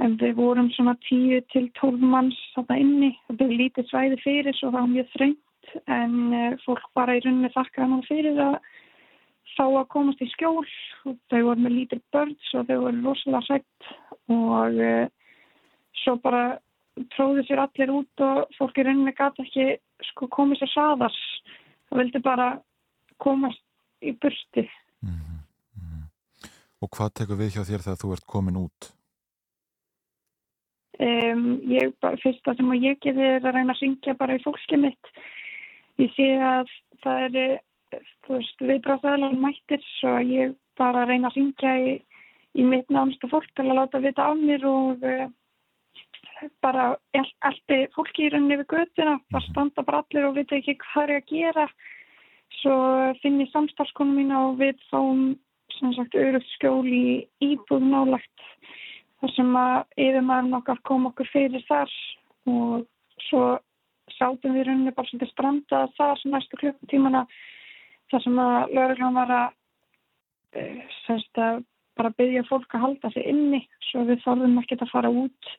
[0.00, 4.56] en við vorum svona 10 til 12 manns þarna inni, þetta er lítið svæði fyrir
[4.56, 6.14] svo það var mjög þröngt en
[6.64, 8.56] fólk bara í rauninni þakkaði maður fyrir að
[9.56, 10.64] fá að komast í skjól.
[11.08, 13.88] Og þau voru með lítið börn og þau voru rosalega sætt
[14.32, 15.06] og uh,
[16.02, 16.42] svo bara
[17.14, 19.66] tróði sér allir út og fólk í rauninni gæti ekki
[20.12, 21.18] sko komið sér saðars
[21.88, 22.48] það vildi bara
[23.22, 23.62] komast
[24.02, 24.66] í bursti
[25.02, 25.42] mm -hmm.
[26.82, 28.92] Og hvað tekur við hjá þér þegar þú ert komin út?
[31.02, 31.92] Um, ég,
[32.22, 35.12] fyrsta sem ég geði er að reyna að syngja bara í fólkið mitt.
[36.02, 36.72] Ég sé að
[37.02, 37.60] það er
[38.24, 41.94] þú veist, viðbráðaðalega mættir svo ég bara reyna að syngja í,
[42.58, 45.26] í mitt nánustu fólk til að láta vita af mér og uh,
[46.64, 51.04] bara eldi fólki í rauninni við götuna, það standa bara allir og vita ekki hvað
[51.04, 51.66] er að gera
[52.60, 52.76] svo
[53.22, 55.32] finn ég samstarfskonum mín og við fáum
[55.78, 58.46] sem sagt örugt skjól í íbúð nálagt
[59.22, 61.90] þar sem að yfirmaðurinn okkar kom okkur fyrir þar.
[62.50, 62.86] Og
[63.28, 63.42] svo
[64.18, 67.24] sátum við rauninni bara svolítið stranda þar sem næstu klukkutímana
[68.10, 69.48] þar sem að lögreglan var að
[70.58, 71.62] eh, semst að
[71.98, 73.62] bara byggja fólk að halda sig inni.
[73.90, 75.52] Svo við þorðum ekkert að fara út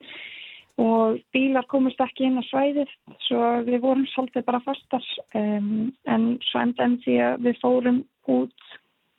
[0.82, 2.90] og bílar komist ekki inn á svæðið
[3.28, 5.04] svo við vorum svolítið bara fastar.
[5.34, 8.00] Um, en svo endaðum því að við fórum
[8.34, 8.70] út.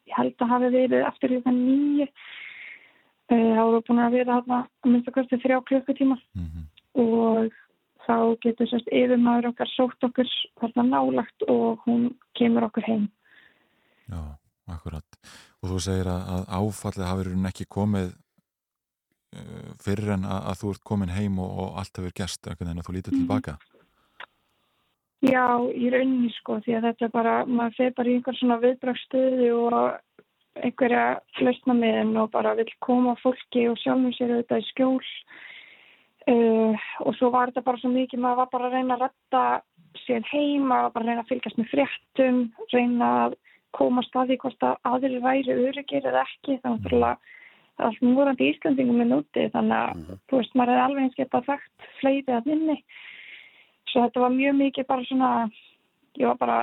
[0.06, 2.10] Ég held að hafi verið eftir líka nýju
[3.30, 6.18] þá voru búin að vera að að kosti þrjá klukkutíma.
[7.02, 7.53] Og
[8.06, 10.30] þá getur sérst yfirmaður okkar sótt okkur
[10.61, 13.07] þarna nálagt og hún kemur okkur heim.
[14.68, 15.06] Akkurat.
[15.61, 18.14] Og þú segir að, áfallið hafi raunin ekki komið
[19.84, 22.84] fyrir en að, að þú ert komin heim og, og allt hefur gerst einhvern veginn
[22.84, 23.22] að þú lítur Mhm.
[23.24, 23.57] tilbaka.
[25.26, 28.60] Já, í rauninni sko, því að þetta er bara, maður fer bara í einhver svona
[28.62, 29.99] viðbrakstöðu og
[30.62, 31.06] einhverja
[31.41, 35.02] lausnamiðin og bara vil koma fólki og sjálfum sér auðvitað í skjól
[36.32, 39.44] uh, og svo var þetta bara svo mikið, maður var bara að reyna að retta
[40.06, 42.40] sér heim, maður var bara að reyna að fylgjast með fréttum,
[42.74, 43.38] reyna að
[43.76, 47.18] koma staði hvort að aðrir væri öryggir eða ekki, þannig að
[47.84, 51.90] allt núrandi Íslandingum er núti, þannig að þú veist, maður hefði alveg eins getað þekkt
[52.00, 52.78] fleiri að minni
[53.92, 55.30] svo þetta var mjög mikið bara svona
[56.20, 56.60] ég var bara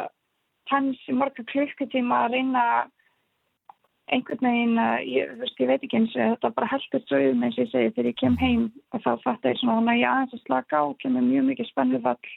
[0.71, 2.65] tens í marga klukkutíma að reyna
[4.13, 7.45] einhvern veginn ég, þú veist, ég veit ekki eins og þetta bara heldur svo um
[7.47, 10.03] eins og ég segi þegar ég kem heim og þá fatta ég svona þannig að
[10.03, 12.33] ég aðeins að slaka á kemur mjög mikið spennufall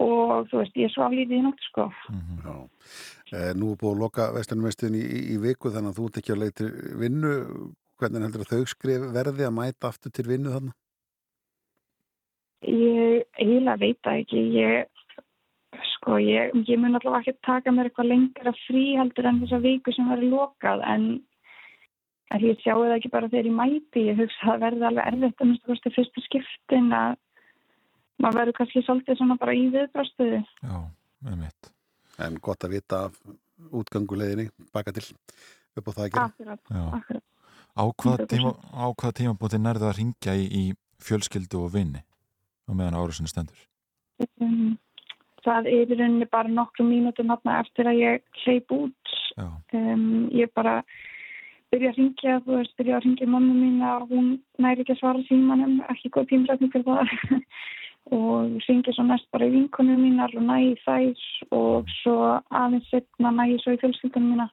[0.00, 1.88] og þú veist, ég svaf lítið í nótt sko.
[2.44, 2.52] Já.
[2.54, 6.20] Eh, nú er búið að loka vestunumestin í, í, í viku þannig að þú ert
[6.20, 6.70] ekki að leita
[7.00, 7.34] vinnu
[8.00, 10.74] hvernig heldur að þau skrif verði að mæta aftur til vinnu þarna?
[12.60, 14.44] Ég eiginlega veit það ekki.
[14.56, 19.62] Ég, sko, ég, ég mun allavega ekki taka mér eitthvað lengra frí heldur en þessa
[19.64, 21.08] viku sem verður lokað en,
[22.34, 24.06] en ég sjáu það ekki bara þegar ég mæti.
[24.10, 27.18] Ég hugsa að það verði alveg erfitt að minnst kosti fyrstu skiptin að
[28.20, 30.42] maður verður kannski svolítið svona bara í viðbrastuðu.
[30.60, 30.80] Já,
[31.24, 31.74] með mitt.
[32.26, 33.16] En gott að vita af
[33.70, 35.06] útganguleginni baka til
[35.78, 36.28] upp á það að gera.
[36.28, 36.62] Akkurat,
[36.98, 37.26] akkurat.
[37.70, 38.30] Á hvaða 100%.
[38.32, 40.64] tíma, á hvaða tímabúti nærðu að ringja í, í
[41.00, 42.02] fjölskyldu og vinni
[42.66, 43.60] á meðan árusinu stendur?
[44.42, 44.76] Um,
[45.44, 49.14] það er í rauninni bara nokkru mínútum þarna eftir að ég hleyp út.
[49.38, 50.80] Um, ég bara
[51.70, 55.02] byrja að ringja, þú veist, byrja að ringja mamma mína og hún næri ekki að
[55.04, 57.14] svara símanum, ekki góð tímrætning fyrir það.
[58.10, 61.24] Og ringi svo næst bara í vinkunum mínar og nægi þær
[61.56, 62.16] og svo
[62.50, 64.46] aðeins setna nægi svo í fjölskyldunum mína.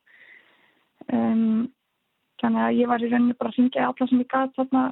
[1.14, 1.70] Um,
[2.42, 4.84] þannig að ég var í rauninni bara að ringja í alla sem ég gat þarna.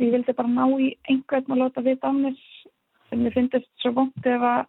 [0.00, 2.38] Ég vildi bara ná í einhvern og láta vita á mér.
[3.12, 4.64] En mér finnst svo vond ef að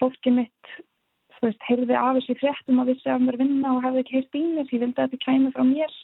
[0.00, 0.74] fólki mitt
[1.38, 4.36] þú veist, heyrði af þessi fréttum og vissi af mér vinna og hefði ekki heyrt
[4.38, 4.68] í mér.
[4.70, 5.96] Ég vildi að þetta kæmi frá mér.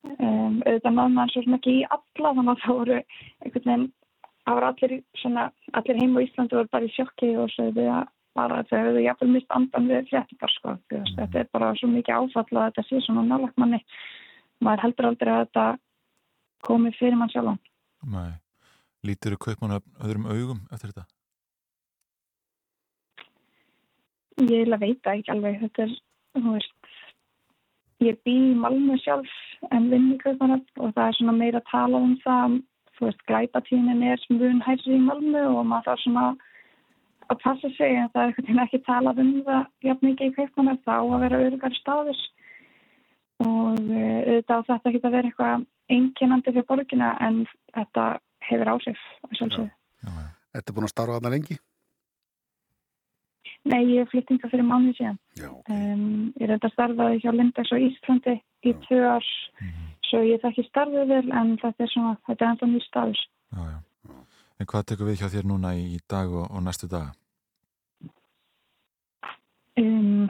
[0.00, 3.88] Um, auðvitað maður svo sem ekki í alla þannig að það voru einhvern veginn
[4.46, 8.08] það voru allir, svona, allir heim á Íslandi voru bara í sjokki og þau að
[8.38, 10.74] bara þau hefðu jafnvel mist andan við fréttingar sko.
[10.92, 13.80] Veist, þetta er bara svo mikið áfall að þetta sé svona nálagt manni
[14.62, 15.64] maður heldur aldrei að þetta
[16.66, 17.58] komi fyrir mann sjálfan
[18.10, 18.38] Nei.
[19.04, 21.08] Lítur þú kaupmann öðrum augum eftir þetta?
[24.40, 25.94] ég eiginlega veit það ekki alveg þetta er,
[26.38, 26.92] þú veist
[28.00, 29.32] ég bý í Malmö sjálf
[29.68, 32.56] en vinn í Kaupanöfn og það er svona meira að tala um það
[33.00, 36.26] þú veist, glæpatíðin er við hærri í Malmö og maður þarf svona
[37.30, 40.36] að passa sig en það er einhvern veginn ekki talað um það jafn mikið í
[40.36, 42.22] Kaupanöfn þá að vera örgar staðis
[43.40, 47.42] og eh, auðvitað á þetta ekki að vera eitthvað einkennandi fyrir borgina en
[47.74, 48.06] þetta
[48.50, 49.68] hefur að sjálfsögðu.
[50.56, 51.56] Ertu búin að starfa þarna lengi?
[53.70, 55.18] Nei, ég er flyttinga fyrir mánuð síðan.
[55.36, 59.26] Já, um, ég er þetta starfaði hjá Lindex og Íslandi í tvö ár,
[60.10, 63.24] svo ég þekki starfið vel en þetta er svona, þetta er enda mjög staður.
[64.60, 67.14] En hvað tekur við hjá þér núna í dag og, og næstu daga?
[69.80, 70.26] Um,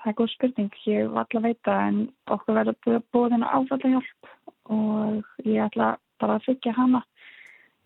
[0.00, 2.00] það er góð spurning, ég var alltaf að veita en
[2.34, 4.32] okkur verður búin áfalla hjálp
[4.72, 7.02] og ég ætla bara að fyggja hana,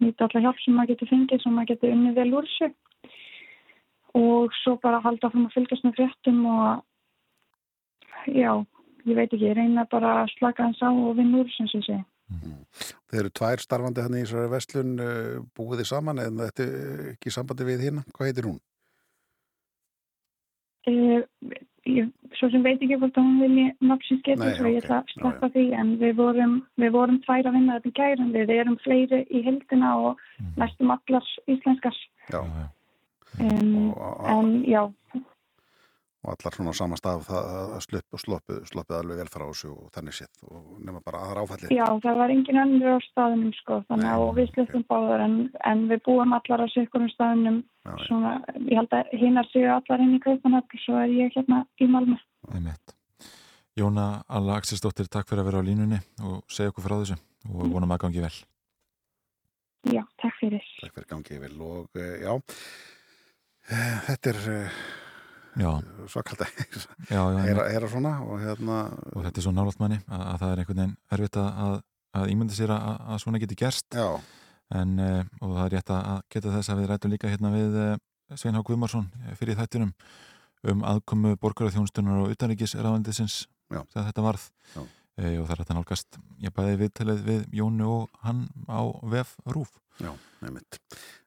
[0.01, 2.73] nýta alla hjálp sem maður getur fengið, sem maður getur unnið vel úr þessu
[4.16, 6.66] og svo bara halda fram að fylgjast með fréttum og
[8.32, 8.53] já,
[9.07, 11.87] ég veit ekki, ég reyna bara að slaka hans á og vinna úr sem ég
[11.87, 12.03] segi.
[13.07, 17.05] Þeir eru tvær starfandi hann í þessari vestlun uh, búið þið saman en þetta er
[17.12, 18.03] ekki sambandi við hérna.
[18.16, 18.59] Hvað heitir hún?
[20.87, 21.23] Uh,
[21.87, 25.12] ég, svo sem veit ekki hvort að hún vilji nafnsins geta, svo ég ætla að
[25.15, 28.78] sleppa því en við vorum, við vorum tvær að vinna þetta í gærum, við erum
[28.85, 30.24] fleiri í heldina og
[30.59, 31.99] næstum allar íslenskar
[32.33, 32.41] Já.
[32.43, 33.95] um,
[34.35, 34.83] en já,
[36.27, 40.16] og allar svona á sama stað það, það sloppu alveg vel frá þessu og þannig
[40.16, 41.74] sétt og nema bara aðra áfallið.
[41.77, 45.36] Já, það var engin önnur á staðunum sko, þannig að við sluppum báðar en,
[45.70, 47.62] en við búum allar á sikkurum staðunum
[48.09, 48.35] svona,
[48.66, 52.19] ég held að hinnar séu allar inn í kaupanöfn svo er ég hérna í Malmö.
[52.51, 52.97] Einmitt.
[53.77, 57.19] Jóna Alla Axelsdóttir, takk fyrir að vera á línunni og segja okkur frá þessu
[57.53, 58.35] og vonum að gangi vel.
[59.93, 60.65] Já, takk fyrir.
[60.81, 62.32] Takk fyrir gangið vel og uh, já,
[63.70, 64.40] uh, þetta er
[65.57, 66.51] uh, svakalt að
[67.11, 68.81] heyra, heyra svona og hérna
[69.12, 71.78] og þetta er svo nálátt manni að, að það er einhvern veginn erfitt að,
[72.16, 73.99] að, ímynda sér að, að svona geti gerst.
[74.77, 77.81] En, uh, og það er rétt að geta þess að við rættum líka hérna við
[77.83, 77.91] uh,
[78.35, 79.09] Svein Há Guðmarsson
[79.39, 79.95] fyrir þættinum
[80.66, 84.47] um aðkomu borgarþjónstunar og utanríkisraðandisins þegar þetta varð.
[84.74, 84.81] Já.
[84.83, 89.78] og það er þetta nálgast ég bæði viðtalið við Jónu og hann á VF Rúf
[90.03, 90.11] Já,
[90.43, 90.81] nefnitt.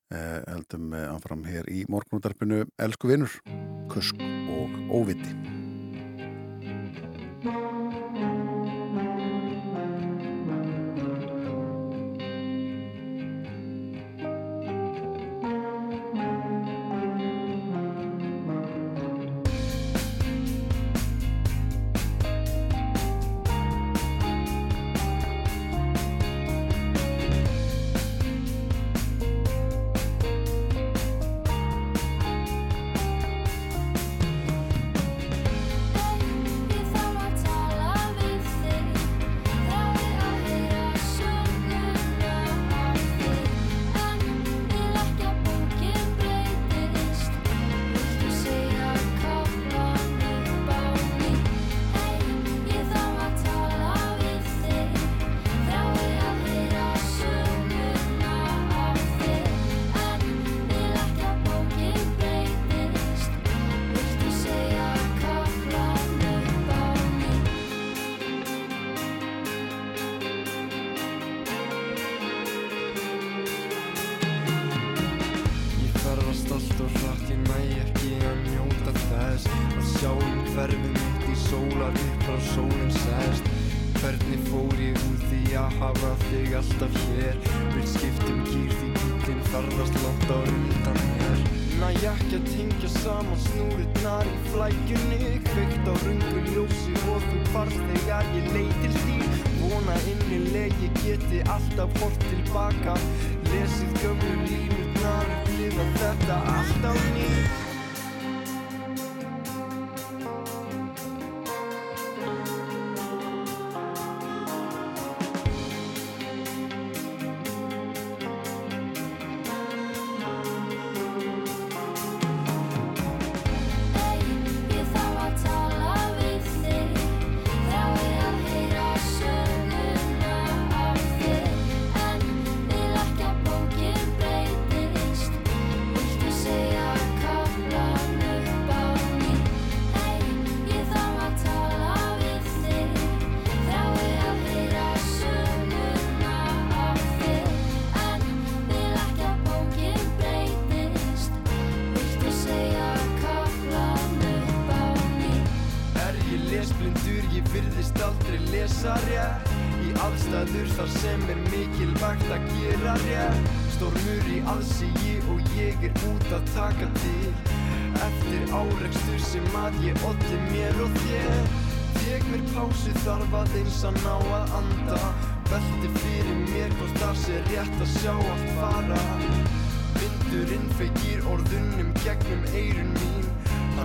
[0.09, 3.35] Eh, heldum eh, áfram hér í morgunútarpinu Elsku vinnur,
[3.93, 4.17] kusk
[4.49, 5.35] og óviti.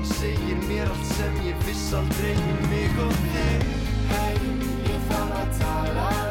[0.05, 3.65] Hann segir mér allt sem ég viss aldrei um mig og þig
[4.11, 4.37] Hei,
[4.91, 6.24] ég þarf að tala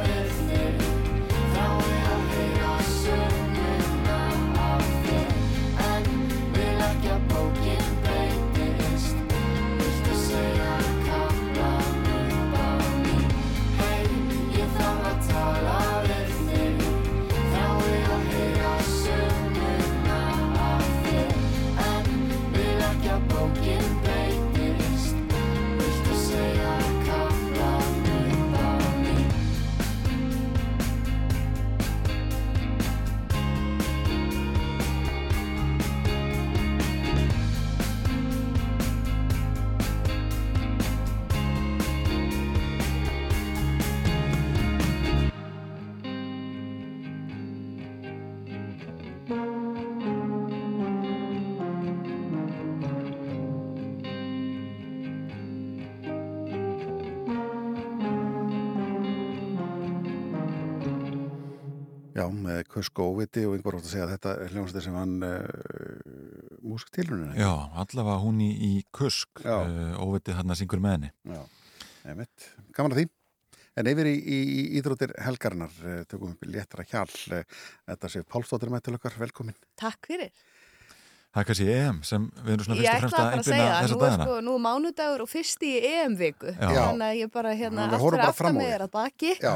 [62.73, 66.61] Kusk og Óviti og einhver átt að segja að þetta er hljómsveitir sem hann uh,
[66.65, 67.35] músiktilrunina.
[67.37, 67.51] Já,
[67.83, 71.43] allavega hún í, í kusk uh, óvitið hann að syngur með henni Já,
[72.07, 72.47] nefnitt.
[72.73, 73.11] Gaman að því.
[73.81, 77.07] En yfir í, í, í Íþróttir helgarinnar eh, tökum við léttra hjál.
[77.33, 77.41] Eh,
[77.89, 79.55] Þetta sé Pálsdóttir með til okkar, velkomin.
[79.81, 80.29] Takk fyrir.
[81.33, 83.41] Það er kannski EM sem við erum svona Ég fyrst og fremst ætla að bara
[83.41, 86.67] að segja, þessa nú er, sko, nú er mánudagur og fyrst í EM-viku, Já.
[86.75, 87.87] þannig að ég bara hérna
[88.27, 88.73] aftan mig þig.
[88.75, 89.31] er að baki.
[89.41, 89.55] Já.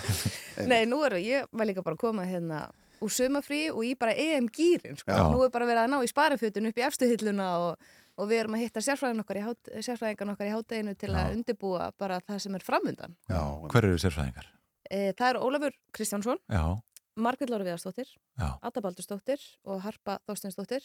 [0.70, 2.62] Nei, nú erum ég var líka bara að koma hérna
[3.04, 5.12] úr sumafrí og í bara EM-gýrin, sko.
[5.12, 5.26] Já.
[5.28, 8.40] Nú er bara verið að ná í sparafjötun upp í efstu hilluna og, og við
[8.46, 13.18] erum að hitta sérfræðin okkar í hátteginu til að undibúa bara það sem er framundan.
[13.28, 14.48] Já, hver eru sérfræðingar?
[14.88, 16.64] E, það er Ólafur Kristjánsson, Já,
[17.16, 18.08] Margrét Lára Viðarsdóttir,
[18.38, 18.48] Já.
[18.62, 20.82] Adda Baldursdóttir og Harpa Þorsteinsdóttir.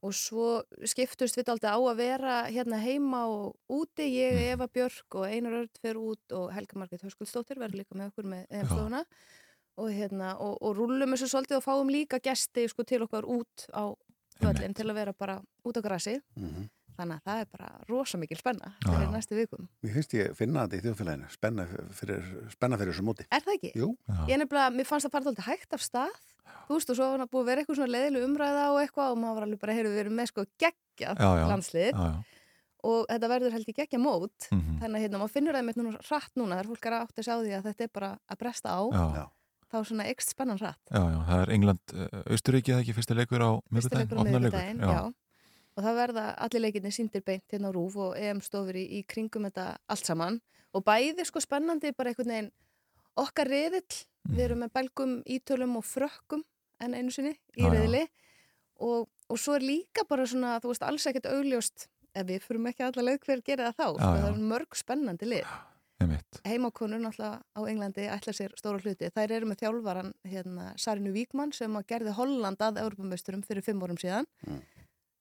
[0.00, 4.46] Og svo skiptust við aldrei á að vera hérna heima og úti, ég, Mm.
[4.54, 8.24] Eva Björk og Einar Örd fer út og Helga Margrét Höskuldsdóttir verður líka með okkur
[8.24, 9.04] með EM-stofuna
[9.76, 13.66] og, hérna, og, og rúllum þessu svolítið og fáum líka gesti sko, til okkar út
[13.76, 13.92] á
[14.40, 16.16] völlin til að vera bara út á grasi
[16.98, 19.10] þannig að það er bara rosa mikil spenna Já, fyrir já.
[19.14, 19.68] næstu vikum.
[19.84, 21.66] Mér finnst ég finna þetta í þjóðfélaginu, spenna
[22.00, 22.24] fyrir,
[22.56, 23.26] spenna fyrir þessu móti.
[23.30, 23.72] Er það ekki?
[23.78, 23.88] Jú.
[24.28, 26.18] Ég nefnilega, mér fannst það fara alltaf hægt af stað
[26.70, 29.10] þú veist og svo var það búið að vera eitthvað svona leiðileg umræða og eitthvað
[29.14, 31.46] og maður var alveg bara, heyrðu, við erum með sko geggja Já, já.
[31.50, 32.46] landslið Já, já.
[32.90, 34.78] og þetta verður held í geggja mót Mhm.
[34.80, 37.22] þannig að hérna, maður finnur það með núna hratt núna þegar fólk er að átta
[37.22, 39.24] sig á því að þetta er bara að bresta á Já.
[39.70, 43.14] þá svona ekst spennan hratt já, já, það er England, uh, Austuríki eða ekki fyrsti
[43.18, 45.02] leikur á Fyrsti miðvikudaginn, leikur á miðvikudaginn, já.
[45.80, 49.04] Og það verða allir leikinni síndir beint hérna á rúf og EM stofur í, í
[49.08, 50.40] kringum þetta allt saman
[50.76, 52.50] og bæði sko spennandi bara einhvern veginn
[53.20, 56.44] okkar reðill, við erum með belgum, ítölum og frökkum
[56.84, 57.72] en einu sinni í já.
[57.72, 58.04] reðili
[58.84, 62.68] og, og svo er líka bara svona, þú veist, alls ekkert augljóst ef við fyrum
[62.70, 64.06] ekki alla leið hver gerir það þá já.
[64.06, 65.58] það er mörg spennandi lið
[66.46, 69.10] heimakonur náttúrulega á Englandi ætla sér stóra hluti.
[69.12, 73.82] Þær eru með þjálfaran hérna, Sarinu Víkmann sem að gerði Holland að Europameisturum fyrir fimm
[73.84, 74.62] árum síðan Mm.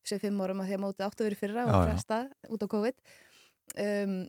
[0.09, 2.19] Sem fimm árum að því að móti áttu verið fyrra og fresta
[2.49, 2.97] út á COVID.
[3.79, 4.19] Um,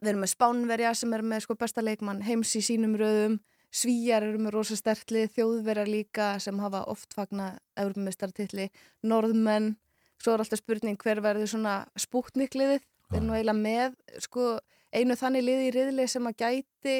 [0.00, 3.40] við erum með Spánverja sem er með sko besta leikmann heims í sínum röðum.
[3.76, 8.70] Svíjar eru með rosa stertli, þjóðverjar líka sem hafa oft fagna Europameistertitli,
[9.04, 9.74] Norðmenn
[10.22, 14.48] svo er alltaf spurning hver verður svona spútnikliðið, við erum nú eiginlega með sko
[14.96, 16.96] einu þannig liði í riðli sem að gæti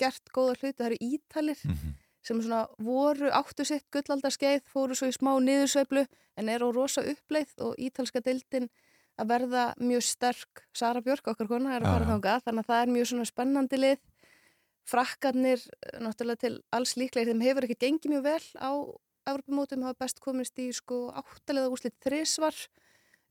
[0.00, 1.62] gert góða hluti, það eru ítalir
[2.22, 6.06] sem svona voru áttu sitt gullaldarskeið, fóru svo í smá niðursveiflu
[6.38, 8.70] en eru á rosa uppleið og ítalska deildin
[9.20, 12.10] að verða mjög sterk, Sara Björk okkar kona er að fara já.
[12.12, 14.04] þangað, þannig að það er mjög svona spennandi lið.
[14.88, 15.64] Frakkarnir
[16.02, 18.72] náttúrulega til alls líklega þeim hefur ekki gengið mjög vel á
[19.30, 22.56] Evropamótum hafa best komist í sko áttalega úrslit þrisvar.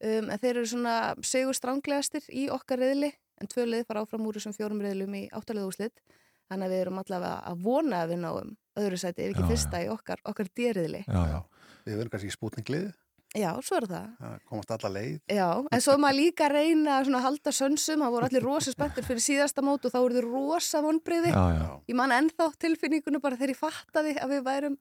[0.01, 0.95] Um, en þeir eru svona
[1.27, 3.11] segur stránglegastir í okkar reyðli
[3.41, 5.99] en tvö lið fara áfram úr þessum fjórum reyðlum í áttalega úrslit.
[6.47, 9.47] Þannig að við erum allavega að vona að við náum öðru sæti ef ekki Já,
[9.47, 9.51] já.
[9.53, 11.39] fyrsta í okkar, okkar dýrriðli Já, já.
[11.85, 12.91] Við verðum kannski í spútningliði,
[13.31, 15.19] Já, svo er það það komast alla leið.
[15.31, 18.43] Já, en svo er maður líka að reyna að svona halda sönsum, það voru allir
[18.43, 21.31] rosa spenntur fyrir síðasta mót og þá voru þið rosa vonbriði.
[21.31, 21.69] Já, já.
[21.87, 24.75] Ég man ennþá tilfinningunum bara þegar ég fattaði að við værum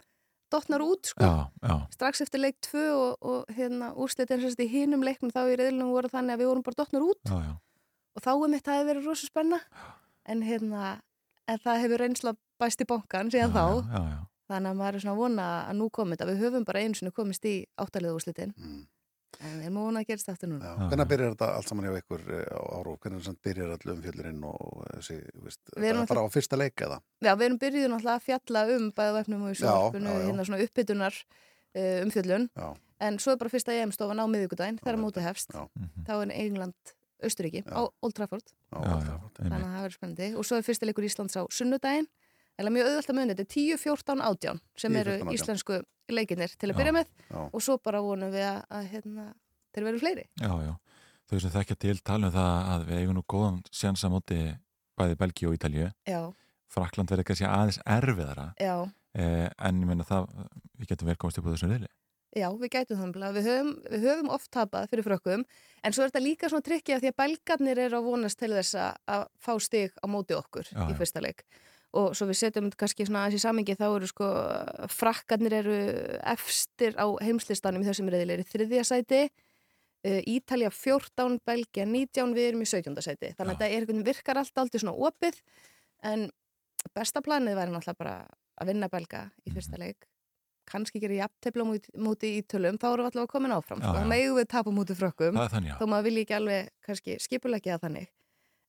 [0.50, 1.22] dottnar út, sko.
[1.30, 1.76] Já, já.
[1.94, 5.94] Strax eftir leik 2 og, og hérna úrslitin sérst í hinum leiknum þá í reyðlunum
[5.94, 7.54] voru þannig að við vorum bara dottnar út Já, já.
[8.18, 9.60] og þá er mitt að það hefur verið rosa spenna.
[10.26, 10.88] En hérna,
[11.46, 13.64] en það hefur reynsla bæst í bankan síðan þá.
[13.90, 14.20] Já, já.
[14.50, 16.30] Þannig að maður er svona að vona að nú komið þetta.
[16.32, 18.54] Við höfum bara einu sinni komist í áttaliða úrslitin.
[18.58, 18.80] Mm.
[19.40, 20.66] En við erum að vona að gerist aftur núna.
[20.72, 20.88] Já.
[20.90, 22.94] Hvernig byrjar þetta allt saman hjá ykkur eh, á áru?
[22.98, 26.58] Hvernig samt byrjar allu umfjöldurinn og eh, þessi, þú veist, Við bara, bara á fyrsta
[26.58, 26.98] leik eða?
[27.22, 30.26] Já, við erum byrjuð náttúrulega að fjalla um bæða vefnum og Já, já, já.
[30.26, 32.68] hérna svona uppbytunar uh, umfjöllun, Já.
[33.06, 36.04] en svo er bara fyrsta EM-stofan á miðvikudaginn, þegar mótið hefst, Mhm.
[36.10, 38.42] þá er England Östuríki á Old Trafford,
[38.74, 39.16] Já, já, já.
[39.38, 42.10] þannig að það verður spennandi og svo er fyrsta leikur Íslands á sunnudaginn,
[42.60, 45.38] eða mjög auðvöld að muni, þetta er 10, 14, 18 sem 10, eru 14, 18.
[45.38, 45.80] íslensku
[46.10, 47.40] leikinnir til að Já, byrja með já.
[47.50, 49.26] og svo bara vonum við að, að hérna,
[49.74, 50.24] þeir verður fleiri.
[50.42, 50.72] Já, já.
[51.30, 54.38] Þau sem þekkja til tala um það að við eigum nú góðan sjans að móti
[54.98, 55.90] bæði Belgíu og Ítalju.
[56.10, 56.20] Já,
[56.70, 58.48] Frakland verður kannski aðeins erfiðara.
[58.60, 58.74] já.
[59.18, 60.28] Eh, en ég meina það,
[60.78, 61.88] við getum vel komast upp á þessum riðli.
[62.38, 63.32] Já, við gætum það.
[63.34, 65.42] Við höfum, við höfum oft tapað fyrir frökkum,
[65.82, 68.52] en svo er þetta líka svona trikki af því að belgarnir eru að vonast til
[68.54, 71.42] þess að- að fá stig á móti okkur Já, í fyrsta leik.
[71.92, 74.26] Og svo við setjum kannski svona í samingi, þá eru sko,
[74.94, 75.76] frakkarnir eru
[76.32, 79.22] efstir á heimslistanum í þessum reyðileg í þriðja sæti,
[80.00, 82.94] Ítalja 14, Belgia 19, við erum í 17.
[83.04, 83.34] sæti.
[83.36, 85.42] Þannig að þetta er virkar allt aldrei svona opið,
[86.06, 86.30] en
[86.96, 88.14] besta planið væri náttúrulega bara
[88.60, 89.82] að vinna belga í fyrsta Mhm.
[89.84, 90.06] leik
[90.70, 91.64] kannski gera jafntefla
[91.98, 93.98] múti, í tölum þá erum við allavega komin áfram Já, sko.
[93.98, 98.08] þá megum við tapa múti frökkum þó maður vilji ekki alveg kannski skipulegja þannig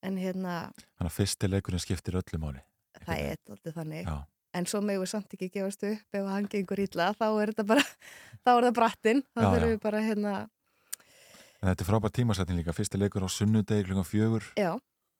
[0.01, 2.61] en hérna Þannig að fyrsti leikurinn skiptir öllu máli.
[3.07, 4.05] Það er alltaf þannig.
[4.07, 4.17] Já.
[4.59, 7.65] en svo megum við samt ekki gefast upp ef hann gengur illa, þá er þetta
[7.69, 7.83] bara
[8.43, 10.33] þá er það brattinn, þá þurfum við bara hérna,
[11.61, 14.71] En þetta er frábært tímasetning líka, fyrsti leikur á sunnudegi klukkan fjögur, já,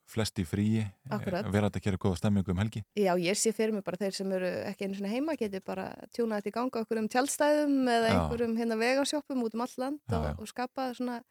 [0.09, 0.81] flest í fríi,
[1.13, 1.45] Akkúrat.
[1.53, 2.81] vera þetta að gera góða stemmingu um helgi.
[2.97, 5.85] já, ég sé fyrir mig bara þeir sem eru ekki einu svona heima geti bara
[6.11, 10.17] tjúnað þetta í ganga okkur um tjálstæðum eða einhverjum hérna vegasjópum út um all land
[10.17, 11.21] og, og skapa svona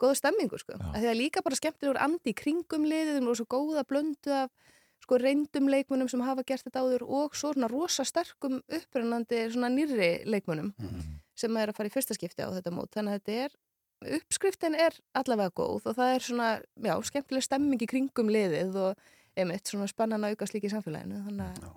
[0.00, 0.78] góða stemmingu sko.
[0.78, 4.50] Af Því að líka bara skemmtilegur andi kringum liðum og svo góða blöndu af
[5.04, 9.70] sko reyndum leikmunum sem hafa gert þetta áður og svo svona rosa sterkum upprennandi svona
[9.72, 10.72] nýrri leikmunum
[11.36, 13.54] sem er að fara í fyrsta skipti á þetta mót þannig að þetta er,
[14.18, 16.48] uppskriftin er allavega góð og það er svona,
[16.88, 19.06] já, skemmtileg stemming í kringum liðið og
[19.36, 21.72] einmitt svona spennan að auka slíki í samfélaginu þannig að,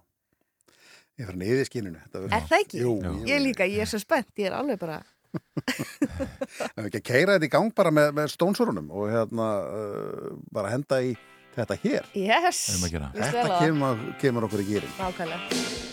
[1.18, 2.02] Ég fyrir niður í skínunu.
[2.30, 2.82] er það ekki?
[2.84, 2.92] Jú,
[3.26, 5.00] Ég líka, ég er svo spennt, ég er alveg bara
[5.38, 10.30] Ef við ekki að keira þetta í gang bara með, með stónsurunum og hérna uh,
[10.54, 11.16] bara henda í
[11.58, 12.10] þetta hér.
[12.14, 13.12] Yes, Erum að gera.
[13.14, 14.98] Veistu vel Þetta kemur, kemur okkur í gýrin.
[15.02, 15.87] Nákvæmlega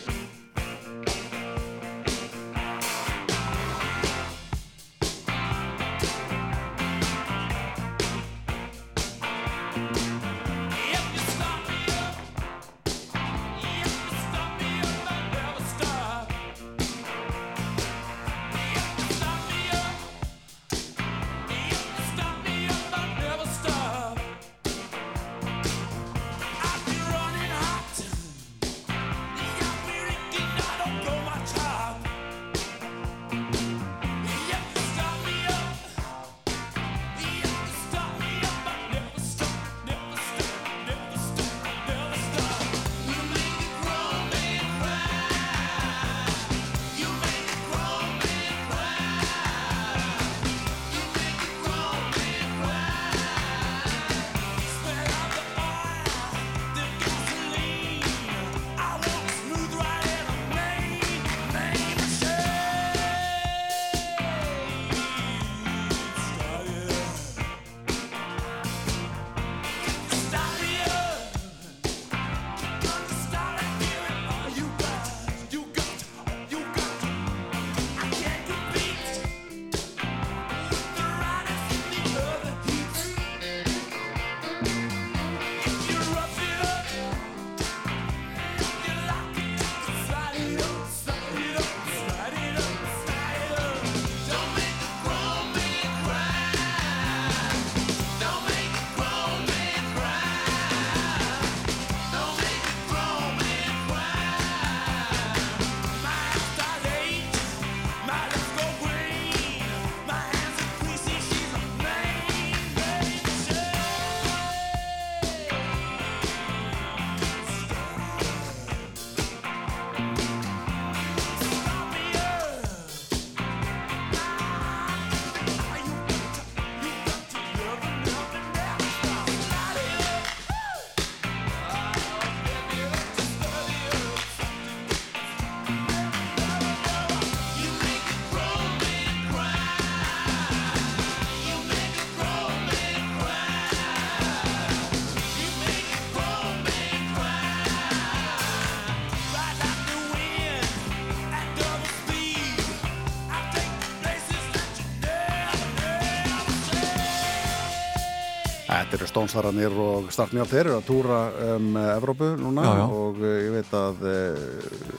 [159.25, 161.19] Stónstararnir og startmjál þeir eru að túra
[161.55, 162.83] um Evrópu núna Já, já.
[162.93, 164.43] og uh, ég veit að uh,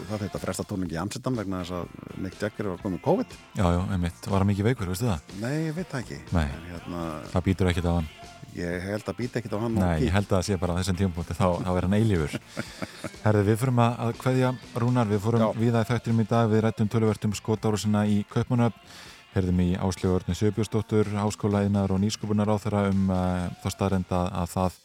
[0.10, 3.36] það þetta fresta tóningi í Amsterdam vegna þess að Mick Jagger var komið COVID.
[3.60, 5.30] Já, já, einmitt, var hann mikið veikur, veistu það?
[5.44, 6.20] Nei, ég veit það ekki.
[6.42, 8.10] En hérna, það býtur ekkit á hann.
[8.58, 9.80] ég held að býta ekkit á hann.
[9.86, 12.38] Nei, ég held að það sé bara á þessum tímpúti, þá, þá er hann eilífur.
[13.28, 16.66] Herði, við fórum að, að kveðja Rúnar, við fórum viða í þættinum í dag, við
[16.66, 18.96] rættum tölvertum skotárusina í Kaupmannöfn,
[19.36, 24.78] herðum í Áslögurni Söbjörnsdóttur, háskólaðinar og nýsköpunar á þeirra um uh, þá staðrenda að það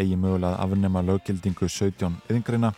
[0.00, 2.70] eigi mögulega að afnema löggildingu 17 yðingreina.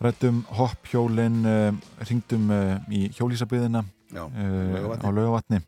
[0.00, 3.84] Rættum hoppjólin, uh, ringdum uh, í hjólísabiðina
[4.14, 5.60] á laugavatni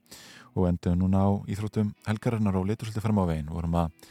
[0.57, 3.51] og endum núna á íþróttum helgarinnar og letur svolítið fram á veginn.
[3.53, 4.07] Vorum að,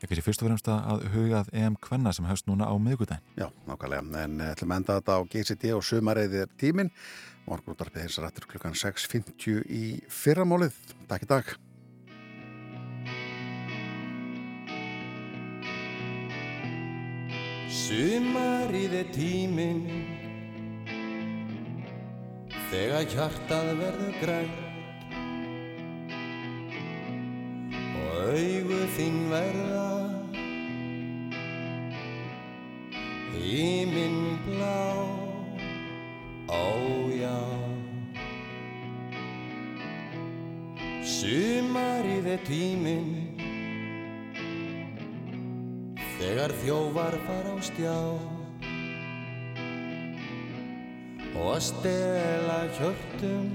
[0.00, 3.26] ég kannski fyrst og fremst að huga að EM Kvenna sem hefst núna á miðgudaginn.
[3.36, 4.24] Já, nákvæmlega.
[4.24, 6.92] En eh, ætlum að enda þetta á GCD og sumarið er tíminn.
[7.50, 10.76] Morgunúttarpið hins rættur klukkan 6.50 í fyrramálið.
[11.10, 11.50] Takk í dag.
[17.70, 19.80] Sumarið er tíminn
[22.70, 24.52] Þegar hjartað verður græn
[27.98, 29.88] Og augu þín verða
[33.34, 35.29] Híminn blá
[36.50, 37.38] Ó já
[41.06, 43.30] Sumarið er tímin
[46.20, 47.96] Þegar þjóvar fara á stjá.
[51.32, 53.48] Og að stela hjörtum.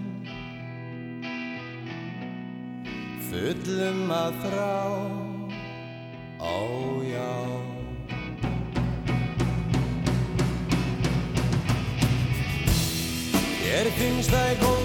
[3.29, 4.73] Fullum að þrá.
[6.41, 6.57] Ó
[7.05, 7.54] já
[13.75, 14.84] Þér finnst það í